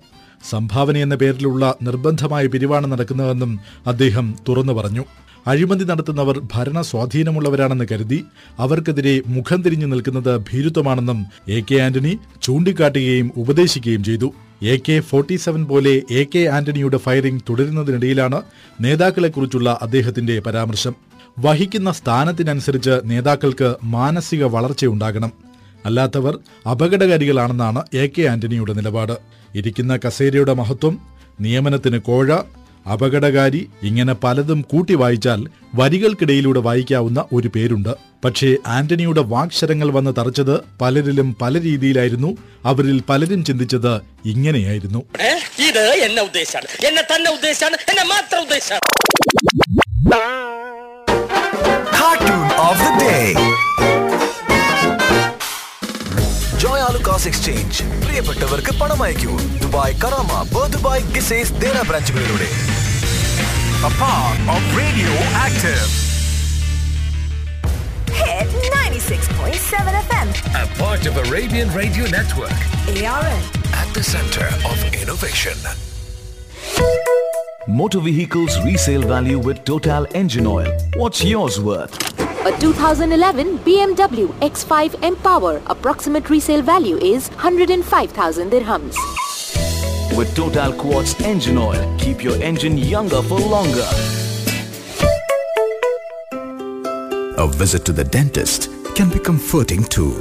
സംഭാവന 0.51 0.97
എന്ന 0.97 1.15
പേരിലുള്ള 1.15 1.75
നിർബന്ധമായ 1.83 2.47
പിരിവാണ് 2.47 2.93
നടക്കുന്നതെന്നും 2.93 3.61
അദ്ദേഹം 3.87 4.35
തുറന്നു 4.49 4.73
പറഞ്ഞു. 4.73 5.05
അഴിമതി 5.47 5.85
നടത്തുന്നവർ 5.85 6.41
ഭരണ 6.55 6.81
സ്വാധീനമുള്ളവരാണെന്ന് 6.81 7.85
കരുതി 7.93 8.25
അവർക്കെതിരെ 8.59 9.23
മുഖം 9.27 9.63
തിരിഞ്ഞു 9.63 9.87
നിൽക്കുന്നത് 9.87 10.37
ഭീരുത്വമാണെന്നും 10.37 11.27
എ 11.49 11.61
കെ 11.61 11.75
ആന്റണി 11.75 12.19
ചൂണ്ടിക്കാട്ടുകയും 12.43 13.31
ഉപദേശിക്കുകയും 13.37 14.05
ചെയ്തു. 14.05 14.33
എ 14.63 14.77
കെ 14.77 15.01
ഫോർട്ടി 15.01 15.37
സെവൻ 15.37 15.65
പോലെ 15.65 16.03
എ 16.11 16.25
കെ 16.25 16.39
ആന്റണിയുടെ 16.39 16.97
ഫയറിംഗ് 16.97 17.41
തുടരുന്നതിനിടയിലാണ് 17.51 18.43
നേതാക്കളെക്കുറിച്ചുള്ള 18.81 19.79
അദ്ദേഹത്തിന്റെ 19.83 20.41
പരാമർശം. 20.41 20.95
വഹിക്കുന്ന 21.39 21.93
സ്ഥാനത്തിനനുസരിച്ച് 21.93 23.01
നേതാക്കൾക്ക് 23.05 23.75
മാനസിക 23.85 24.45
വളർച്ചയുണ്ടാകണം. 24.45 25.33
അല്ലാത്തവർ 25.87 26.39
അപകടകാരികളാണെന്നാണ് 26.71 27.83
എ 27.95 28.07
കെ 28.07 28.23
ആന്റണിയുടെ 28.23 28.73
നിലപാട്. 28.73 29.17
ഇരിക്കുന്ന 29.55 29.99
കസേരയുടെ 30.07 30.55
മഹത്വം 30.55 30.99
നിയമനത്തിന് 31.41 31.99
കോഴ 31.99 32.37
അപകടകാരി 32.93 33.71
ഇങ്ങനെ 33.83 34.13
പലതും 34.13 34.61
കൂട്ടി 34.61 34.95
വായിച്ചാൽ 34.95 35.47
വരികൾക്കിടയിലൂടെ 35.75 36.61
വായിക്കാവുന്ന 36.61 37.25
ഒരു 37.33 37.49
പേരുണ്ട്. 37.49 37.89
പക്ഷേ 38.25 38.57
ആന്റണിയുടെ 38.67 39.21
വാക്ശരങ്ങൾ 39.21 39.91
വന്ന് 39.91 40.11
തറച്ചത് 40.19 40.61
പലരിലും 40.81 41.37
പല 41.43 41.61
രീതിയിലായിരുന്നു. 41.61 42.37
അവരിൽ 42.65 43.03
പലരും 43.09 43.45
ചിന്തിച്ചത് 43.45 43.97
ഇങ്ങനെയായിരുന്നു? 44.25 44.99
ഇത് 45.69 45.79
എന്നെ 45.79 46.23
ഉദ്ദേശാണ്. 46.23 46.87
എന്നെ 46.87 47.03
തന്നെ 47.03 47.31
ഉദ്ദേശാണ്. 47.31 47.75
എന്നെ 47.75 48.05
മാത്രം 48.05 48.41
ഉദ്ദേശാണ്. 48.41 48.81
എക്സ്ചേഞ്ച് 57.26 57.84
പ്രിയപ്പെട്ടവർക്ക് 58.02 58.72
പണം 58.80 59.00
അയക്കൂ 59.06 59.32
Dubai 59.62 59.94
Karama 60.04 60.32
Bur 60.54 60.66
Dubai 60.76 61.04
Ghusais 61.18 61.58
Dena 61.64 61.80
ബ്രാഞ്ചുകളിലൂടെ 61.90 62.50
A 63.82 63.90
part 64.00 64.40
of 64.54 64.66
Radio 64.76 65.12
Active. 65.38 65.88
Hit 68.20 68.52
96.7 68.66 69.96
FM. 70.02 70.28
A 70.56 70.68
part 70.76 71.08
of 71.08 71.18
Arabian 71.24 71.72
Radio 71.74 72.06
Network. 72.10 72.60
ARN. 73.08 73.42
At 73.76 73.90
the 73.98 74.06
center 74.06 74.50
of 74.72 74.78
innovation. 74.96 75.58
Motor 77.69 77.99
vehicles 77.99 78.57
resale 78.65 79.03
value 79.03 79.41
with 79.41 79.65
Total 79.65 80.07
Engine 80.15 80.47
Oil. 80.47 80.73
What's 80.95 81.25
yours 81.25 81.61
worth? 81.61 81.93
A 82.47 82.57
2011 82.61 83.59
BMW 83.59 84.29
X5 84.39 84.95
M-Power 85.03 85.61
approximate 85.67 86.31
resale 86.31 86.63
value 86.63 86.97
is 86.99 87.29
105,000 87.31 88.53
dirhams. 88.53 88.97
With 90.17 90.33
Total 90.37 90.73
Quartz 90.75 91.21
Engine 91.23 91.59
Oil, 91.59 91.93
keep 91.99 92.23
your 92.23 92.41
engine 92.41 92.79
younger 92.79 93.21
for 93.21 93.41
longer. 93.41 93.89
A 97.37 97.49
visit 97.49 97.85
to 97.87 97.93
the 97.93 98.05
dentist 98.05 98.71
can 98.95 99.11
be 99.11 99.19
comforting 99.19 99.83
too. 99.83 100.15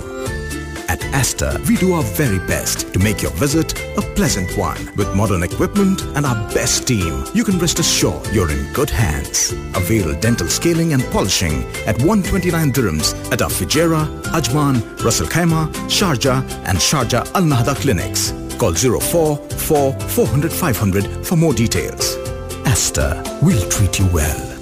At 0.95 1.13
Asta, 1.13 1.61
we 1.67 1.75
do 1.75 1.91
our 1.91 2.03
very 2.03 2.39
best 2.47 2.93
to 2.93 2.99
make 2.99 3.21
your 3.21 3.31
visit 3.31 3.77
a 3.97 4.01
pleasant 4.15 4.57
one. 4.57 4.77
With 4.95 5.13
modern 5.13 5.43
equipment 5.43 6.01
and 6.15 6.25
our 6.25 6.37
best 6.53 6.87
team, 6.87 7.25
you 7.33 7.43
can 7.43 7.59
rest 7.59 7.79
assured 7.79 8.25
you're 8.33 8.49
in 8.49 8.71
good 8.71 8.89
hands. 8.89 9.51
Avail 9.75 10.17
dental 10.21 10.47
scaling 10.47 10.93
and 10.93 11.03
polishing 11.11 11.65
at 11.85 11.97
129 11.99 12.71
dirhams 12.71 13.13
at 13.33 13.41
our 13.41 13.49
Fijera, 13.49 14.05
Ajman, 14.37 15.03
Russell 15.03 15.27
Khaimah, 15.27 15.67
Sharjah 15.89 16.41
and 16.63 16.77
Sharjah 16.77 17.29
Al 17.35 17.43
Nahda 17.43 17.75
clinics. 17.75 18.31
Call 18.57 18.73
044 18.73 19.99
400 19.99 20.53
500 20.53 21.27
for 21.27 21.35
more 21.35 21.53
details. 21.53 22.15
Asta, 22.65 23.21
we'll 23.41 23.69
treat 23.69 23.99
you 23.99 24.05
well. 24.13 24.54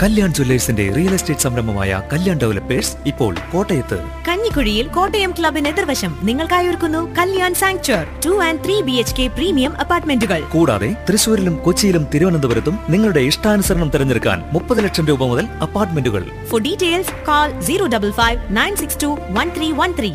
Kalyan 0.00 0.30
ജ്വല്ലേഴ്സിന്റെ 0.36 0.84
real 0.96 1.14
estate 1.16 1.44
സംരംഭമായ 1.44 1.92
Kalyan 2.12 2.36
developers 2.42 2.92
ഇപ്പോൾ 3.10 3.32
കോട്ടയത്ത് 3.52 3.98
കഞ്ഞിക്കുഴിയിൽ 4.28 4.86
കോട്ടയം 4.96 5.32
ക്ലബിന് 5.38 5.70
എതിർവശം 5.72 6.12
നിങ്ങൾക്കായി 6.28 6.68
ഒരുക്കുന്നു 6.70 7.00
Kalyan 7.16 7.54
sanctuary 7.62 8.04
two 8.26 8.32
and 8.46 8.62
three 8.66 8.76
B 8.88 8.94
H 9.02 9.16
K 9.18 9.26
premium 9.38 9.72
അപ്പാർട്ട്മെന്റുകൾ 9.84 10.40
കൂടാതെ 10.54 10.90
തൃശൂരിലും 11.08 11.56
കൊച്ചിയിലും 11.66 12.04
തിരുവനന്തപുരത്തും 12.14 12.76
നിങ്ങളുടെ 12.94 13.22
ഇഷ്ടാനുസരണം 13.30 13.90
തിരഞ്ഞെടുക്കാൻ 13.96 14.40
മുപ്പത് 14.54 14.82
ലക്ഷം 14.86 15.08
രൂപ 15.10 15.26
മുതൽ 15.32 15.48
അപ്പാർട്ട്മെന്റുകൾ 15.66 16.24
for 16.50 16.62
details 16.68 17.14
call 17.30 17.48
zero 17.68 17.86
double 17.96 18.12
five 18.20 18.38
nine 18.60 18.76
six 18.82 19.00
two 19.04 19.10
one 19.38 19.48
three 19.58 19.70
one 19.80 19.92
three 20.00 20.12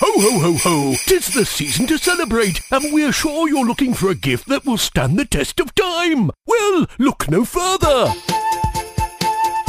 Ho, 0.00 0.08
ho, 0.16 0.32
ho, 0.40 0.50
ho! 0.58 0.74
Tis 1.06 1.24
the 1.28 1.44
season 1.46 1.84
to 1.86 1.96
celebrate, 2.00 2.58
and 2.70 2.84
we're 2.92 3.14
sure 3.14 3.48
you're 3.48 3.66
looking 3.66 3.94
for 3.94 4.10
a 4.10 4.18
gift 4.20 4.46
that 4.46 4.64
will 4.64 4.78
stand 4.80 5.18
the 5.18 5.26
test 5.28 5.58
of 5.58 5.74
time. 5.76 6.22
Well, 6.46 6.76
look 7.00 7.28
no 7.28 7.40
further. 7.46 7.96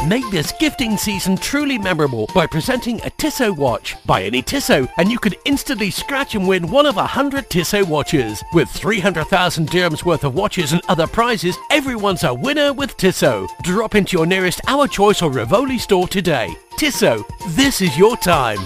Make 0.08 0.30
this 0.30 0.52
gifting 0.60 0.96
season 0.96 1.36
truly 1.36 1.78
memorable 1.78 2.26
by 2.34 2.46
presenting 2.46 3.00
a 3.02 3.10
Tissot 3.10 3.56
watch. 3.56 3.96
Buy 4.06 4.22
any 4.24 4.42
Tissot 4.42 4.88
and 4.98 5.10
you 5.10 5.18
can 5.18 5.34
instantly 5.44 5.90
scratch 5.90 6.34
and 6.34 6.46
win 6.46 6.70
one 6.70 6.86
of 6.86 6.96
a 6.96 7.06
hundred 7.06 7.48
Tissot 7.50 7.86
watches. 7.88 8.42
With 8.52 8.68
300,000 8.68 9.70
dirhams 9.70 10.04
worth 10.04 10.24
of 10.24 10.34
watches 10.34 10.72
and 10.72 10.82
other 10.88 11.06
prizes, 11.06 11.56
everyone's 11.70 12.24
a 12.24 12.34
winner 12.34 12.72
with 12.72 12.96
Tissot. 12.96 13.48
Drop 13.62 13.94
into 13.94 14.16
your 14.16 14.26
nearest 14.26 14.60
Our 14.68 14.86
Choice 14.88 15.22
or 15.22 15.30
Rivoli 15.30 15.78
store 15.78 16.08
today. 16.08 16.48
Tissot, 16.78 17.24
this 17.60 17.80
is 17.80 17.96
your 17.96 18.16
time. 18.18 18.60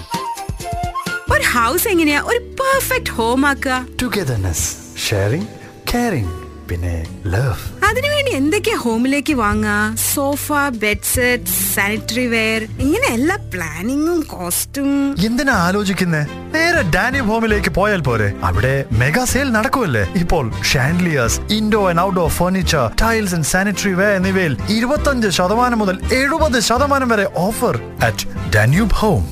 ഒരു 1.33 1.45
house 1.55 1.85
എങ്ങനെയാ 1.91 2.19
ഒരു 2.29 2.39
perfect 2.59 3.11
home 3.17 3.41
ആക്കുക 3.49 3.75
togetherness 4.01 4.65
sharing 5.07 5.49
caring 5.91 6.31
പിന്നെ 6.69 6.95
love 7.33 7.61
അതിനുവേണ്ടി 7.86 8.32
എന്തൊക്കെയാ 8.36 8.76
ഹോമിലേക്ക് 8.82 9.34
വാങ്ങാ 9.36 9.76
sofa 10.04 10.46
ബെഡ്സെറ്റ് 10.82 11.52
sanitary 11.66 12.26
ware 12.26 12.62
ഇങ്ങനെ 12.84 13.08
എല്ലാ 13.16 13.36
പ്ലാനിങ്ങും 13.52 14.20
കോസ്റ്റും 14.32 14.90
എന്തിനാ 15.26 15.54
ആലോചിക്കുന്നേ? 15.66 16.22
നേരെ 16.54 16.82
ഡാനി 16.94 17.20
ഹോമിലേക്ക് 17.28 17.70
പോയാൽ 17.78 18.00
പോരെ. 18.00 18.28
അവിടെ 18.44 18.72
മെഗാ 19.00 19.24
സെയിൽ 19.24 19.48
നടക്കുമല്ലേ 19.56 20.04
ഇപ്പോൾ 20.22 20.44
chandeliers 20.70 21.40
indo 21.58 21.80
and 21.90 22.02
outdoor 22.02 22.30
furniture 22.38 22.84
tiles 23.02 23.36
and 23.36 23.50
sanitary 23.52 23.94
ware 23.94 24.14
എന്നിവയിൽ 24.18 24.56
ഇരുപത്തഞ്ച് 24.76 25.30
ശതമാനം 25.38 25.80
മുതൽ 25.82 25.98
എഴുപത് 26.20 26.58
ശതമാനം 26.70 27.10
വരെ 27.14 27.26
ഓഫർ 27.44 27.76
അറ്റ് 28.08 28.26
ഡാന്യൂബ് 28.50 28.96
ഹോം 28.96 29.22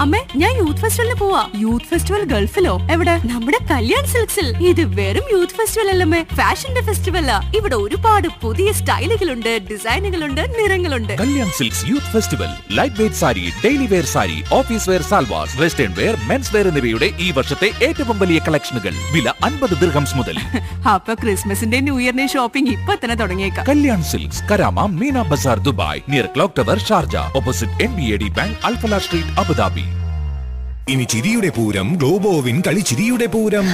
അമ്മേ 0.00 0.18
ഞാൻ 0.36 0.52
യൂത്ത് 0.56 0.80
ഫെസ്റ്റിവലിന് 0.80 1.14
പോവാ. 1.14 1.48
യൂത്ത് 1.56 1.84
ഫെസ്റ്റിവൽ 1.84 2.24
ഗൾഫിലോ? 2.24 2.80
എവിടെ? 2.90 3.20
നമ്മുടെ 3.24 3.58
കല്യാൺ 3.70 4.04
സിൽക്സിൽ. 4.06 4.48
ഇത് 4.56 4.82
വെറും 4.98 5.22
യൂത്ത് 5.32 5.52
ഫെസ്റ്റിവൽ 5.52 5.90
അല്ലമ്മേ. 5.90 6.24
ഫാഷന്റെ 6.34 6.80
ഫെസ്റ്റിവലാ. 6.80 7.52
ഇവിടെ 7.56 7.76
ഒരുപാട് 7.76 8.28
പുതിയ 8.42 8.72
സ്റ്റൈലുകളുണ്ട് 8.72 9.60
ഡിസൈനുകളുണ്ട് 9.70 10.40
നിറങ്ങളുണ്ട്. 10.58 11.12
Kalyan 11.12 11.50
Silks 11.58 11.86
youth 11.86 12.06
festival. 12.06 12.50
Light 12.72 12.96
weight 12.98 13.16
sari 13.16 13.52
daily 13.64 13.86
wear 13.86 14.04
sari 14.04 14.44
office 14.52 14.90
wear 14.90 15.02
salwars 15.02 15.60
western 15.60 15.94
wear 15.98 16.16
men's 16.28 16.54
wear 16.56 16.68
എന്നിവയുടെ 16.68 17.10
ഈ 17.20 17.30
വർഷത്തെ 17.30 17.70
ഏറ്റവും 17.82 18.18
വലിയ 18.18 18.40
കളക്ഷനുകൾ. 18.48 18.94
വില 19.14 19.32
അൻപത് 19.44 19.76
ദിർഹംസ് 19.80 20.16
മുതൽ. 20.16 20.38
അപ്പൊ 20.94 21.14
ക്രിസ്മസിന്റെ 21.14 21.80
ന്യൂ 21.80 22.00
ഇയറിന്റെ 22.00 22.26
ഷോപ്പിംഗ് 22.26 22.70
ഇപ്പൊ 22.70 22.94
തന്നെ 22.94 23.16
തുടങ്ങിയേക്കാം. 23.16 23.66
Kalyan 23.68 24.02
Silks 24.02 24.44
Karama 24.52 24.86
Meena 24.86 25.22
Bazaar 25.22 25.58
Dubai 25.58 26.00
near 26.08 26.26
clock 26.26 26.54
tower 26.58 26.78
Sharjah 26.78 27.16
opposite 27.16 27.82
N 27.82 27.94
B 27.96 28.02
A 28.02 28.16
D 28.16 28.28
bank 28.28 28.58
Al Falah 28.64 28.98
street 28.98 29.40
Abu Dhabi. 29.40 29.85
ഇനി 30.86 31.04
ചിരിയുടെ 31.04 31.48
പൂരം 31.50 31.88
ഗ്ലോബോവിൻ 32.00 32.56
കളിച്ചിരിയുടെ 32.66 33.26
പൂരം. 33.26 33.66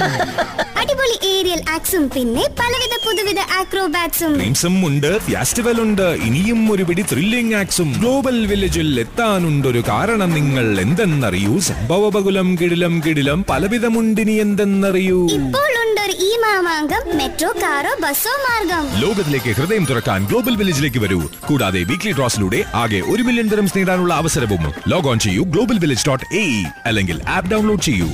അടിപൊളി 0.81 1.17
ഏരിയൽ 1.31 1.59
ആക്സും 1.75 2.03
പിന്നെ 2.15 2.43
പലവിധ 2.59 2.93
പുതുവിധ 3.05 3.39
ആക്രോബാറ്റ്സും 3.59 4.31
ഡ്രീംസും 4.39 4.75
ഉണ്ട് 4.87 5.09
ഫാസ്റ്റിവൽ 5.25 5.77
ഉണ്ട് 5.83 6.07
ഇനിയും 6.27 6.71
ഒരു 6.73 6.83
പിടി 6.83 7.03
ത്രില്ലിംഗ് 7.11 7.55
ആക്സും 7.55 7.89
ഗ്ലോബൽ 7.99 8.37
വില്ലേജിൽ 8.45 8.99
എത്താനുണ്ടൊരു 8.99 9.83
കാരണം 9.89 10.31
നിങ്ങൾ 10.33 10.65
എന്തെന്നറിയൂ? 10.79 11.53
സംഭവ 11.69 12.09
ബകുലം 12.09 12.49
കിടിലം 12.61 12.95
കിടിലം 13.05 13.41
പലവിധമുണ്ടിനി 13.51 14.37
എന്തെന്നറിയൂ? 14.45 15.21
ഇപ്പോൾ 15.39 15.69
ഉണ്ടൊരു 16.03 16.23
ഈ 16.25 16.31
മാമാങ്കം 16.43 17.03
മെട്രോ 17.17 17.49
കാറോ 17.63 17.91
ബസ്സോ 18.03 18.31
മാർഗം. 18.45 18.85
ലോകത്തിലേക്ക് 19.01 19.51
ഹൃദയം 19.57 19.83
തുറക്കാൻ 19.89 20.19
ഗ്ലോബൽ 20.29 20.53
വില്ലേജിലേക്ക് 20.59 20.99
വരൂ. 21.03 21.19
കൂടാതെ 21.47 21.81
വീക്ക്ലി 21.89 22.11
ഡ്രോസിലൂടെ 22.17 22.59
ആകെ 22.81 22.99
ഒരു 23.11 23.23
മില്യൺ 23.27 23.47
തരം 23.51 23.67
നേടാനുള്ള 23.75 24.13
അവസരവും. 24.21 24.63
ലോഗ് 24.91 25.09
ഓൺ 25.11 25.19
ചെയ്യൂ 25.25 25.43
ഗ്ലോബൽ 25.53 25.77
വില്ലേജ് 25.83 26.05
ഡോട്ട് 26.09 26.27
എ 26.41 26.43
അല്ലെങ്കിൽ 26.89 27.17
ആപ്പ് 27.35 27.51
ഡൗൺലോഡ് 27.53 27.85
ചെയ്യൂ. 27.87 28.09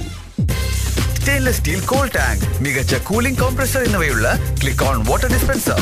സ്റ്റെയിൻലെസ് 1.20 1.60
സ്റ്റീൽ 1.60 1.82
കോൾ 1.92 2.06
ടാങ്ക് 2.18 2.46
മികച്ച 2.66 2.96
കൂളിംഗ് 3.10 3.42
കോംപ്രസർ 3.44 3.84
എന്നിവയുള്ള 3.88 4.28
click 4.62 4.86
on 4.90 5.00
water 5.10 5.30
dispenser 5.36 5.82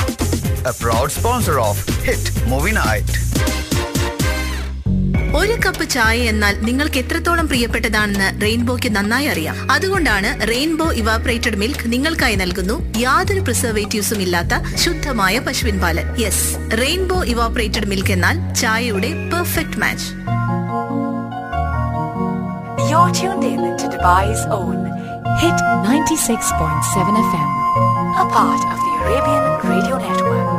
a 0.71 0.73
proud 0.83 1.15
sponsor 1.17 1.59
of 1.69 1.83
hit 2.07 2.31
movie 2.53 2.73
night 2.81 3.13
ഒരു 5.35 5.53
കപ്പ് 5.65 5.89
ചായ 5.89 6.17
എന്നാൽ 6.17 6.57
നിങ്ങൾക്ക് 6.61 6.97
എത്രത്തോളം 6.97 7.47
പ്രിയപ്പെട്ടതാണെന്ന് 7.47 8.41
റെയിൻബോയ്ക്ക് 8.41 8.95
നന്നായി 8.95 9.25
അറിയാം. 9.25 9.71
അതുകൊണ്ടാണ് 9.71 10.47
റെയിൻബോ 10.49 10.91
ഇവാപറേറ്റഡ് 10.91 11.55
മിൽക്ക് 11.55 11.91
നിങ്ങൾക്കായി 11.93 12.35
നൽകുന്നു. 12.35 12.93
യാതൊരു 12.97 13.39
പ്രിസർവേറ്റീവ്സും 13.39 14.21
ഇല്ലാത്ത 14.21 14.75
ശുദ്ധമായ 14.75 15.39
പശുവിൻ 15.39 15.79
പാൽ 15.79 16.19
യെസ് 16.19 16.57
റെയിൻബോ 16.81 17.23
ഇവാപറേറ്റഡ് 17.23 17.85
മിൽക്ക് 17.85 18.11
എന്നാൽ 18.11 18.53
ചായയുടെ 18.53 19.11
perfect 19.33 19.79
match. 19.79 20.07
You're 22.89 23.11
tuned 23.19 23.43
in 23.43 23.61
to 23.79 23.87
Dubai's 23.93 24.43
own 24.57 24.77
Hit 25.41 25.59
96.7 25.85 27.15
FM, 27.29 27.49
a 28.23 28.25
part 28.35 28.63
of 28.73 28.79
the 28.85 28.93
Arabian 29.01 29.45
Radio 29.71 29.95
Network. 30.05 30.49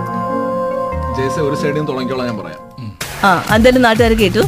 ഒരു 1.18 1.56
സൈഡിൽ 1.56 1.74
നിന്ന് 1.74 1.88
തുടങ്ങിക്കോളാം 1.88 2.26
ഞാൻ 2.26 2.38
പറയാം. 2.38 2.67
ആ 3.26 3.30
എന്തായാലും 3.54 3.82
നാട്ടുകാർ 3.82 4.12
കേട്ടു. 4.20 4.42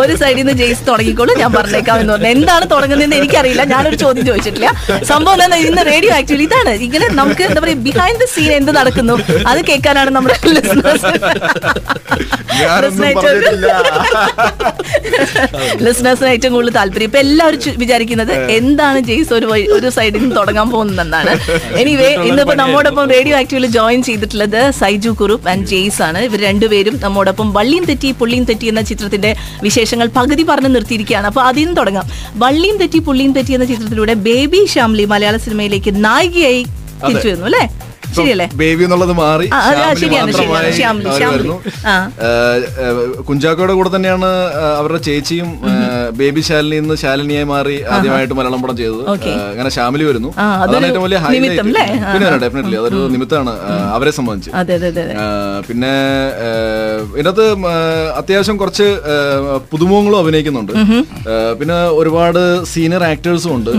ഒരു 0.00 0.14
സൈഡിൽ 0.20 0.40
നിന്ന് 0.40 0.54
ജെയ്സ് 0.60 0.82
തുടങ്ങിക്കോളൂ 0.88 1.32
ഞാൻ 1.42 1.50
പറഞ്ഞേക്കാം 1.56 1.96
എന്ന് 2.02 2.12
പറഞ്ഞു. 2.14 2.30
എന്താണ് 2.36 2.64
തുടങ്ങുന്നതെന്ന് 2.72 3.16
എനിക്കറിയില്ല 3.20 3.62
ഞാനൊരു 3.72 3.96
ചോദ്യം 4.02 4.24
ചോദിച്ചിട്ടില്ല. 4.30 4.68
സംഭവം 5.10 5.42
എന്താ 5.44 5.58
ഇന്ന് 5.66 5.82
റേഡിയോ 5.92 6.12
ആക്ച്വലി 6.18 6.46
ഇതാണ്. 6.48 6.72
ഇങ്ങനെ 6.86 7.06
നമുക്ക് 7.20 7.42
എന്താ 7.48 7.60
പറയുക 7.64 7.80
ബിഹൈൻഡ് 7.88 8.20
ദ 8.24 8.26
സീൻ 8.34 8.50
എന്ത് 8.58 8.72
നടക്കുന്നു 8.78 9.14
അത് 9.52 9.60
കേൾക്കാനാണ് 9.68 10.10
നമ്മുടെ 10.16 10.36
ലിസ്ണേഴ്സിന് 15.86 16.30
ഏറ്റവും 16.34 16.52
കൂടുതൽ 16.54 16.72
താല്പര്യം. 16.78 17.08
ഇപ്പൊ 17.10 17.20
എല്ലാവരും 17.24 17.78
വിചാരിക്കുന്നത് 17.82 18.32
എന്താണ് 18.58 18.98
ജെയ്സ് 19.08 19.32
ഒരു 19.38 19.46
ഒരു 19.76 19.88
സൈഡിൽ 19.96 20.20
നിന്ന് 20.22 20.36
തുടങ്ങാൻ 20.40 20.68
പോകുന്നതെന്നാണ്. 20.74 21.32
എനിവേ 21.82 22.10
ഇന്നിപ്പോ 22.28 22.54
നമ്മോടൊപ്പം 22.62 23.04
റേഡിയോ 23.14 23.34
ആക്റ്റീവിൽ 23.40 23.66
ജോയിൻ 23.78 24.00
ചെയ്തിട്ടുള്ളത് 24.08 24.60
സൈജു 24.80 25.10
കുറുപ്പ് 25.20 25.48
ആൻഡ് 25.52 25.66
ജെയ്സ് 25.72 26.00
ആണ്. 26.08 26.20
ഇവർ 26.28 26.38
രണ്ടുപേരും 26.48 26.94
നമ്മോടൊപ്പം 27.04 27.48
വള്ളിയും 27.58 27.84
തെറ്റി 27.90 28.10
പുള്ളിയും 28.20 28.44
തെറ്റി 28.50 28.57
എന്ന 28.66 28.80
ചിത്രത്തിന്റെ 28.80 29.36
വിശേഷങ്ങൾ 29.62 30.06
പകുതി 30.06 30.42
പറഞ്ഞു 30.42 30.68
നിർത്തിയിരിക്കുകയാണ്. 30.68 31.26
അപ്പൊ 31.26 31.42
അതിൽ 31.42 31.64
നിന്ന് 31.64 31.76
തുടങ്ങാം. 31.76 32.04
വള്ളിയും 32.34 32.76
തെറ്റി 32.76 32.98
പുള്ളിയും 32.98 33.32
തെറ്റി 33.32 33.52
എന്ന 33.52 33.64
ചിത്രത്തിലൂടെ 33.64 34.14
ബേബി 34.14 34.66
ഷാംലി 34.66 35.04
മലയാള 35.04 35.36
സിനിമയിലേക്ക് 35.36 36.04
നായികയായി 36.04 36.66
തിരിച്ചു 37.08 37.28
വരുന്നു 37.28 37.44
അല്ലേ? 37.44 37.87
ശരിയല്ലേ? 38.16 38.46
ബേബി 38.60 38.82
എന്നുള്ളത് 38.86 39.14
മാറി. 39.20 39.46
കുഞ്ചാക്കോയുടെ 43.28 43.74
കൂടെ 43.78 43.90
തന്നെയാണ് 43.94 44.28
അവരുടെ 44.80 45.00
ചേച്ചിയും 45.08 45.48
ബേബി 46.20 46.42
ശാലിനി 46.48 46.76
നിന്ന് 46.80 46.96
ശാലിനിയായി 47.02 47.46
മാറി 47.52 47.76
ആദ്യമായിട്ട് 47.94 48.34
മലയാളം 48.38 48.62
പടം 48.64 48.76
ചെയ്തത്. 48.80 49.02
അങ്ങനെ 49.50 49.70
ശ്യാമിലി 49.76 50.04
വരുന്നു. 50.10 50.30
അതാണ് 50.64 50.86
ഏറ്റവും 50.90 51.04
വലിയ? 51.06 51.18
ഹൈലൈറ്റ് 51.26 51.62
പിന്നെ. 51.66 51.84
ഡെഫിനറ്റ്ലി 52.44 52.76
അതൊരു 52.82 53.00
നിമിത്തമാണ് 53.14 53.52
അവരെ 53.96 54.12
സംബന്ധിച്ച്. 54.18 54.50
പിന്നെ 55.68 55.92
ഇതിനകത്ത് 57.18 57.46
അത്യാവശ്യം 58.20 58.56
കുറച്ച് 58.62 58.88
പുതുമുഖങ്ങളും 59.72 60.18
അഭിനയിക്കുന്നുണ്ട്. 60.22 60.72
പിന്നെ 61.60 61.78
ഒരുപാട് 62.00 62.42
സീനിയർ 62.72 63.02
ആക്ടേഴ്സും 63.10 63.52
ഉണ്ട്. 63.58 63.72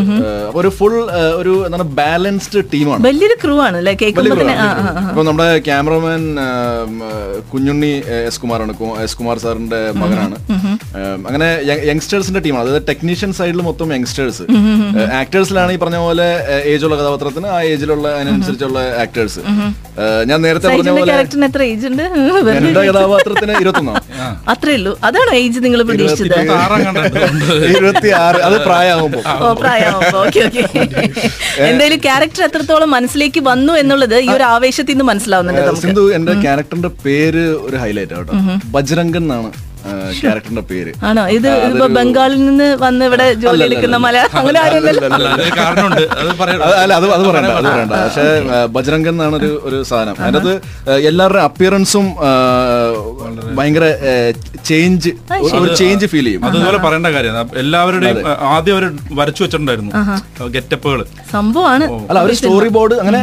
ഒരു 0.59 0.69
ഫുൾ 0.77 0.95
ഒരു 1.41 1.53
എന്താണ് 1.67 1.87
ബാലൻസ്ഡ് 2.01 2.63
ടീമാണ് 2.73 3.03
വലിയൊരു 3.09 3.37
ക്രൂ 3.43 3.55
ആണ് 3.67 3.77
ഇപ്പൊ 5.09 5.23
നമ്മുടെ 5.27 5.47
ക്യാമറമാൻ 5.67 6.21
കുഞ്ഞുണ്ണി 7.51 7.91
എസ് 8.29 8.39
കുമാറാണ്. 8.43 8.73
എസ് 9.05 9.17
കുമാർ 9.19 9.37
സാറിന്റെ 9.43 9.79
മകനാണ്. 10.01 10.35
അങ്ങനെ 11.29 11.49
യങ്സ്റ്റേഴ്സിന്റെ 11.89 12.41
ടീമാണ്. 12.45 12.63
അതായത് 12.65 12.87
ടെക്നീഷ്യൻ 12.91 13.31
സൈഡിൽ 13.39 13.61
മൊത്തം 13.69 13.93
യങ്സ്റ്റേഴ്സ്. 13.97 14.45
ആക്ടേഴ്സിലാണ് 15.21 15.71
ഈ 15.75 15.79
പറഞ്ഞ 15.83 15.99
പോലെ 16.05 16.27
ഏജ് 16.71 16.85
ഉള്ള 16.87 16.95
കഥാപാത്രത്തിന് 17.01 17.49
ആ 17.55 17.59
ഏജിലുള്ള 17.73 18.07
അതിനനുസരിച്ചുള്ള 18.19 18.79
ആക്ടേഴ്സ്. 19.05 19.41
ഞാൻ 20.31 20.39
നേരത്തെ 20.47 20.67
പറഞ്ഞ 20.67 20.91
പോലെ 20.97 21.07
ക്യാരക്ടറിന് 21.11 21.47
എത്ര 21.51 21.61
ഏജ് 21.73 21.87
ഉണ്ട് 21.91 22.05
എന്റെ 22.57 22.83
കഥാപാത്രത്തിന് 22.91 23.53
ഇരുപത്തൊന്നാണ് 23.63 24.03
അത്രേ 24.53 24.73
ഉള്ളൂ. 24.79 24.93
അതാണ് 25.09 25.31
ഏജ് 25.41 25.59
നിങ്ങൾ 25.65 25.79
പ്രതീക്ഷിച്ചത്? 25.89 26.35
ഇരുപത്തി 27.75 28.09
ആറ് 28.25 28.39
അത് 28.47 28.57
പ്രായമാകുമ്പോ. 28.67 29.21
ഓ 29.43 29.53
പ്രായമാകുമ്പോ. 29.61 30.17
Okay 30.25 30.39
okay. 30.47 30.63
എന്തായാലും 31.69 31.99
ക്യാരക്ടർ 32.07 32.43
എത്രത്തോളം 32.47 32.89
മനസ്സിലേക്ക് 32.97 33.41
വന്നു 33.51 33.73
എന്നുള്ളത് 33.81 34.08
ഈ 34.17 34.29
ഒരു 34.29 34.43
ആവേശത്തിൽ 34.43 34.93
നിന്ന് 34.93 35.03
മനസ്സിലാവുന്നുണ്ട് 35.03 35.81
സിന്ധു 35.81 36.03
എന്റെ 36.11 36.33
ക്യാരക്ടറിന്റെ 36.41 36.91
പേര് 37.05 37.43
ഒരു 37.61 37.77
ഹൈലൈറ്റ് 37.77 38.13
ആട്ടോ 38.13 38.33
ബജ്രംഗൻ 38.67 39.23
എന്നാണ്. 39.23 39.49
ക്യാരക്ടറിന്റെ 40.19 40.63
പേര്. 40.71 40.91
ആണോ? 41.09 41.23
ഇത് 41.37 41.47
ആ, 41.51 41.55
ഇപ്പൊ 41.71 41.85
ബംഗാളിൽ 41.97 42.39
നിന്ന് 42.47 42.67
വന്ന് 42.83 43.03
ഇവിടെ 43.09 43.25
ജോലി 43.43 43.63
എടുക്കുന്ന 43.67 43.97
മലയാളം 44.05 44.35
അങ്ങനെ 44.41 44.59
അല്ല, 44.65 44.77
അത് 44.79 44.87
അത് 44.89 46.63
അല്ല 46.81 46.93
അത് 46.99 47.05
അത് 47.15 47.23
പറയണ്ട 47.29 47.51
അത് 47.59 47.67
പറയണ്ട. 47.69 47.93
പക്ഷേ 48.03 48.25
ബജ്രംഗൻ 48.75 49.13
എന്നാണ് 49.15 49.35
ഒരു 49.41 49.51
ഒരു 49.69 49.79
സാധനം. 49.91 50.15
അതിനകത്ത് 50.25 50.53
എല്ലാവരുടെ 51.11 51.41
അപ്പിയറൻസും 51.49 52.07
ഭയങ്കര 53.59 53.85
ചേഞ്ച് 54.69 55.11
ഒരു 55.59 55.69
ചേഞ്ച് 55.81 56.07
ഫീൽ 56.13 56.25
ചെയ്യും. 56.29 56.43
അതുപോലെ 56.49 56.79
പറയേണ്ട 56.85 57.11
കാര്യം. 57.17 57.35
എല്ലാവരുടെയും 57.63 58.17
ആദ്യം 58.55 58.75
അവർ 58.77 58.85
വരച്ചു 59.19 59.41
വെച്ചിട്ടുണ്ടായിരുന്നു. 59.43 59.91
ഗെറ്റപ്പുകൾ 60.57 61.01
സംഭവമാണ്. 61.35 61.85
അല്ല 62.09 62.19
ഒരു 62.27 62.35
സ്റ്റോറി 62.39 62.71
ബോർഡ് 62.77 62.97
അങ്ങനെ 63.03 63.21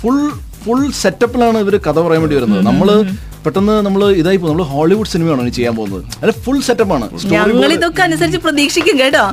ഫുൾ 0.00 0.18
ഫുൾ 0.64 0.82
സെറ്റപ്പിലാണ് 1.02 1.58
ഇവർ 1.64 1.74
കഥ 1.86 1.98
പറയാൻ 2.06 2.20
വേണ്ടി 2.24 2.36
വരുന്നത്. 2.38 2.62
നമ്മൾ 2.70 2.88
പെട്ടെന്ന് 3.44 3.74
നമ്മൾ 3.86 4.02
ഇതായി 4.20 4.38
പോകും. 4.40 4.50
നമ്മൾ 4.52 4.66
ഹോളിവുഡ് 4.72 5.10
സിനിമയാണ് 5.12 5.40
ഇനി 5.44 5.52
ചെയ്യാൻ 5.58 5.74
പോകുന്നത്? 5.78 6.02
അല്ല 6.22 6.32
ഫുൾ 6.44 6.58
സെറ്റപ്പ് 6.68 6.94
ആണ്. 6.96 7.06
ഞങ്ങൾ 7.34 7.70
ഇതൊക്കെ 7.76 8.02
അനുസരിച്ച് 8.06 8.40
പ്രതീക്ഷിക്കും 8.46 8.96
കേട്ടോ. 9.02 9.24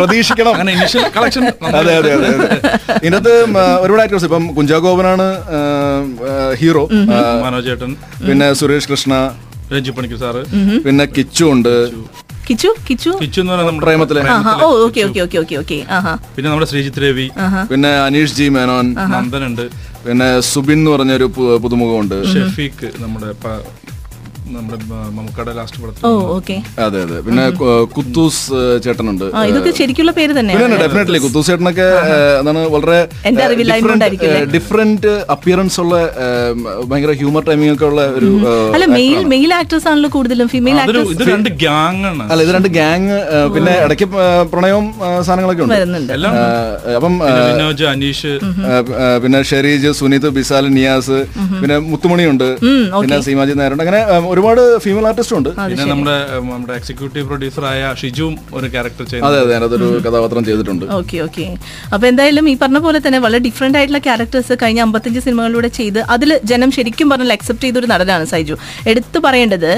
പ്രതീക്ഷിക്കണം. 0.00 0.52
അങ്ങനെ 0.58 0.72
ഇനിഷ്യൽ 0.76 1.04
കളക്ഷൻ 1.16 1.44
അതെ 1.80 1.92
അതെ 2.00 2.10
അതെ. 2.16 2.30
ഇതിനകത്ത് 3.04 3.34
ഒരുപാട് 3.84 4.02
ആക്ടേഴ്സ് 4.04 4.26
ഇപ്പം 4.30 4.46
കുഞ്ചാഗോപനാണ് 4.58 5.26
ഹീറോ. 6.62 6.84
മനോജേട്ടൻ 7.46 7.92
പിന്നെ 8.28 8.48
സുരേഷ് 8.62 8.90
കൃഷ്ണ. 8.92 9.12
രഞ്ജിപ്പണിക്കു 9.74 10.16
പണിക്കർ 10.16 10.20
സാറ്. 10.24 10.42
പിന്നെ 10.86 11.04
കിച്ചു 11.16 11.44
ഉണ്ട്. 11.54 11.74
കിച്ചു 12.48 12.68
കിച്ചു? 12.88 13.10
കിച്ചു 13.22 13.38
എന്ന് 13.40 13.52
പറഞ്ഞാൽ 13.52 13.68
നമ്മുടെ 13.70 13.86
പ്രേമത്തിലെ 13.86 14.20
ഓ 14.64 14.68
okay 14.86 15.00
okay 15.08 15.20
okay 15.26 15.38
okay 15.42 15.56
okay. 15.62 15.78
പിന്നെ 16.36 16.48
നമ്മുടെ 16.50 16.68
ശ്രീജിത്ത് 16.70 17.02
രവി 17.04 17.26
പിന്നെ 17.72 17.90
അനീഷ് 18.06 18.36
ജി 18.38 18.46
മേനോൻ 18.56 18.86
നന്ദനുണ്ട്. 19.14 19.64
പിന്നെ 20.06 20.28
സുബിൻ 20.50 20.78
എന്ന് 20.80 20.90
പറഞ്ഞൊരു 20.90 21.26
ഒരു 21.38 21.58
പുതുമുഖമുണ്ട്. 21.64 22.16
ഷെഫീഖ് 22.32 22.90
നമ്മുടെ 23.04 23.30
നമ്മുടെ 24.54 24.76
മമ്മൂക്കയുടെ 25.16 25.52
ലാസ്റ്റ് 25.56 25.78
പടത്തിൽ 25.82 26.04
അതെ 26.84 26.98
അതെ. 27.06 27.16
പിന്നെ 27.26 27.44
കുത്തൂസ് 27.96 28.58
ചേട്ടനുണ്ട്. 28.84 29.24
ആ 29.36 29.40
ഇതൊക്കെ 29.50 29.72
ശരിക്കുള്ള 29.78 30.12
പേര് 30.18 30.32
തന്നെ 30.38 30.52
ഡെഫിനറ്റ്ലി 30.82 31.18
കുത്തൂസ് 31.24 31.48
ചേട്ടനൊക്കെ 31.50 31.88
എന്താണ് 32.40 32.60
വളരെ? 32.74 32.98
ഡിഫറെന്റ് 34.54 35.12
അപ്പിയറൻസ് 35.34 35.78
ഉള്ള 35.82 35.94
ഭയങ്കര 36.90 37.14
ഹ്യൂമർ 37.20 37.44
ടൈമിംഗ് 37.48 37.72
ഒക്കെ 37.74 37.86
ഉള്ള 37.90 38.02
ഒരു 38.18 38.30
അല്ല 38.76 38.86
മെയിൽ 38.96 39.20
മെയിൽ 39.34 39.50
ആക്ടേഴ്സ് 39.60 39.88
ആണല്ലോ 39.92 40.10
കൂടുതലും. 40.16 40.48
ഫീമെയിൽ 40.54 40.78
ആക്ടേഴ്സ് 40.84 41.12
ഇത് 41.16 41.24
രണ്ട് 41.32 41.50
ഗ്യാങ് 41.64 42.02
ആണ്. 42.10 42.26
അല്ല 42.32 42.40
ഇത് 42.46 42.52
രണ്ട് 42.58 42.70
ഗ്യാങ് 42.78 43.18
പിന്നെ 43.56 43.74
ഇടയ്ക്ക് 43.86 44.08
പ്രണയവും 44.54 44.86
സാധനങ്ങളൊക്കെ 45.26 45.64
ഉണ്ട്. 45.66 45.76
അപ്പം 46.98 47.16
വിനോജ് 47.50 47.86
അനീഷ്. 47.92 48.34
പിന്നെ 49.24 49.40
ഷെരീജ് 49.52 49.92
സുനീത് 50.00 50.28
ബിസാൽ 50.38 50.64
നിയാസ് 50.78 51.20
പിന്നെ 51.60 51.78
മുത്തുമണിയുണ്ട്. 51.92 52.48
പിന്നെ 53.02 53.20
സീമാജി 53.28 53.52
നായരുണ്ട്. 53.60 53.84
അങ്ങനെ 53.86 54.02
ഒരുപാട് 54.28 54.60
ഫീമെയിൽ 54.84 55.06
ആർട്ടിസ്റ്റും 55.08 55.36
ഉണ്ട്. 55.38 55.48
പിന്നെ 55.62 55.84
നമ്മുടെ 55.90 56.14
നമ്മുടെ 56.32 56.74
എക്സിക്യൂട്ടീവ് 56.78 57.24
പ്രൊഡ്യൂസറായ 57.28 57.82
ഷിജുവും 58.00 58.34
ഒരു 58.54 58.66
ക്യാരക്ടർ 58.74 59.02
അതെ 59.02 59.10
ചെയ്യുന്നത് 59.10 59.36
അതെ 59.42 59.54
അതൊരു 59.60 59.88
കഥാപാത്രം 60.06 60.42
ചെയ്തിട്ടുണ്ട്. 60.48 60.84
Okay 60.98 61.18
okay. 61.26 61.46
അപ്പൊ 61.92 62.04
എന്തായാലും 62.10 62.48
ഈ 62.50 62.56
പറഞ്ഞ 62.62 62.80
പോലെ 62.86 63.00
തന്നെ 63.04 63.20
വളരെ 63.24 63.40
ഡിഫറെന്റ് 63.46 63.78
ആയിട്ടുള്ള 63.78 64.00
ക്യാരക്ടേഴ്സ് 64.06 64.56
കഴിഞ്ഞ 64.62 64.80
അമ്പത്തഞ്ച് 64.86 65.22
സിനിമകളിലൂടെ 65.26 65.70
ചെയ്ത് 65.78 66.00
അതിൽ 66.14 66.32
ജനം 66.44 66.70
ശരിക്കും 66.76 67.08
പറഞ്ഞാൽ 67.12 67.34
അക്സെപ്റ്റ് 67.36 67.66
ചെയ്തൊരു 67.66 67.88
നടനാണ് 67.92 68.26
സൈജു. 68.32 68.56
എടുത്തു 68.86 69.18
പറയേണ്ടത് 69.26 69.70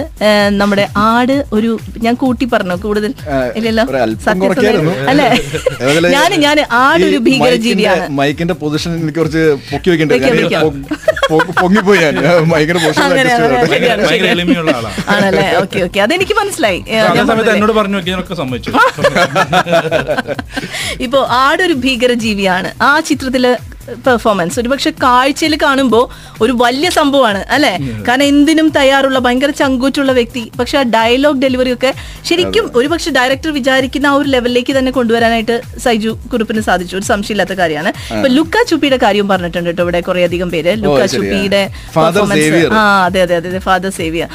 നമ്മുടെ 0.56 0.86
ആട് 1.06 1.36
ഒരു 1.52 1.70
ഞാൻ 2.02 2.14
കൂട്ടി 2.16 2.44
പറഞ്ഞു 2.52 2.76
കൂടുതൽ 2.82 3.10
ഇല്ലല്ലോ. 3.58 3.84
അല്ലേ? 5.10 5.28
ഞാൻ 6.10 6.30
ഞാൻ 6.46 6.56
ആട് 6.80 7.02
ഒരു 7.04 7.18
ഭീകര 7.20 7.40
മൈക്കിന്റെ- 7.42 7.62
ജീവിയാണ് 7.64 8.04
മൈക്കിന്റെ 8.18 8.54
പൊസിഷൻ 8.60 8.90
എനിക്ക് 8.98 9.18
കുറച്ച് 9.18 9.42
പൊക്കി 9.70 9.88
വെക്കേണ്ടി 9.90 10.18
പൊങ്ങിപ്പോയി 11.60 11.98
ഞാൻ. 12.04 12.14
മൈക്കിന്റെ 12.52 12.80
പൊസിഷൻ 12.84 13.02
എളിമയുള്ള 14.40 14.70
ആളാണ് 14.76 15.02
ആണല്ലേ? 15.14 15.46
Okay 15.62 15.78
okay. 15.86 16.00
അതെനിക്ക് 16.00 16.34
മനസ്സിലായി. 16.40 16.80
അതേ 17.02 17.24
സമയത്ത് 17.30 17.50
എന്നോട് 17.54 17.72
പറഞ്ഞു 17.72 17.96
നോക്കിയതിനൊക്കെ 17.98 18.34
സമ്മതിച്ചു. 18.34 18.70
ഇപ്പോ 21.04 21.26
ആടൊരു 21.40 21.72
ഭീകര 21.84 22.12
ജീവിയാണ് 22.24 22.70
ആ 22.82 23.00
ചിത്രത്തിൽ 23.00 23.44
പെർഫോമൻസ് 24.06 24.56
ഒരുപക്ഷെ 24.60 24.90
കാഴ്ചയിൽ 25.04 25.54
കാണുമ്പോൾ 25.62 26.04
ഒരു 26.44 26.52
വലിയ 26.62 26.88
സംഭവമാണ് 26.98 27.40
അല്ലെ? 27.54 27.72
കാരണം 28.06 28.26
എന്തിനും 28.32 28.68
തയ്യാറുള്ള 28.78 29.18
ഭയങ്കര 29.26 29.50
ചങ്കൂറ്റുള്ള 29.60 30.12
വ്യക്തി. 30.18 30.44
പക്ഷെ 30.58 30.76
ആ 30.80 30.82
ഡയലോഗ് 30.96 31.40
ഡെലിവറി 31.44 31.72
ഒക്കെ 31.76 31.90
ശരിക്കും 32.28 32.64
ഒരുപക്ഷെ 32.80 33.10
ഡയറക്ടർ 33.18 33.50
വിചാരിക്കുന്ന 33.58 34.06
ആ 34.12 34.14
ഒരു 34.20 34.28
ലെവലിലേക്ക് 34.34 34.74
തന്നെ 34.78 34.92
കൊണ്ടുവരാനായിട്ട് 34.98 35.56
സൈജു 35.84 36.12
കുറുപ്പിന് 36.32 36.62
സാധിച്ചു. 36.68 36.94
ഒരു 37.00 37.06
സംശയമില്ലാത്ത 37.12 37.56
കാര്യമാണ്. 37.62 37.92
ഇപ്പൊ 38.16 38.30
ലുക്ക 38.36 38.62
ചുപ്പിയുടെ 38.70 38.98
കാര്യം 39.04 39.28
പറഞ്ഞിട്ടുണ്ട് 39.32 39.70
കേട്ടോ 39.70 39.82
ഇവിടെ 39.86 40.00
കുറെ 40.08 40.24
അധികം 40.28 40.50
പേര്. 40.54 40.74
ലുക്ക 40.84 41.02
ചുപ്പിയുടെ 41.14 41.62
പെർഫോമൻസ് 41.96 42.72
ആ 42.80 42.82
അതെ 43.06 43.20
അതെ 43.26 43.36
അതെ 43.40 43.62
ഫാദർ 43.68 43.92
സേവിയ 43.98 44.26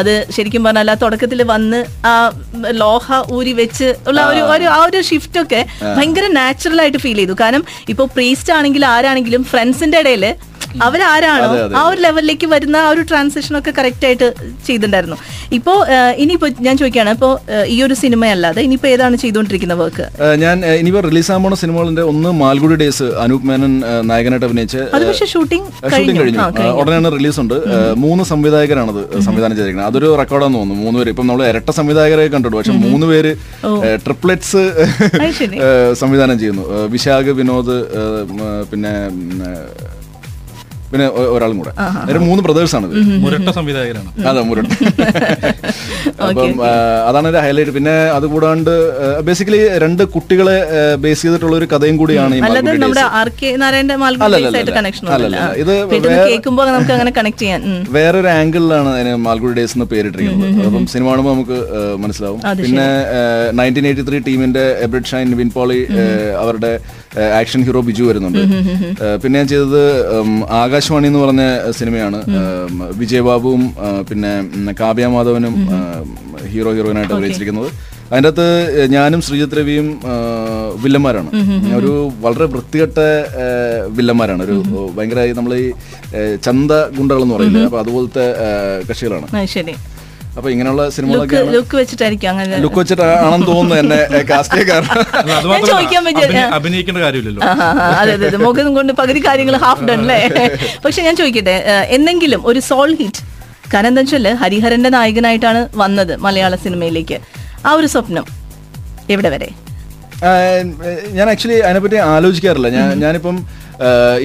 അത് 0.00 0.12
ശരിക്കും 0.36 0.64
പറഞ്ഞാൽ 0.68 0.90
ആ 0.90 0.98
തുടക്കത്തിൽ 1.04 1.42
വന്ന് 1.54 1.80
ആ 2.12 2.14
ലോഹ 2.82 3.06
ഊരി 3.36 3.52
വെച്ച് 3.62 3.88
ഉള്ള 4.10 4.20
ഒരു 4.54 4.66
ആ 4.76 4.78
ഒരു 4.88 5.00
ഷിഫ്റ്റ് 5.10 5.38
ഒക്കെ 5.44 5.60
ഭയങ്കര 5.96 6.26
നാച്ചുറൽ 6.38 6.80
ആയിട്ട് 6.84 7.00
ഫീൽ 7.04 7.18
ചെയ്തു. 7.20 7.36
കാരണം 7.40 7.62
ഇപ്പൊ 7.92 8.04
പ്രീസ്റ്റ് 8.16 8.52
ആണെങ്കിലും 8.58 8.88
ആരാണെങ്കിലും 8.90 9.42
ഫ്രണ്ട്സിന്റെ 9.44 9.98
ഇടയിൽ 9.98 10.24
അവരാരാണോ 10.86 11.48
ആ 11.80 11.82
ഒരു 11.90 12.00
ലെവലിലേക്ക് 12.06 12.46
വരുന്ന 12.54 12.76
ആ 12.86 12.88
ഒരു 12.94 13.02
ട്രാൻസിഷൻ 13.10 13.54
ഒക്കെ 13.58 13.72
കറക്റ്റ് 13.78 14.06
ആയിട്ട് 14.08 14.28
ചെയ്തിട്ടുണ്ടായിരുന്നു. 14.66 15.18
ഇപ്പോ 15.58 15.74
ഇനിയിപ്പോ 16.22 16.48
ഞാൻ 16.66 16.74
ചോദിക്കുകയാണ് 16.80 17.10
ഇപ്പോ 17.16 17.30
ഈ 17.74 17.76
ഒരു 17.86 17.94
സിനിമ 18.02 18.24
അല്ലാതെ 18.34 18.60
ഇനിയിപ്പോ 18.66 18.88
ഏതാണ് 18.94 19.16
ചെയ്തുകൊണ്ടിരിക്കുന്ന 19.22 19.74
വർക്ക് 19.82 20.06
ഞാൻ 20.44 20.56
ഇനിയിപ്പോ 20.80 21.02
റിലീസ് 21.08 21.30
ആകാൻ 21.32 21.42
പോണ 21.46 21.54
സിനിമകളുടെ 21.62 22.04
ഒന്ന് 22.12 22.32
മാൽഗുഡി 22.42 22.76
ഡേയ്സ് 22.82 23.08
അനൂപ് 23.24 23.46
മേനൻ 23.50 23.74
നായകനായിട്ട് 24.10 24.46
അഭിനയിച്ച് 24.48 24.80
അത് 24.96 25.04
പക്ഷെ 25.10 25.26
ഷൂട്ടിംഗ് 25.32 25.66
ഷൂട്ടിംഗ് 25.96 26.20
കഴിഞ്ഞു. 26.22 26.40
ഉടനെയാണ് 26.80 27.10
റിലീസ് 27.18 27.40
ഉണ്ട്. 27.44 27.56
മൂന്ന് 28.04 28.24
സംവിധായകരാണത് 28.32 29.02
സംവിധാനം 29.28 29.54
ചെയ്തിരിക്കുന്നത്. 29.56 29.90
അതൊരു 29.92 30.10
റെക്കോർഡാന്ന് 30.20 30.58
തോന്നുന്നു 30.60 30.84
മൂന്ന് 30.84 30.98
പേര്. 31.00 31.10
ഇപ്പം 31.14 31.26
നമ്മൾ 31.30 31.44
ഇരട്ട 31.52 31.70
സംവിധായകരെ 31.78 32.26
കണ്ടിട്ടു 32.34 32.56
പക്ഷെ 32.56 32.76
മൂന്ന് 32.86 33.08
പേര് 33.12 33.32
ട്രിപ്ലെറ്റ്സ് 34.06 34.62
സംവിധാനം 36.02 36.38
ചെയ്യുന്നു. 36.42 36.66
വിശാഖ് 36.94 37.34
വിനോദ് 37.40 37.76
പിന്നെ 38.70 38.92
പിന്നെ 40.92 41.06
ഒരാളും 41.34 41.56
കൂടെ. 41.60 41.72
ഒരു 42.12 42.20
മൂന്ന് 42.26 42.42
ബ്രദേഴ്സ് 42.46 42.74
ആണ് 42.78 42.86
ഇത്. 42.90 42.96
മുരട്ട 43.24 43.50
സംവിധായകരാണ്. 43.58 44.10
അതെ 44.30 44.40
മുരട്ട. 44.50 44.70
അപ്പം 46.24 46.50
അതാണ് 47.08 47.26
ഒരു 47.32 47.38
ഹൈലൈറ്റ് 47.44 47.72
പിന്നെ 47.76 47.94
അതുകൂടാണ്ട് 48.16 48.70
ബേസിക്കലി 49.26 49.60
രണ്ട് 49.84 50.02
കുട്ടികളെ 50.14 50.56
ബേസ് 51.04 51.22
ചെയ്തിട്ടുള്ള 51.24 51.54
ഒരു 51.60 51.66
കഥയും 51.72 51.96
കൂടിയാണ്. 52.00 52.34
ഇത്. 52.36 52.42
വേറൊരു 57.96 58.30
ആംഗിളിലാണ് 58.38 58.90
അതിന് 58.96 59.14
മാൽഗുഡി 59.26 59.54
ഡേയ്സ് 59.58 59.76
എന്ന് 59.78 59.88
പേരിട്ടിരിക്കുന്നത്. 59.92 60.66
അപ്പം 60.68 60.84
സിനിമ 60.92 61.06
കാണുമ്പോൾ 61.10 61.34
നമുക്ക് 61.36 61.58
മനസ്സിലാവും. 62.04 62.40
പിന്നെ 62.64 62.88
നയന്റീൻ 63.60 63.86
എയ്റ്റി 63.90 64.06
ത്രീ 64.08 64.20
ടീമിന്റെ 64.28 64.64
എബ്രിഡ് 64.86 65.10
ഷൈൻ 65.12 65.30
വിൻപോളി 65.40 65.80
അവരുടെ 66.42 66.72
ആക്ഷൻ 67.40 67.60
ഹീറോ 67.66 67.80
ബിജു 67.88 68.02
വരുന്നുണ്ട്. 68.08 68.42
പിന്നെ 69.22 69.34
ഞാൻ 69.40 69.48
ചെയ്തത് 69.52 69.82
ആകാശവാണി 70.62 71.06
എന്ന് 71.10 71.20
പറഞ്ഞ 71.24 71.42
സിനിമയാണ്. 71.78 72.18
വിജയബാബുവും 73.00 73.62
പിന്നെ 74.10 74.72
കാവ്യ 74.80 75.06
മാധവനും 75.14 75.54
ഹീറോ 76.52 76.70
ഹീറോയിനായിട്ട് 76.76 77.14
അഭിനയിച്ചിരിക്കുന്നത്. 77.14 77.70
അതിന്റെ 78.10 78.28
അകത്ത് 78.30 78.46
ഞാനും 78.94 79.20
ശ്രീജിത് 79.26 79.56
രവിയും 79.58 79.88
വില്ലന്മാരാണ്. 80.84 81.30
ഒരു 81.78 81.92
വളരെ 82.24 82.46
വൃത്തികെട്ട 82.54 82.98
വില്ലന്മാരാണ്. 83.98 84.42
ഒരു 84.48 84.56
ഭയങ്കര 84.96 85.26
നമ്മൾ 85.38 85.54
ഈ 85.64 85.66
ചന്ത 86.46 86.72
ഗുണ്ടകൾ 86.98 87.22
എന്ന് 87.26 87.36
പറയില്ലേ 87.36 87.62
അപ്പൊ 87.68 87.80
അതുപോലത്തെ 87.84 88.26
കക്ഷികളാണ്. 88.90 89.46
ശരി. 89.56 89.74
അപ്പൊ 90.40 90.50
ഇങ്ങനെയുള്ള 90.52 90.82
സിനിമകളൊക്കെ 90.96 91.38
ലുക്ക് 91.54 91.74
വെച്ചിട്ടായിരിക്കും 91.78 92.28
അങ്ങനെ. 92.32 92.58
ലുക്ക് 92.64 92.78
വെച്ചിട്ടാണെന്ന് 92.80 93.46
തോന്നുന്നു 93.50 93.76
എന്നെ 93.82 93.98
കാസ്റ്റ് 94.30 94.62
കാരണം. 94.70 94.96
അഭിനയിക്കേണ്ട 96.58 97.00
കാര്യമില്ലല്ലോ. 97.04 97.42
അതെ 98.00 98.12
അതെ 98.28 98.38
മുഖം 98.44 98.68
കൊണ്ട് 98.78 98.92
പകുതി 99.00 99.20
കാര്യങ്ങൾ 99.26 99.56
ഹാഫ് 99.64 99.84
ഡൺ 99.88 100.00
അല്ലേ 100.04 100.18
പക്ഷെ 100.84 101.00
ഞാൻ 101.06 101.14
ചോദിക്കട്ടെ 101.20 101.56
എന്തെങ്കിലും 101.96 102.40
ഒരു 102.50 102.60
സോൾ 102.70 102.90
ഹിറ്റ് 103.00 103.22
കാരണം 103.74 103.90
എന്താ 103.92 104.02
വെച്ചാൽ 104.04 104.26
ഹരിഹരന്റെ 104.42 104.90
നായകനായിട്ടാണ് 104.96 105.60
വന്നത് 105.82 106.12
മലയാള 106.26 106.54
സിനിമയിലേക്ക്. 106.64 107.18
ആ 107.66 107.72
ഒരു 107.80 107.88
സ്വപ്നം 107.94 108.24
എവിടെ 109.14 109.30
വരെ? 109.34 109.48
ഞാൻ 111.18 111.26
ആക്ച്വലി 111.32 111.58
അതിനെപ്പറ്റി 111.66 111.98
ആലോചിക്കാറില്ല. 112.14 112.68
ഞാൻ 112.78 112.88
ഞാനിപ്പം 113.04 113.36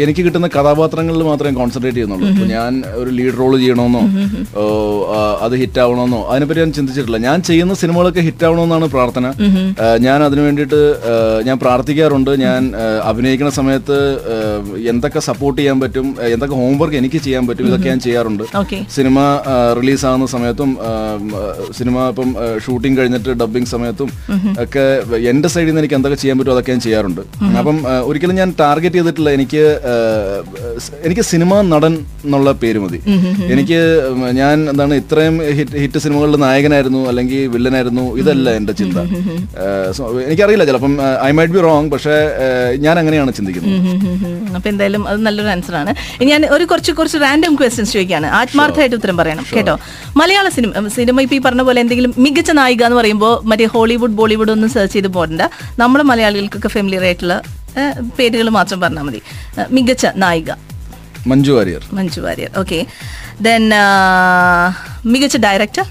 എനിക്ക് 0.03 0.21
കിട്ടുന്ന 0.25 0.47
കഥാപാത്രങ്ങളിൽ 0.55 1.23
മാത്രമേ 1.29 1.53
കോൺസെൻട്രേറ്റ് 1.59 1.97
ചെയ്യുന്നുള്ളൂ. 1.97 2.45
ഞാൻ 2.55 2.71
ഒരു 3.01 3.09
ലീഡ് 3.17 3.35
റോൾ 3.41 3.53
ചെയ്യണമെന്നോ 3.61 4.01
അത് 5.45 5.53
ഹിറ്റ് 5.61 5.79
ആവണമെന്നോ 5.83 6.19
അതിനെപ്പറ്റി 6.31 6.61
ഞാൻ 6.63 6.71
ചിന്തിച്ചിട്ടില്ല. 6.77 7.19
ഞാൻ 7.27 7.37
ചെയ്യുന്ന 7.49 7.73
സിനിമകളൊക്കെ 7.81 8.23
ഹിറ്റ് 8.27 8.45
ആവണമെന്നാണ് 8.47 8.87
പ്രാർത്ഥന. 8.95 9.25
ഞാൻ 10.07 10.19
അതിനു 10.27 10.41
വേണ്ടിയിട്ട് 10.47 10.81
ഞാൻ 11.47 11.57
പ്രാർത്ഥിക്കാറുണ്ട്. 11.63 12.31
ഞാൻ 12.45 12.61
അഭിനയിക്കുന്ന 13.11 13.51
സമയത്ത് 13.59 13.97
എന്തൊക്കെ 14.93 15.23
സപ്പോർട്ട് 15.29 15.59
ചെയ്യാൻ 15.61 15.79
പറ്റും 15.83 16.07
എന്തൊക്കെ 16.33 16.57
ഹോംവർക്ക് 16.61 16.99
എനിക്ക് 17.01 17.21
ചെയ്യാൻ 17.27 17.45
പറ്റും 17.49 17.67
ഇതൊക്കെ 17.69 17.89
ഞാൻ 17.93 18.01
ചെയ്യാറുണ്ട്. 18.07 18.43
സിനിമ 18.97 19.17
റിലീസ് 19.79 20.05
ആകുന്ന 20.11 20.27
സമയത്തും 20.35 20.71
സിനിമ 21.79 21.95
ഇപ്പം 22.11 22.29
ഷൂട്ടിംഗ് 22.65 22.97
കഴിഞ്ഞിട്ട് 22.99 23.31
ഡബിങ് 23.43 23.71
സമയത്തും 23.75 24.11
ഒക്കെ 24.65 24.85
എന്റെ 25.33 25.47
സൈഡിൽ 25.55 25.69
നിന്ന് 25.69 25.83
എനിക്ക് 25.83 25.97
എന്തൊക്കെ 25.99 26.19
ചെയ്യാൻ 26.23 26.37
പറ്റും 26.39 26.53
അതൊക്കെ 26.55 26.71
ഞാൻ 26.75 26.83
ചെയ്യാറുണ്ട്. 26.87 27.23
അപ്പം 27.61 27.79
ഒരിക്കലും 28.09 28.35
ഞാൻ 28.41 28.49
ടാർഗറ്റ് 28.61 28.97
ചെയ്തിട്ടില്ല 28.99 29.29
എനിക്ക് 29.45 29.63
എനിക്ക് 31.07 31.23
സിനിമ 31.31 31.61
നടൻ 31.71 31.93
എന്നുള്ള 32.25 32.49
പേര് 32.61 32.79
മതി. 32.83 32.99
എനിക്ക് 33.53 33.79
ഞാൻ 34.39 34.55
എന്താണ് 34.71 34.93
ഇത്രയും 35.01 35.35
ഹിറ്റ് 35.57 35.75
ഹിറ്റ് 35.81 35.99
സിനിമകളിൽ 36.05 36.35
നായകനായിരുന്നു 36.43 37.01
അല്ലെങ്കിൽ 37.09 37.41
വില്ലനായിരുന്നു 37.55 38.05
ഇതല്ല 38.21 38.49
എന്റെ 38.59 38.73
ചിന്ത. 38.79 38.97
എനിക്കറിയില്ല 40.27 40.65
ചിലപ്പം 40.69 40.93
ഐ 41.27 41.29
മൈറ്റ് 41.39 41.53
ബി 41.55 41.61
റോങ് 41.65 41.89
പക്ഷേ 41.93 42.15
ഞാൻ 42.85 42.95
അങ്ങനെയാണ് 43.01 43.33
ചിന്തിക്കുന്നത്. 43.39 43.75
അപ്പൊ 44.57 44.67
എന്തായാലും 44.73 45.03
അത് 45.11 45.19
നല്ലൊരു 45.27 45.51
ആൻസർ 45.55 45.75
ആണ്. 45.81 45.93
ഞാൻ 46.31 46.41
ഒരു 46.55 46.65
കുറച്ച് 46.71 46.91
കുറച്ച് 46.99 47.19
റാൻഡം 47.25 47.55
ക്വസ്റ്റ്യൻസ് 47.59 47.93
ചോദിക്കുകയാണ്. 47.97 48.29
ആത്മാർത്ഥമായിട്ട് 48.39 48.97
ഉത്തരം 48.99 49.17
പറയണം 49.21 49.45
കേട്ടോ? 49.57 49.75
മലയാള 50.21 50.47
സിനിമ 50.57 50.87
സിനിമ 50.97 51.21
ഇപ്പൊ 51.27 51.37
ഈ 51.39 51.41
പറഞ്ഞ 51.47 51.65
പോലെ 51.69 51.81
എന്തെങ്കിലും 51.85 52.13
മികച്ച 52.27 52.51
നായിക 52.61 52.83
എന്ന് 52.87 52.99
പറയുമ്പോൾ 53.01 53.35
മറ്റേ 53.51 53.67
ഹോളിവുഡ് 53.75 54.17
ബോളിവുഡ് 54.21 54.53
ഒന്നും 54.55 54.71
സെർച്ച് 54.77 54.95
ചെയ്ത് 54.97 55.11
പോകണ്ട 55.19 55.41
നമ്മൾ 55.83 56.01
മലയാളികൾക്കൊക്കെ 56.13 56.71
ഫെമിലിയർ 56.77 57.05
ആയിട്ടുള്ള 57.09 57.37
പേരുകൾ 58.17 58.49
മാത്രം 58.49 58.81
പറഞ്ഞാൽ 58.81 59.03
മതി. 59.03 59.21
മികച്ച 59.69 60.05
നായിക. 60.15 60.51
മഞ്ജു 61.27 61.51
വാര്യർ. 61.51 61.83
മഞ്ജു 61.93 62.21
വാര്യർ. 62.21 62.49
ഓക്കെ. 62.57 62.85
ദെൻ 63.41 63.71
മികച്ച 65.05 65.37
ഡയറക്ടർ 65.37 65.85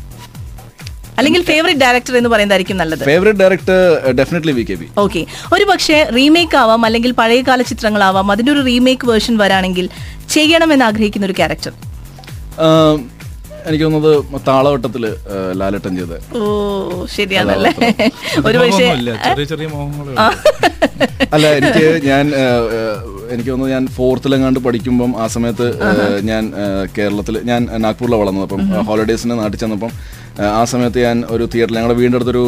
അല്ലെങ്കിൽ 1.18 1.42
ഫേവറേറ്റ് 1.42 1.80
ഡയറക്ടർ 1.80 2.16
എന്ന് 2.16 2.30
പറയുന്നതായിരിക്കും 2.30 2.76
നല്ലത്. 2.76 3.04
Favourite 3.04 3.38
director 3.38 4.10
definitely 4.10 4.52
V 4.52 4.62
K 4.62 4.74
B 4.74 4.86
okay. 4.98 5.26
ഒരു 5.52 5.64
പക്ഷേ 5.64 6.08
റീമേക്ക് 6.16 6.56
ആവാം 6.56 6.84
അല്ലെങ്കിൽ 6.84 7.12
പഴയകാല 7.12 7.62
ചിത്രങ്ങളാവാം 7.62 8.30
അതിന്റെ 8.30 8.52
ഒരു 8.52 8.64
റീമേക്ക് 8.64 9.06
വേർഷൻ 9.06 9.36
വരാണെങ്കിൽ 9.36 9.88
ചെയ്യണമെന്ന് 10.30 10.84
ആഗ്രഹിക്കുന്ന 10.84 11.26
ഒരു 11.26 11.32
ക്യാരക്ടർ 11.32 11.72
എനിക്ക് 13.66 13.84
തോന്നുന്നത് 13.84 14.12
താളവട്ടത്തിൽ 14.46 15.04
ലാലട്ടൻ 15.52 15.92
ചെയ്ത് 15.96 16.16
ഓ 16.36 16.42
ശരിയാണല്ലേ? 17.06 17.72
ഒരു 18.44 18.58
പക്ഷേ 18.58 18.88
ചെറിയ 19.24 19.44
ചെറിയ 19.44 19.68
അല്ല 21.32 21.46
എനിക്ക് 21.52 21.86
ഞാൻ 22.06 22.24
എനിക്ക് 23.30 23.50
തോന്നുന്നു 23.50 23.74
ഞാൻ 23.74 23.84
ഫോർത്തിലെങ്ങാണ്ട് 23.88 24.60
പഠിക്കുമ്പം 24.60 25.12
ആ 25.18 25.26
സമയത്ത് 25.26 25.66
ഞാൻ 26.22 26.44
കേരളത്തിൽ 26.98 27.40
ഞാൻ 27.44 27.60
നാഗ്പൂരിലാണ് 27.78 28.22
വളർന്നത്. 28.22 28.44
അപ്പം 28.44 28.84
ഹോളിഡേയ്സിന് 28.84 29.38
നാട്ടിൽ 29.38 29.58
ചെന്നപ്പം 29.58 29.92
ആ, 30.42 30.64
സമയത്ത് 30.64 30.98
ഞാൻ 31.02 31.24
ഒരു 31.30 31.48
തിയേറ്ററിൽ 31.54 31.76
ഞങ്ങളുടെ 31.76 31.94
വീടിന്റെ 31.98 32.16
അടുത്തൊരു 32.16 32.42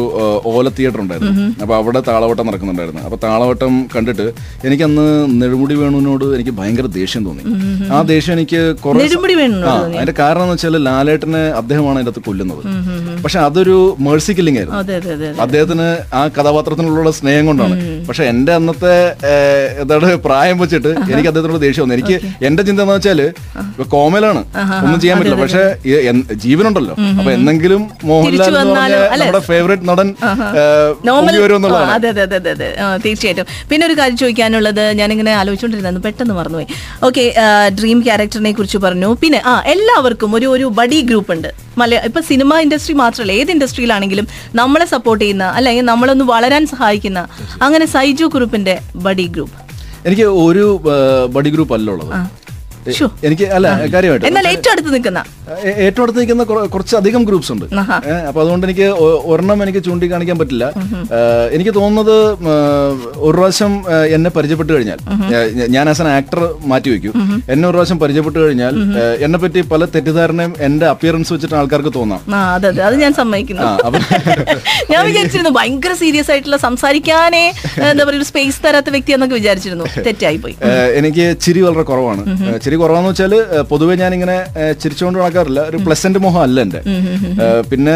ഓല 0.45 0.69
തിയേറ്റർ 0.69 1.01
ഉണ്ടായിരുന്നു. 1.01 1.33
അപ്പോൾ 1.61 1.75
അവിടെ 1.75 2.03
താളവട്ടം 2.07 2.47
നടക്കുന്നുണ്ടായിരുന്നു. 2.47 3.01
അപ്പോൾ 3.01 3.19
താളവട്ടം 3.23 3.87
കണ്ടിട്ട് 3.95 4.25
എനിക്കന്ന് 4.67 5.05
നെടുമുടി 5.41 5.75
വേണുവിനോട് 5.75 6.25
എനിക്ക് 6.25 6.51
ഭയങ്കര 6.51 6.85
ദേഷ്യം 6.85 7.25
തോന്നി. 7.25 7.43
ആ 7.91 8.01
ദേഷ്യം 8.01 8.33
എനിക്ക് 8.33 8.75
കുറേ 8.85 8.99
ആ? 9.63 9.75
അതിന്റെ 9.97 10.13
കാരണം 10.19 10.41
എന്ന് 10.41 10.53
വെച്ചാൽ 10.53 10.83
ലാലേട്ടനെ 10.83 11.39
അദ്ദേഹമാണ് 11.39 11.97
അതിന്റെ 11.97 12.11
അകത്ത് 12.11 12.25
കൊല്ലുന്നത്. 12.25 12.61
പക്ഷെ 13.23 13.39
അതൊരു 13.39 13.95
മേഴ്സി 13.99 14.33
കില്ലിംഗ് 14.33 14.59
ആയിരുന്നു. 14.59 14.79
അദ്ദേഹത്തിന് 15.41 15.87
ആ 16.13 16.27
കഥാപാത്രത്തിനുള്ള 16.27 17.11
സ്നേഹം 17.11 17.45
കൊണ്ടാണ്. 17.45 17.77
പക്ഷെ 18.09 18.23
എന്റെ 18.23 18.53
അന്നത്തെ 18.53 18.95
എന്താണ് 19.81 20.15
പ്രായം 20.27 20.59
വെച്ചിട്ട് 20.59 20.87
എനിക്ക് 20.87 21.29
അദ്ദേഹത്തിനോട് 21.29 21.61
ദേഷ്യം 21.61 21.83
വന്നു 21.83 21.95
എനിക്ക് 21.95 22.17
എന്റെ 22.45 22.63
ചിന്ത 22.63 22.81
എന്ന് 22.81 22.93
വെച്ചാൽ 22.93 23.21
കോമലാണ്. 23.87 24.43
ഒന്നും 24.83 24.99
ചെയ്യാൻ 24.99 25.17
പറ്റില്ല. 25.19 25.41
പക്ഷെ 25.41 25.63
ജീവനുണ്ടല്ലോ. 26.35 26.95
അപ്പൊ 27.19 27.31
എന്നെങ്കിലും 27.81 28.69
മോഹൻലാൽ? 28.69 29.21
നമ്മുടെ 29.21 29.41
ഫേവറേറ്റ് 29.49 29.85
നടൻ 29.89 30.09
അതെ 31.95 32.09
അതെ 32.13 32.23
അതെ 32.25 32.51
അതെ 32.55 32.69
തീർച്ചയായിട്ടും. 33.05 33.47
പിന്നെ 33.69 33.83
ഒരു 33.89 33.95
കാര്യം 33.99 34.17
ചോദിക്കാനുള്ളത് 34.23 34.83
ഞാനിങ്ങനെ 35.01 35.33
ആലോചിച്ചുകൊണ്ടിരുന്നു 35.41 36.03
പെട്ടെന്ന് 36.07 36.35
മറന്നുപോയി. 36.39 36.67
ഓക്കെ 37.09 37.23
ഡ്രീം 37.79 37.99
ക്യാരക്ടറിനെ 38.07 38.51
കുറിച്ച് 38.59 38.79
പറഞ്ഞു. 38.87 39.11
പിന്നെ 39.23 39.41
ആ 39.51 39.55
എല്ലാവർക്കും 39.75 40.29
ഒരു 40.39 40.47
ഒരു 40.55 40.67
ബഡി 40.79 40.99
ഗ്രൂപ്പ് 41.11 41.31
ഉണ്ട്. 41.37 41.49
മലയാ 41.81 42.01
ഇപ്പൊ 42.09 42.19
സിനിമ 42.31 42.51
ഇൻഡസ്ട്രി 42.65 42.93
മാത്രമല്ല 43.03 43.33
ഏത് 43.41 43.49
ഇൻഡസ്ട്രിയിലാണെങ്കിലും 43.55 44.27
നമ്മളെ 44.61 44.85
സപ്പോർട്ട് 44.95 45.21
ചെയ്യുന്ന 45.23 45.45
അല്ലെങ്കിൽ 45.57 45.85
നമ്മളൊന്ന് 45.91 46.25
വളരാൻ 46.33 46.63
സഹായിക്കുന്ന 46.73 47.19
അങ്ങനെ 47.67 47.87
സൈജു 47.95 48.27
ഗ്രൂപ്പിന്റെ 48.35 48.75
ബഡി 49.07 49.27
ഗ്രൂപ്പ് 49.35 49.57
എനിക്ക് 50.07 50.25
ഒരു 50.47 50.65
ബഡി 51.35 51.49
ഗ്രൂപ്പ് 51.53 51.73
അല്ല 51.77 51.87
ഉള്ളത്. 51.93 52.11
എനിക്ക് 53.23 53.45
അല്ല 53.49 53.67
കാര്യമായിട്ട് 53.93 54.25
എന്നാൽ 54.25 54.47
ഏറ്റവും 54.47 54.71
അടുത്ത് 54.71 54.93
നിൽക്കുന്ന. 54.93 55.19
ഏറ്റവും 55.83 56.03
അടുത്ത് 56.03 56.19
നിൽക്കുന്ന 56.19 56.43
കുറ- 56.43 56.67
കുറച്ചധികം 56.67 57.23
ഗ്രൂപ്പ്സ് 57.23 57.51
ഉണ്ട്. 57.51 57.65
അപ്പൊ 58.27 58.41
അതുകൊണ്ട് 58.41 58.65
എനിക്ക് 58.67 58.87
ഒരെണ്ണം 59.25 59.63
എനിക്ക് 59.63 59.83
ചൂണ്ടിക്കാണിക്കാൻ 59.83 60.37
പറ്റില്ല. 60.39 60.65
എനിക്ക് 61.51 61.73
തോന്നുന്നത് 61.73 62.15
ഒരു 63.17 63.35
പ്രാവശ്യം 63.37 63.73
എന്നെ 64.13 64.29
പരിചയപ്പെട്ട് 64.29 64.73
കഴിഞ്ഞാൽ 64.73 64.99
ഞാൻ 65.67 65.89
ആസ് 65.89 66.01
എൻ 66.01 66.07
ആക്ടർ 66.09 66.41
മാറ്റി 66.65 66.89
വെക്കും 66.89 67.13
എന്നെ 67.51 67.65
ഒരു 67.67 67.75
പ്രാവശ്യം 67.75 67.99
പരിചയപ്പെട്ട് 67.99 68.39
കഴിഞ്ഞാൽ 68.39 68.75
എന്നെ 69.21 69.39
പറ്റി 69.39 69.61
പല 69.67 69.85
തെറ്റിദ്ധാരണയും 69.85 70.53
എന്റെ 70.59 70.85
അപ്പിയറൻസ് 70.85 71.33
വെച്ചിട്ട് 71.33 71.55
ആൾക്കാർക്ക് 71.55 71.93
തോന്നാം. 71.95 72.21
അതെ 72.55 72.69
ഞാൻ 72.97 73.13
സമ്മതിക്കുന്നു. 73.13 73.63
ഞാൻ 74.91 75.01
വിചാരിച്ചിരുന്നു 75.05 75.49
ഭയങ്കര 75.49 75.93
സീരിയസ് 75.93 76.31
ആയിട്ടുള്ള 76.31 76.57
സംസാരിക്കാനേ 76.57 77.43
എന്താ 77.83 78.03
പറയുക 78.03 78.23
സ്പേസ് 78.23 78.63
തരാത്ത 78.65 78.89
വ്യക്തി 78.89 79.11
എന്നൊക്കെ 79.11 79.35
വിചാരിച്ചിരുന്നു. 79.35 79.85
തെറ്റായി 80.05 80.37
പോയി 80.37 80.55
എനിക്ക് 80.97 81.37
ചിരി 81.41 81.61
വളരെ 81.61 81.83
കുറവാണ്. 81.83 82.21
ഏ, 82.47 82.57
ചിരി 82.77 82.83
കുറവാന്ന് 82.83 83.09
വെച്ചാൽ 83.11 83.33
പൊതുവെ 83.69 83.93
ഞാൻ 84.01 84.11
ഇങ്ങനെ 84.15 84.35
ചിരിച്ചുകൊണ്ട് 84.81 85.17
നടക്കാറില്ല. 85.19 85.59
ഒരു 85.69 85.77
പ്ലസന്റ് 85.85 86.19
മുഖം 86.25 86.41
അല്ല 86.47 86.57
എന്റെ. 86.65 86.81
പിന്നെ 87.71 87.95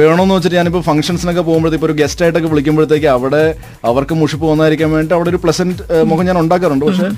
വേണമെന്ന് 0.00 0.34
വെച്ചിട്ട് 0.36 0.56
ഞാനിപ്പോ 0.58 0.80
ഫംഗ്ഷൻസിനൊക്കെ 0.88 1.42
പോകുമ്പോഴത്തേക്ക് 1.48 1.86
ഒരു 1.88 1.96
ഗസ്റ്റ് 2.00 2.22
ആയിട്ടൊക്കെ 2.24 2.48
വിളിക്കുമ്പോഴത്തേക്ക് 2.52 3.08
അവിടെ 3.16 3.42
അവർക്ക് 3.90 4.14
മുഷിപ്പ് 4.20 4.44
പോകുന്നതായിരിക്കാൻ 4.46 4.90
വേണ്ടി 4.96 5.14
അവിടെ 5.18 5.30
ഒരു 5.32 5.40
പ്ലസന്റ് 5.44 5.82
മുഖം 6.10 6.24
ഞാൻ 6.30 6.38
ഉണ്ടാക്കാറുണ്ട്. 6.42 6.84
പക്ഷെ 6.90 7.08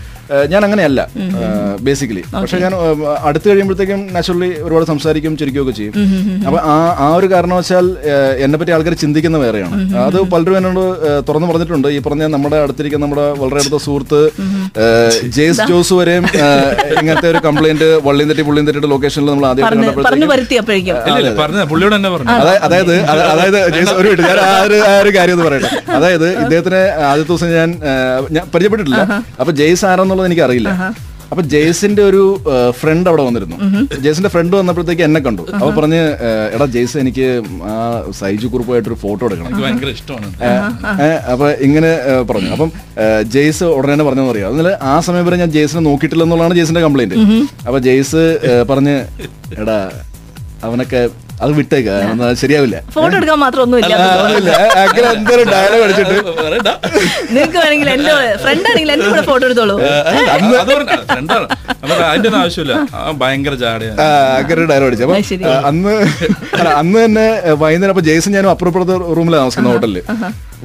ഞാൻ 0.53 0.61
അങ്ങനെയല്ല 0.67 1.01
ബേസിക്കലി 1.87 2.23
പക്ഷെ 2.35 2.59
ഞാൻ 2.65 2.75
അടുത്ത് 3.29 3.47
കഴിയുമ്പോഴത്തേക്കും 3.51 4.01
നാച്ചുറലി 4.15 4.51
ഒരുപാട് 4.67 4.87
സംസാരിക്കും 4.93 5.33
ചിരിക്കുകയൊക്കെ 5.43 5.75
ചെയ്യും. 5.81 5.95
അപ്പൊ 6.47 6.59
ആ 6.75 6.79
ആ 7.07 7.09
ഒരു 7.19 7.29
കാരണവശാൽ 7.35 7.87
വെച്ചാൽ 7.89 8.41
എന്നെ 8.45 8.57
പറ്റി 8.61 8.73
ആൾക്കാർ 8.77 8.95
ചിന്തിക്കുന്ന 9.03 9.37
വേറെയാണ്. 9.45 9.77
അത് 10.07 10.19
പലരും 10.33 10.57
എന്നോട് 10.61 10.83
തുറന്നു 11.29 11.47
പറഞ്ഞിട്ടുണ്ട്. 11.51 11.89
ഈ 11.97 11.99
പറഞ്ഞ 12.07 12.23
നമ്മുടെ 12.35 12.59
അടുത്തിരിക്കുന്ന 12.65 13.05
നമ്മുടെ 13.07 13.27
വളരെ 13.43 13.59
അടുത്ത 13.63 13.79
സുഹൃത്ത് 13.87 14.21
ജെയ്സ് 15.37 15.67
ജോസ് 15.71 15.95
വരെയും 16.01 16.25
ഇങ്ങനത്തെ 16.97 17.29
ഒരു 17.29 17.41
കംപ്ലൈന്റ് 17.45 17.87
വള്ളിയും 18.05 18.29
തെറ്റി 18.31 18.43
പുള്ളിയും 18.43 18.67
തെറ്റിയുടെ 18.67 18.89
ലൊക്കേഷനിൽ 18.89 19.29
നമ്മൾ 19.29 19.47
ആദ്യം 19.47 19.67
അതായത് 22.67 22.95
അതായത് 23.33 23.59
അത- 23.59 23.95
ഒരു 23.95 24.09
മിനിറ്റ് 24.09 24.27
ഞാൻ 24.29 24.41
ആ 24.47 24.61
ഒരു 24.63 24.79
ആ 24.85 24.95
ഒരു 25.01 25.13
കാര്യം 25.17 25.35
എന്ന് 25.35 25.47
പറയട്ടെ. 25.49 25.71
അതായത് 25.93 26.29
ഇദ്ദേഹത്തിന് 26.39 26.81
ആദ്യത്തെ 27.05 27.33
ദിവസം 27.33 27.51
ഞാൻ 27.53 27.69
ഞാൻ 28.31 28.45
പരിചയപ്പെട്ടിട്ടില്ല. 28.53 29.01
അപ്പൊ 29.41 29.53
ജയ്സ് 29.55 29.85
ആരാന്നുള്ളത് 29.85 30.27
എനിക്ക് 30.27 30.43
അറിയില്ല 30.43 30.71
അപ്പൊ 31.33 31.43
ജെയ്സിന്റെ 31.53 32.03
ഒരു 32.11 32.23
ഫ്രണ്ട് 32.81 33.07
അവിടെ 33.11 33.23
വന്നിരുന്നു. 33.27 33.57
ജെയ്സിന്റെ 34.05 34.31
ഫ്രണ്ട് 34.35 34.55
വന്നപ്പോഴത്തേക്ക് 34.59 35.05
എന്നെ 35.07 35.21
കണ്ടു. 35.27 35.45
അപ്പൊ 35.59 35.71
പറഞ്ഞ് 35.79 36.01
എടാ 36.55 36.67
ജെയ്സ് 36.75 36.97
എനിക്ക് 37.03 37.27
ആ 37.73 37.75
സൈജു 38.19 38.49
കുറുപ്പായിട്ടൊരു 38.55 38.99
ഫോട്ടോ 39.05 39.23
എടുക്കണം. 39.29 39.63
ഭയങ്കര 39.65 39.91
ഇഷ്ടമാണ്. 39.99 40.29
അപ്പൊ 41.33 41.49
ഇങ്ങനെ 41.67 41.93
പറഞ്ഞു. 42.31 42.51
അപ്പം 42.57 42.71
ജെയ്സ് 43.35 43.65
ഉടനെ 43.79 43.93
തന്നെ 43.95 44.07
പറഞ്ഞെന്ന് 44.09 44.35
അറിയാം. 44.35 44.51
അതിൽ 44.55 44.69
ആ 44.93 44.95
സമയം 45.09 45.27
വരെ 45.29 45.39
ഞാൻ 45.43 45.53
ജെയ്സിനെ 45.57 45.83
നോക്കിയിട്ടില്ല 45.89 46.27
എന്നുള്ളതാണ് 46.29 46.59
ജെയ്സിന്റെ 46.61 46.85
കംപ്ലൈന്റ് 46.87 47.19
അപ്പൊ 47.67 47.81
ജെയ്സ് 47.89 48.25
പറഞ്ഞ് 48.73 48.97
എടാ 49.63 49.79
അവനൊക്കെ 50.69 51.03
അത് 51.43 51.53
വിട്ടേക്ക 51.59 51.89
ശരിയാവില്ല. 52.41 52.77
ഫോട്ടോ 52.95 53.15
എടുക്കാൻ 53.19 53.39
മാത്രം 53.45 53.63
ഒന്നും 53.65 53.79
ഇല്ല 53.83 53.95
ഒന്നുമില്ല. 54.25 54.51
അങ്ങനെ 54.83 55.07
എന്തൊരു 55.17 55.45
ഡയലോഗ് 55.53 55.83
അടിച്ചിട്ട്. 55.87 56.17
നിങ്ങൾക്ക് 57.37 57.59
വേണമെങ്കിൽ 57.63 57.91
എന്റെ 57.95 58.13
ഫ്രണ്ട് 58.45 58.67
ആണെങ്കിൽ 58.73 58.93
എന്റെ 58.95 59.07
കൂടെ 59.13 59.23
ഫോട്ടോ 59.31 59.45
എടുത്തോളൂ. 59.49 59.77
അതിന്റെ 62.11 62.31
ആവശ്യമില്ല. 62.43 62.75
ഭയങ്കര 63.23 63.55
അങ്ങനെ 64.41 64.67
ഡയലോഗ് 64.73 64.89
അടിച്ചു. 64.91 65.05
അപ്പൊ 65.07 65.17
അന്ന് 65.71 65.95
അന്ന് 66.83 66.99
തന്നെ 67.05 67.27
വൈകുന്നേരം 67.63 67.95
അപ്പൊ 67.95 68.05
ജേസൺ 68.11 68.33
ഞാനും 68.37 68.53
അപ്പുറപ്പുറത്തെ 68.55 68.97
റൂമിലാണ് 69.19 69.43
താമസിക്കുന്ന 69.43 69.73
ഹോട്ടലിൽ 69.75 69.99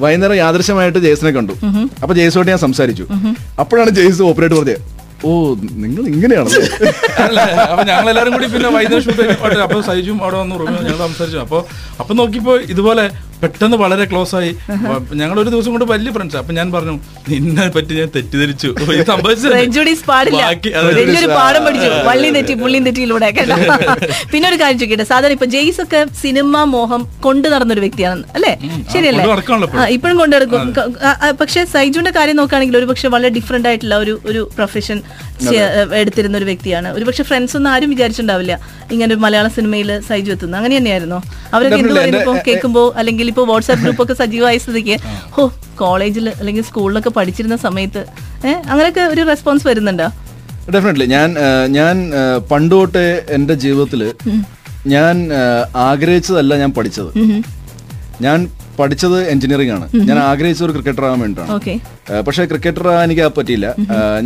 വൈകുന്നേരം 0.04 0.36
യാദൃശ്യമായിട്ട് 0.44 1.00
ജേസനെ 1.08 1.32
കണ്ടു. 1.38 1.54
അപ്പൊ 2.02 2.12
ജേസുമായിട്ട് 2.20 2.52
ഞാൻ 2.54 2.62
സംസാരിച്ചു. 2.66 3.06
അപ്പോഴാണ് 3.64 3.90
ജേസ് 4.00 4.22
ഓപ്പറേറ്റ് 4.30 4.56
പറഞ്ഞത്. 4.60 4.96
ഓ 5.24 5.30
നിങ്ങൾ 5.76 6.06
ഇങ്ങനെയാണ് 6.06 6.50
അപ്പൊ 7.64 7.82
ഞങ്ങൾ 7.82 8.08
എല്ലാരും 8.10 8.32
കൂടി 8.32 8.46
പിന്നെ 8.46 8.68
വൈകുന്നേരം 8.68 9.04
ഷൂട്ട് 9.04 9.22
അപ്പൊ 9.60 9.80
സൈജും 9.80 10.22
അവിടെ 10.22 10.36
വന്ന് 10.36 10.54
ഞങ്ങൾ 10.82 10.96
സംസാരിച്ചു. 10.98 11.38
അപ്പൊ 11.38 11.58
അപ്പൊ 12.00 12.14
നോക്കിയപ്പോ 12.14 12.56
ഇതുപോലെ 12.56 13.04
പെട്ടെന്ന് 13.42 13.76
വളരെ 13.76 14.04
ക്ലോസ് 14.04 14.34
ആയി. 14.34 14.52
ഞങ്ങൾ 15.14 15.36
ഒരു 15.40 15.50
ദിവസം 15.50 15.70
കൊണ്ട് 15.70 15.84
വലിയ 15.92 16.10
ഫ്രണ്ട്സ് 16.12 16.36
അപ്പൊ 16.36 16.52
ഞാൻ 16.52 16.68
പറഞ്ഞു 16.72 16.94
നിന്നെ 17.28 17.66
പറ്റി 17.76 17.94
ഞാൻ 17.94 18.08
തെറ്റിദ്ധരിച്ചു. 18.16 18.68
തെറ്റിയിലൂടെ 22.86 23.26
പിന്നെ 24.32 24.46
ഒരു 24.48 24.58
കാര്യം 24.62 24.78
ചോദിക്കട്ടെ. 24.78 25.04
സാധാരണ 25.04 25.34
ഇപ്പൊ 25.38 25.46
ജെയ്സ് 25.46 25.80
ഒക്കെ 25.82 26.00
സിനിമ 26.22 26.64
മോഹം 26.74 27.02
കൊണ്ടു 27.20 27.48
നടന്നൊരു 27.48 27.80
വ്യക്തിയാണ് 27.80 28.22
അല്ലേ? 28.34 28.52
ശരിയല്ലേ? 28.92 29.24
ഇപ്പോഴും. 29.96 30.16
കൊണ്ടു 30.18 30.34
നടക്കും. 30.36 30.62
പക്ഷെ 31.40 31.64
സൈജുന്റെ 31.74 32.10
കാര്യം 32.10 32.36
നോക്കുകയാണെങ്കിൽ 32.36 32.76
ഒരു 32.76 32.84
പക്ഷെ 32.84 33.08
വളരെ 33.08 33.30
ഡിഫറെന്റ് 33.38 33.68
ആയിട്ടുള്ള 33.68 33.96
ഒരു 33.96 34.20
ഒരു 34.26 34.50
പ്രൊഫഷൻ 34.56 34.98
എടുത്തിരുന്ന 35.92 36.36
ഒരു 36.38 36.44
വ്യക്തിയാണ്. 36.44 36.92
ഒരു 36.92 37.04
പക്ഷെ 37.04 37.22
ഫ്രണ്ട്സ് 37.22 37.56
ഒന്നും 37.56 37.70
ആരും 37.70 37.90
വിചാരിച്ചിട്ടുണ്ടാവില്ല. 37.90 38.58
ഇങ്ങനെ 38.92 39.14
ഒരു 39.14 39.20
മലയാള 39.20 39.48
സിനിമയിൽ 39.48 40.00
സൈജു 40.00 40.32
എത്തുന്നു. 40.32 40.56
അങ്ങനെ 40.58 40.76
തന്നെയായിരുന്നോ? 40.76 41.22
അവരൊക്കെ 41.54 41.76
എന്ത്. 41.76 41.92
പറയുമ്പോൾ 42.00 42.38
കേൾക്കുമ്പോൾ 42.46 42.94
അല്ലെങ്കിൽ 42.94 43.28
ഇപ്പോൾ 43.28 43.46
വാട്സാപ്പ് 43.46 43.82
ഗ്രൂപ്പ് 43.82 44.02
ഒക്കെ 44.02 44.14
സജീവമായ 44.14 44.58
സ്ഥിതിക്ക് 44.58 44.96
ഹോ 45.30 45.44
കോളേജിൽ 45.74 46.28
അല്ലെങ്കിൽ 46.28 46.62
സ്കൂളിലൊക്കെ 46.62 47.10
പഠിച്ചിരുന്ന 47.10 47.56
സമയത്ത് 47.56 48.02
ഏഹ് 48.46 48.68
അങ്ങനെയൊക്കെ 48.68 49.00
ഒരു 49.00 49.20
റെസ്പോൺസ് 49.28 49.66
വരുന്നുണ്ടോ? 49.66 50.08
ഡെഫിനറ്റ്ലി 50.74 51.04
ഞാൻ 51.06 51.34
ഞാൻ 51.66 52.10
പണ്ട് 52.50 52.74
തൊട്ടേ 52.74 53.22
എന്റെ 53.30 53.54
ജീവിതത്തിൽ 53.54 54.14
ഞാൻ 54.86 55.28
ആഗ്രഹിച്ചതല്ല 55.76 56.56
ഞാൻ 56.56 56.72
പഠിച്ചത്. 56.72 57.10
ഞാൻ 58.26 58.38
പഠിച്ചത് 58.78 59.16
എഞ്ചിനീയറിംഗ് 59.32 59.72
ആണ്. 59.76 59.86
ഞാൻ 60.08 60.18
ആഗ്രഹിച്ച 60.30 60.62
ഒരു 60.66 60.72
ക്രിക്കറ്റർ 60.76 61.04
ആകാൻ 61.04 61.20
വേണ്ടിയിട്ടാണ്. 61.20 61.78
പക്ഷേ 62.26 62.44
ക്രിക്കറ്റർ 62.52 62.84
ആകാൻ 62.92 63.04
എനിക്ക് 63.08 63.24
പറ്റിയില്ല. 63.38 63.68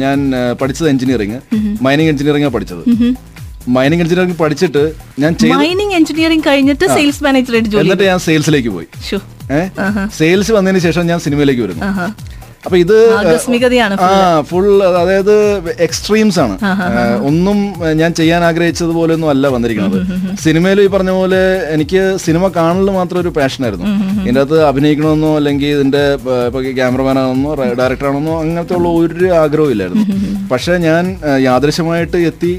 ഞാൻ 0.02 0.18
പഠിച്ചത് 0.60 0.88
എഞ്ചിനീയറിംഗ്. 0.92 1.38
മൈനിങ് 1.86 2.10
എഞ്ചിനീയറിംഗ് 2.12 2.46
ആണ് 2.48 2.54
പഠിച്ചത്. 2.56 2.82
മൈനിങ് 3.76 4.02
എഞ്ചിനീയറിംഗ് 4.04 4.38
പഠിച്ചിട്ട് 4.42 4.82
ഞാൻ 5.22 5.32
മൈനിങ് 5.64 5.94
എഞ്ചിനീയറിംഗ് 6.00 6.44
കഴിഞ്ഞിട്ട്. 6.48 6.84
സെയിൽസ് 6.96 7.22
മാനേജറായിട്ട് 7.24 7.76
എന്നിട്ട് 7.82 8.06
ഞാൻ 8.10 8.20
സെയിൽസിലേക്ക് 8.28 8.72
പോയി. 8.76 8.88
സെയിൽസ് 10.20 10.52
വന്നതിന് 10.58 10.82
ശേഷം 10.88 11.06
ഞാൻ 11.12 11.20
സിനിമയിലേക്ക് 11.26 11.62
വരുന്നു. 11.66 11.82
അപ്പൊ 12.66 12.76
ഇത് 12.82 12.94
ആ 14.08 14.10
ഫുൾ 14.50 14.66
അതായത് 15.00 15.34
എക്സ്ട്രീംസ് 15.86 16.38
ആണ്. 16.44 16.54
ഒന്നും 17.28 17.58
ഞാൻ 18.00 18.10
ചെയ്യാൻ 18.20 18.42
ആഗ്രഹിച്ചതുപോലെ 18.48 19.12
ഒന്നും 19.16 19.30
അല്ല 19.32 19.48
വന്നിരിക്കുന്നത്. 19.54 19.98
സിനിമയിൽ 20.44 20.80
ഈ 20.84 20.88
പറഞ്ഞ 20.94 21.12
പോലെ 21.20 21.40
എനിക്ക് 21.76 22.02
സിനിമ 22.26 22.50
കാണൽ 22.58 22.90
മാത്രം 22.98 23.20
ഒരു 23.24 23.32
പാഷനായിരുന്നു 23.38 23.88
ഇതിന്റെ 24.22 24.42
അകത്ത് 24.44 24.60
അഭിനയിക്കണമെന്നോ 24.70 25.32
അല്ലെങ്കിൽ 25.40 25.72
ഇതിന്റെ 25.76 26.04
ഇപ്പൊ 26.48 26.62
ക്യാമറമാൻ 26.78 27.18
ആണെന്നോ 27.24 27.50
ഡയറക്ടർ 27.80 28.08
ആണെന്നോ 28.12 28.36
അങ്ങനത്തെ 28.44 28.76
ഉള്ള 28.78 28.88
ഒരു 29.02 29.28
ആഗ്രഹവും 29.42 29.72
ഇല്ലായിരുന്നു. 29.76 30.06
പക്ഷെ 30.54 30.72
ഞാൻ 30.88 31.04
യാദൃശ്യമായിട്ട് 31.48 32.18
എത്തി 32.30 32.54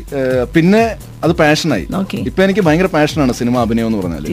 പിന്നെ 0.57 0.83
അത് 1.25 1.33
പാഷനായി 1.41 1.85
ഇപ്പൊ 2.29 2.41
എനിക്ക് 2.45 2.61
ഭയങ്കര 2.67 2.87
പാഷനാണ് 2.95 3.33
സിനിമ 3.39 3.55
അഭിനയം 3.65 3.87
എന്ന് 3.89 3.99
പറഞ്ഞാൽ 3.99 4.23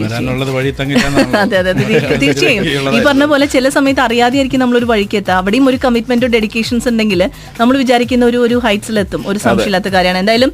അതെ 1.42 1.56
അതെ 1.60 1.72
തീർച്ചയായും. 2.22 2.64
ഈ 2.96 2.98
പറഞ്ഞ 3.08 3.24
പോലെ 3.32 3.46
ചില 3.54 3.68
സമയത്ത് 3.76 4.02
അറിയാതെയായിരിക്കും 4.06 4.62
നമ്മളൊരു 4.62 4.88
വഴിക്ക് 4.92 5.16
എത്തുക. 5.20 5.36
അവിടെയും 5.60 5.70
ഒരു 5.70 5.78
കമ്മിറ്റ്മെന്റും 5.84 6.30
ഡെഡിക്കേഷൻസ് 6.34 6.86
ഉണ്ടെങ്കിൽ 6.90 7.20
നമ്മൾ 7.60 7.74
വിചാരിക്കുന്ന 7.82 8.24
ഒരു 8.30 8.38
ഒരു 8.46 8.56
ഹൈറ്റ്സിലെത്തും 8.64 9.22
ഒരു 9.30 9.38
സംശയമില്ലാത്ത 9.44 9.88
കാര്യമാണ്. 9.94 10.18
എന്തായാലും 10.22 10.50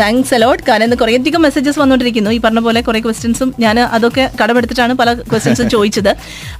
താങ്ക്സ് 0.00 0.32
അലോട്ട് 0.36 0.62
കാരണം 0.68 0.86
ഇന്ന് 0.88 0.96
കുറേയധികം 1.02 1.42
മെസ്സേജസ് 1.46 1.78
വന്നുകൊണ്ടിരിക്കുന്നു 1.82 2.30
ഈ 2.36 2.38
പറഞ്ഞ 2.44 2.60
പോലെ 2.66 2.80
കുറെ 2.88 3.00
ക്വസ്റ്റ്യൻസും 3.06 3.48
ഞാൻ 3.64 3.76
അതൊക്കെ 3.96 4.24
കടമെടുത്തിട്ടാണ് 4.40 4.94
പല 5.00 5.08
ക്വസ്റ്റ്യൻസും 5.30 5.68
ചോദിച്ചത്. 5.74 6.12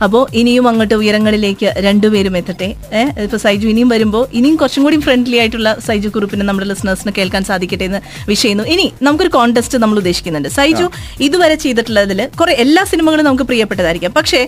അപ്പോൾ 0.07 0.22
ഇനിയും 0.40 0.66
അങ്ങോട്ട് 0.70 0.96
ഉയരങ്ങളിലേക്ക് 1.00 1.68
രണ്ടുപേരും 1.87 2.37
എത്തട്ടെ. 2.40 2.68
ഇപ്പോൾ 3.00 3.24
ഇപ്പൊ 3.26 3.40
സൈജു 3.46 3.66
ഇനിയും 3.72 3.90
വരുമ്പോൾ 3.94 4.24
ഇനിയും 4.40 4.57
കുറച്ചും 4.62 4.85
കൂടി 4.88 5.00
ഫ്രണ്ട്ലി 5.09 5.37
ആയിട്ടുള്ള 5.42 5.70
സൈജു 5.88 6.11
കുറിപ്പിന് 6.16 6.46
നമ്മുടെ 6.50 6.68
ലിസണേഴ്സിന് 6.72 7.14
കേൾക്കാൻ 7.18 7.44
സാധിക്കട്ടെ 7.50 7.87
എന്ന് 7.90 8.02
വിഷയുന്നു 8.33 8.66
ഇനി 8.76 8.87
നമുക്കൊരു 9.09 9.33
കോൺടെസ്റ്റ് 9.38 9.83
നമ്മൾ 9.85 9.98
ഉദ്ദേശിക്കുന്നുണ്ട്. 10.05 10.50
സൈജു 10.59 10.88
ഇതുവരെ 11.29 11.59
ചെയ്തിട്ടുള്ളതിൽ 11.66 12.22
കുറെ 12.40 12.55
എല്ലാ 12.66 12.85
സിനിമകളും 12.94 13.26
നമുക്ക് 13.31 13.46
പ്രിയപ്പെട്ടതായിരിക്കും. 13.52 14.14
പക്ഷേ 14.20 14.42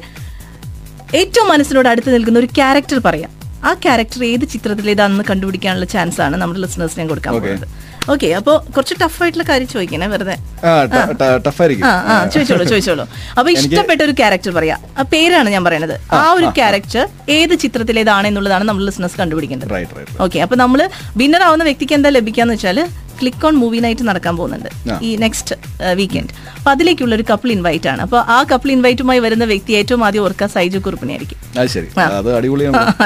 ഏറ്റവും 1.17 1.47
മനസ്സിനോട് 1.53 1.89
അടുത്ത് 1.91 2.11
നിൽക്കുന്ന 2.15 2.39
ഒരു 2.43 2.49
ക്യാരക്ടർ 2.57 2.99
പറയാം. 3.09 3.31
ആ 3.69 3.71
ക്യാരക്ടർ 3.85 4.21
ഏത് 4.33 4.45
ചിത്രത്തിലേതാണെന്ന് 4.55 5.25
കണ്ടുപിടിക്കാനുള്ള 5.29 5.87
ചാൻസ് 5.93 6.21
ആണ് 6.25 6.37
നമ്മുടെ 6.41 6.61
ലിസണേഴ്സിനെ 6.65 7.07
കൊടുക്കാൻ. 7.13 7.33
പോകുന്നത്. 7.35 7.69
ഓക്കെ 8.13 8.29
അപ്പൊ 8.39 8.53
കുറച്ച് 8.75 8.95
ടഫ് 9.01 9.19
ആയിട്ടുള്ള 9.23 9.45
കാര്യം 9.49 9.69
ചോദിക്കണേ 9.73 10.07
വെറുതെ. 10.13 10.37
ചോദിച്ചോളൂ 12.35 12.65
ചോദിച്ചോളൂ. 12.73 13.05
അപ്പൊ 13.39 13.49
ഇഷ്ടപ്പെട്ട 13.57 14.01
ഒരു 14.07 14.15
ക്യാരക്ടർ 14.21 14.53
പറയാ. 14.59 14.77
ആ 14.99 15.03
പേരാണ് 15.15 15.49
ഞാൻ 15.55 15.65
പറയുന്നത് 15.69 15.97
ആ 16.21 16.23
ഒരു 16.39 16.49
ക്യാരക്ടർ 16.59 17.03
ഏത് 17.39 17.55
ചിത്രത്തിലേതാണ് 17.65 18.27
എന്നുള്ളതാണ് 18.31 18.67
നമ്മൾ 18.71 18.85
ലിസണേഴ്സ് 18.91 19.19
കണ്ടുപിടിക്കേണ്ടത്. 19.23 19.75
ഓക്കെ 20.27 20.41
അപ്പൊ 20.47 20.59
നമ്മൾ 20.63 20.83
വിന്നർ 21.23 21.45
ആവുന്ന 21.49 21.67
വ്യക്തിക്ക് 21.71 21.97
എന്താ 21.99 22.13
ലഭിക്കാന്ന് 22.19 22.57
വെച്ചാൽ 22.57 22.81
ക്ലിക്ക് 23.21 23.45
ഓൺ 23.49 23.55
മൂവി 23.63 23.79
നൈറ്റ് 23.85 24.05
നടക്കാൻ 24.11 24.35
പോകുന്നുണ്ട് 24.41 24.71
ഈ 25.07 25.11
നെക്സ്റ്റ് 25.25 25.55
വീക്കെൻഡ് 26.01 26.33
അപ്പൊ 26.57 26.71
അതിലേക്കുള്ള 26.75 27.15
ഒരു 27.19 27.25
കപ്പിൾ 27.31 27.51
ഇൻവൈറ്റ് 27.57 27.89
ആണ്. 27.93 28.01
അപ്പൊ 28.07 28.19
ആ 28.37 28.39
കപ്പിൾ 28.53 28.71
ഇൻവൈറ്റുമായി 28.77 29.21
വരുന്ന 29.27 29.45
വ്യക്തി 29.53 29.73
ഏറ്റവും 29.81 30.03
ആദ്യം 30.07 30.23
ഓർക്കുക 30.27 30.49
സൈജു 30.57 30.79
കുറുപ്പിനെ 30.87 31.13
ആയിരിക്കും 31.17 31.39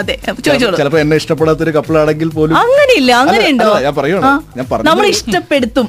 അത് 0.00 0.12
ചോദിച്ചോളൂ. 0.46 0.76
എന്നെ 1.04 1.16
ഇഷ്ടപ്പെടാത്തൊരു 1.22 1.74
കപ്പിളാണെങ്കിൽ 1.78 2.30
പോലും 2.38 2.56
അങ്ങനെയില്ല 2.62 3.12
അങ്ങനെയുണ്ടോ? 3.22 3.70
നമ്മൾ 4.90 5.06
ഇഷ്ടപ്പെടുത്തും. 5.14 5.88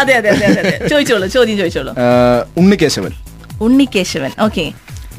അതെ 0.00 0.14
അതെ 0.20 0.30
അതെ. 0.30 0.74
ചോദിച്ചോളൂ 0.92 1.26
ചോദ്യം 1.36 1.58
ചോദിച്ചോളൂ. 1.62 1.92
ഉണ്ണികേശവൻ. 2.62 3.12
ഉണ്ണികേശവൻ 3.66 4.32
ഓക്കെ. 4.46 4.64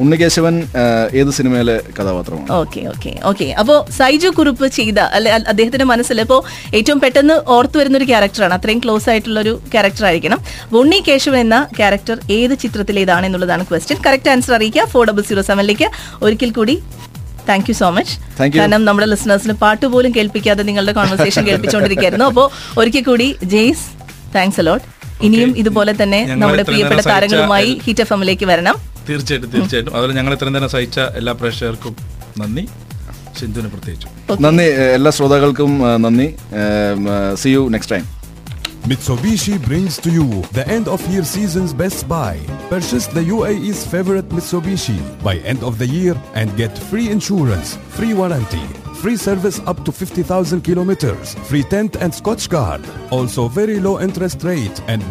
ഉണ്ണിക്കേശവൻ 0.04 0.56
ആ, 0.80 0.84
ഏത് 1.20 1.30
സിനിമയിലെ 1.38 1.76
കഥാപാത്രമാണ്? 1.98 2.48
Okay 2.58 2.82
okay 2.94 3.12
okay. 3.30 3.46
അപ്പോ 3.62 3.76
സൈജു 3.98 4.30
കുറുപ്പ് 4.38 4.68
ചെയ്ത 4.78 5.00
അല്ലെ 5.18 5.30
അദ്ദേഹത്തിന്റെ 5.52 5.88
മനസ്സിൽ 5.92 6.18
ഇപ്പോ 6.24 6.38
ഏറ്റവും 6.78 7.00
പെട്ടെന്ന് 7.04 7.36
ഓർത്തു 7.56 7.78
വരുന്ന 7.80 7.96
ഒരു 8.00 8.08
ക്യാരക്ടറാണ്. 8.12 8.54
അത്രയും 8.58 8.80
ക്ലോസ് 8.86 9.08
ആയിട്ടുള്ള 9.12 9.40
ഒരു 9.46 9.54
ക്യാരക്ടർ 9.74 10.06
ആയിരിക്കണം 10.10 10.40
ഉണ്ണി 10.80 11.00
കേശവൻ 11.08 11.40
എന്ന 11.46 11.60
ക്യാരക്ടർ 11.80 12.18
ഏത് 12.38 12.56
ചിത്രത്തിലേതാണ് 12.64 13.26
എന്നുള്ളതാണ് 13.30 13.64
ക്വസ്റ്റ്യൻ 13.70 14.00
കറക്റ്റ് 14.08 14.32
ആൻസർ 14.34 14.54
അറിയിക്കുക. 14.58 14.86
ഫോർ 14.94 15.06
ഡബിൾ 15.10 15.26
സീറോ 15.30 15.44
സെവനിലേക്ക് 15.50 15.88
ഒരിക്കൽ 16.26 16.52
കൂടി 16.60 16.76
thank 17.50 17.68
you 17.70 17.76
so 17.80 17.90
much 17.98 18.14
Thank 18.40 18.54
കാരണം 18.60 18.84
നമ്മുടെ 18.88 19.08
ലിസണേഴ്സിന് 19.12 19.56
പാട്ട് 19.64 19.86
പോലും 19.94 20.12
കേൾപ്പിക്കാതെ 20.18 20.64
നിങ്ങളുടെ 20.70 20.94
കോൺവെർസേഷൻ 21.00 21.44
കേൾപ്പിച്ചുകൊണ്ടിരിക്കുകയായിരുന്നു. 21.50 22.28
അപ്പോൾ 22.32 22.48
ഒരിക്കൽ 22.82 23.06
കൂടി 23.10 23.28
ജെയ്സ് 23.54 23.86
താങ്ക്സ് 24.36 24.62
അലോട്ട് 24.64 24.86
ഇനിയും 25.28 25.52
ഇതുപോലെ 25.62 25.94
തന്നെ 26.02 26.20
നമ്മുടെ 26.42 26.64
പ്രിയപ്പെട്ട 26.70 27.02
താരങ്ങളുമായി 27.12 27.72
ഹിറ്റ് 27.86 28.04
എഫ് 28.06 28.14
എമ്മിലേക്ക് 28.16 28.46
വരണം. 28.52 28.76
തീർച്ചയായിട്ടും 29.10 29.50
തീർച്ചയായിട്ടും 29.56 29.94
അതുപോലെ 29.96 30.16
ഞങ്ങൾ 30.20 30.34
ഇത്രയും 30.38 30.56
നേരം 30.58 30.72
സഹിച്ച 30.76 31.00
എല്ലാ 31.22 31.34
പ്രേക്ഷകർക്കും 31.42 31.96
നന്ദി 32.42 32.66
സിന്ധുവിന് 33.40 33.72
പ്രത്യേകിച്ചു 33.76 34.38
നന്ദി 34.46 34.68
എല്ലാ 34.98 35.12
ശ്രോതാക്കൾക്കും 35.18 35.74
നന്ദി 36.06 36.28
see 37.44 37.52
you 37.56 37.64
next 37.76 37.96
time 37.96 38.06
Mitsubishi 38.86 39.58
brings 39.60 39.98
to 39.98 40.10
you 40.12 40.26
the 40.54 40.64
end 40.68 40.88
of 40.88 41.02
year 41.12 41.24
season's 41.26 41.74
best 41.74 42.08
buy. 42.08 42.34
Purchase 42.70 43.08
the 43.08 43.22
UAE's 43.22 43.84
favorite 43.88 44.30
Mitsubishi 44.30 44.98
by 45.24 45.38
end 45.38 45.64
of 45.64 45.80
the 45.80 45.88
year 45.88 46.14
and 46.36 46.56
get 46.56 46.78
free 46.90 47.10
insurance, 47.10 47.70
free 47.90 48.14
warranty, 48.14 48.62
free 48.96 49.18
service 49.18 49.60
up 49.66 49.84
to 49.86 49.92
50,000 49.92 50.62
kilometers, 50.62 51.34
free 51.50 51.64
tent 51.64 51.96
and 51.96 52.14
scotch 52.14 52.48
guard. 52.48 52.82
Also 53.10 53.48
very 53.50 53.80
low 53.80 54.00
interest 54.00 54.44
rate 54.44 54.80
and 54.88 55.02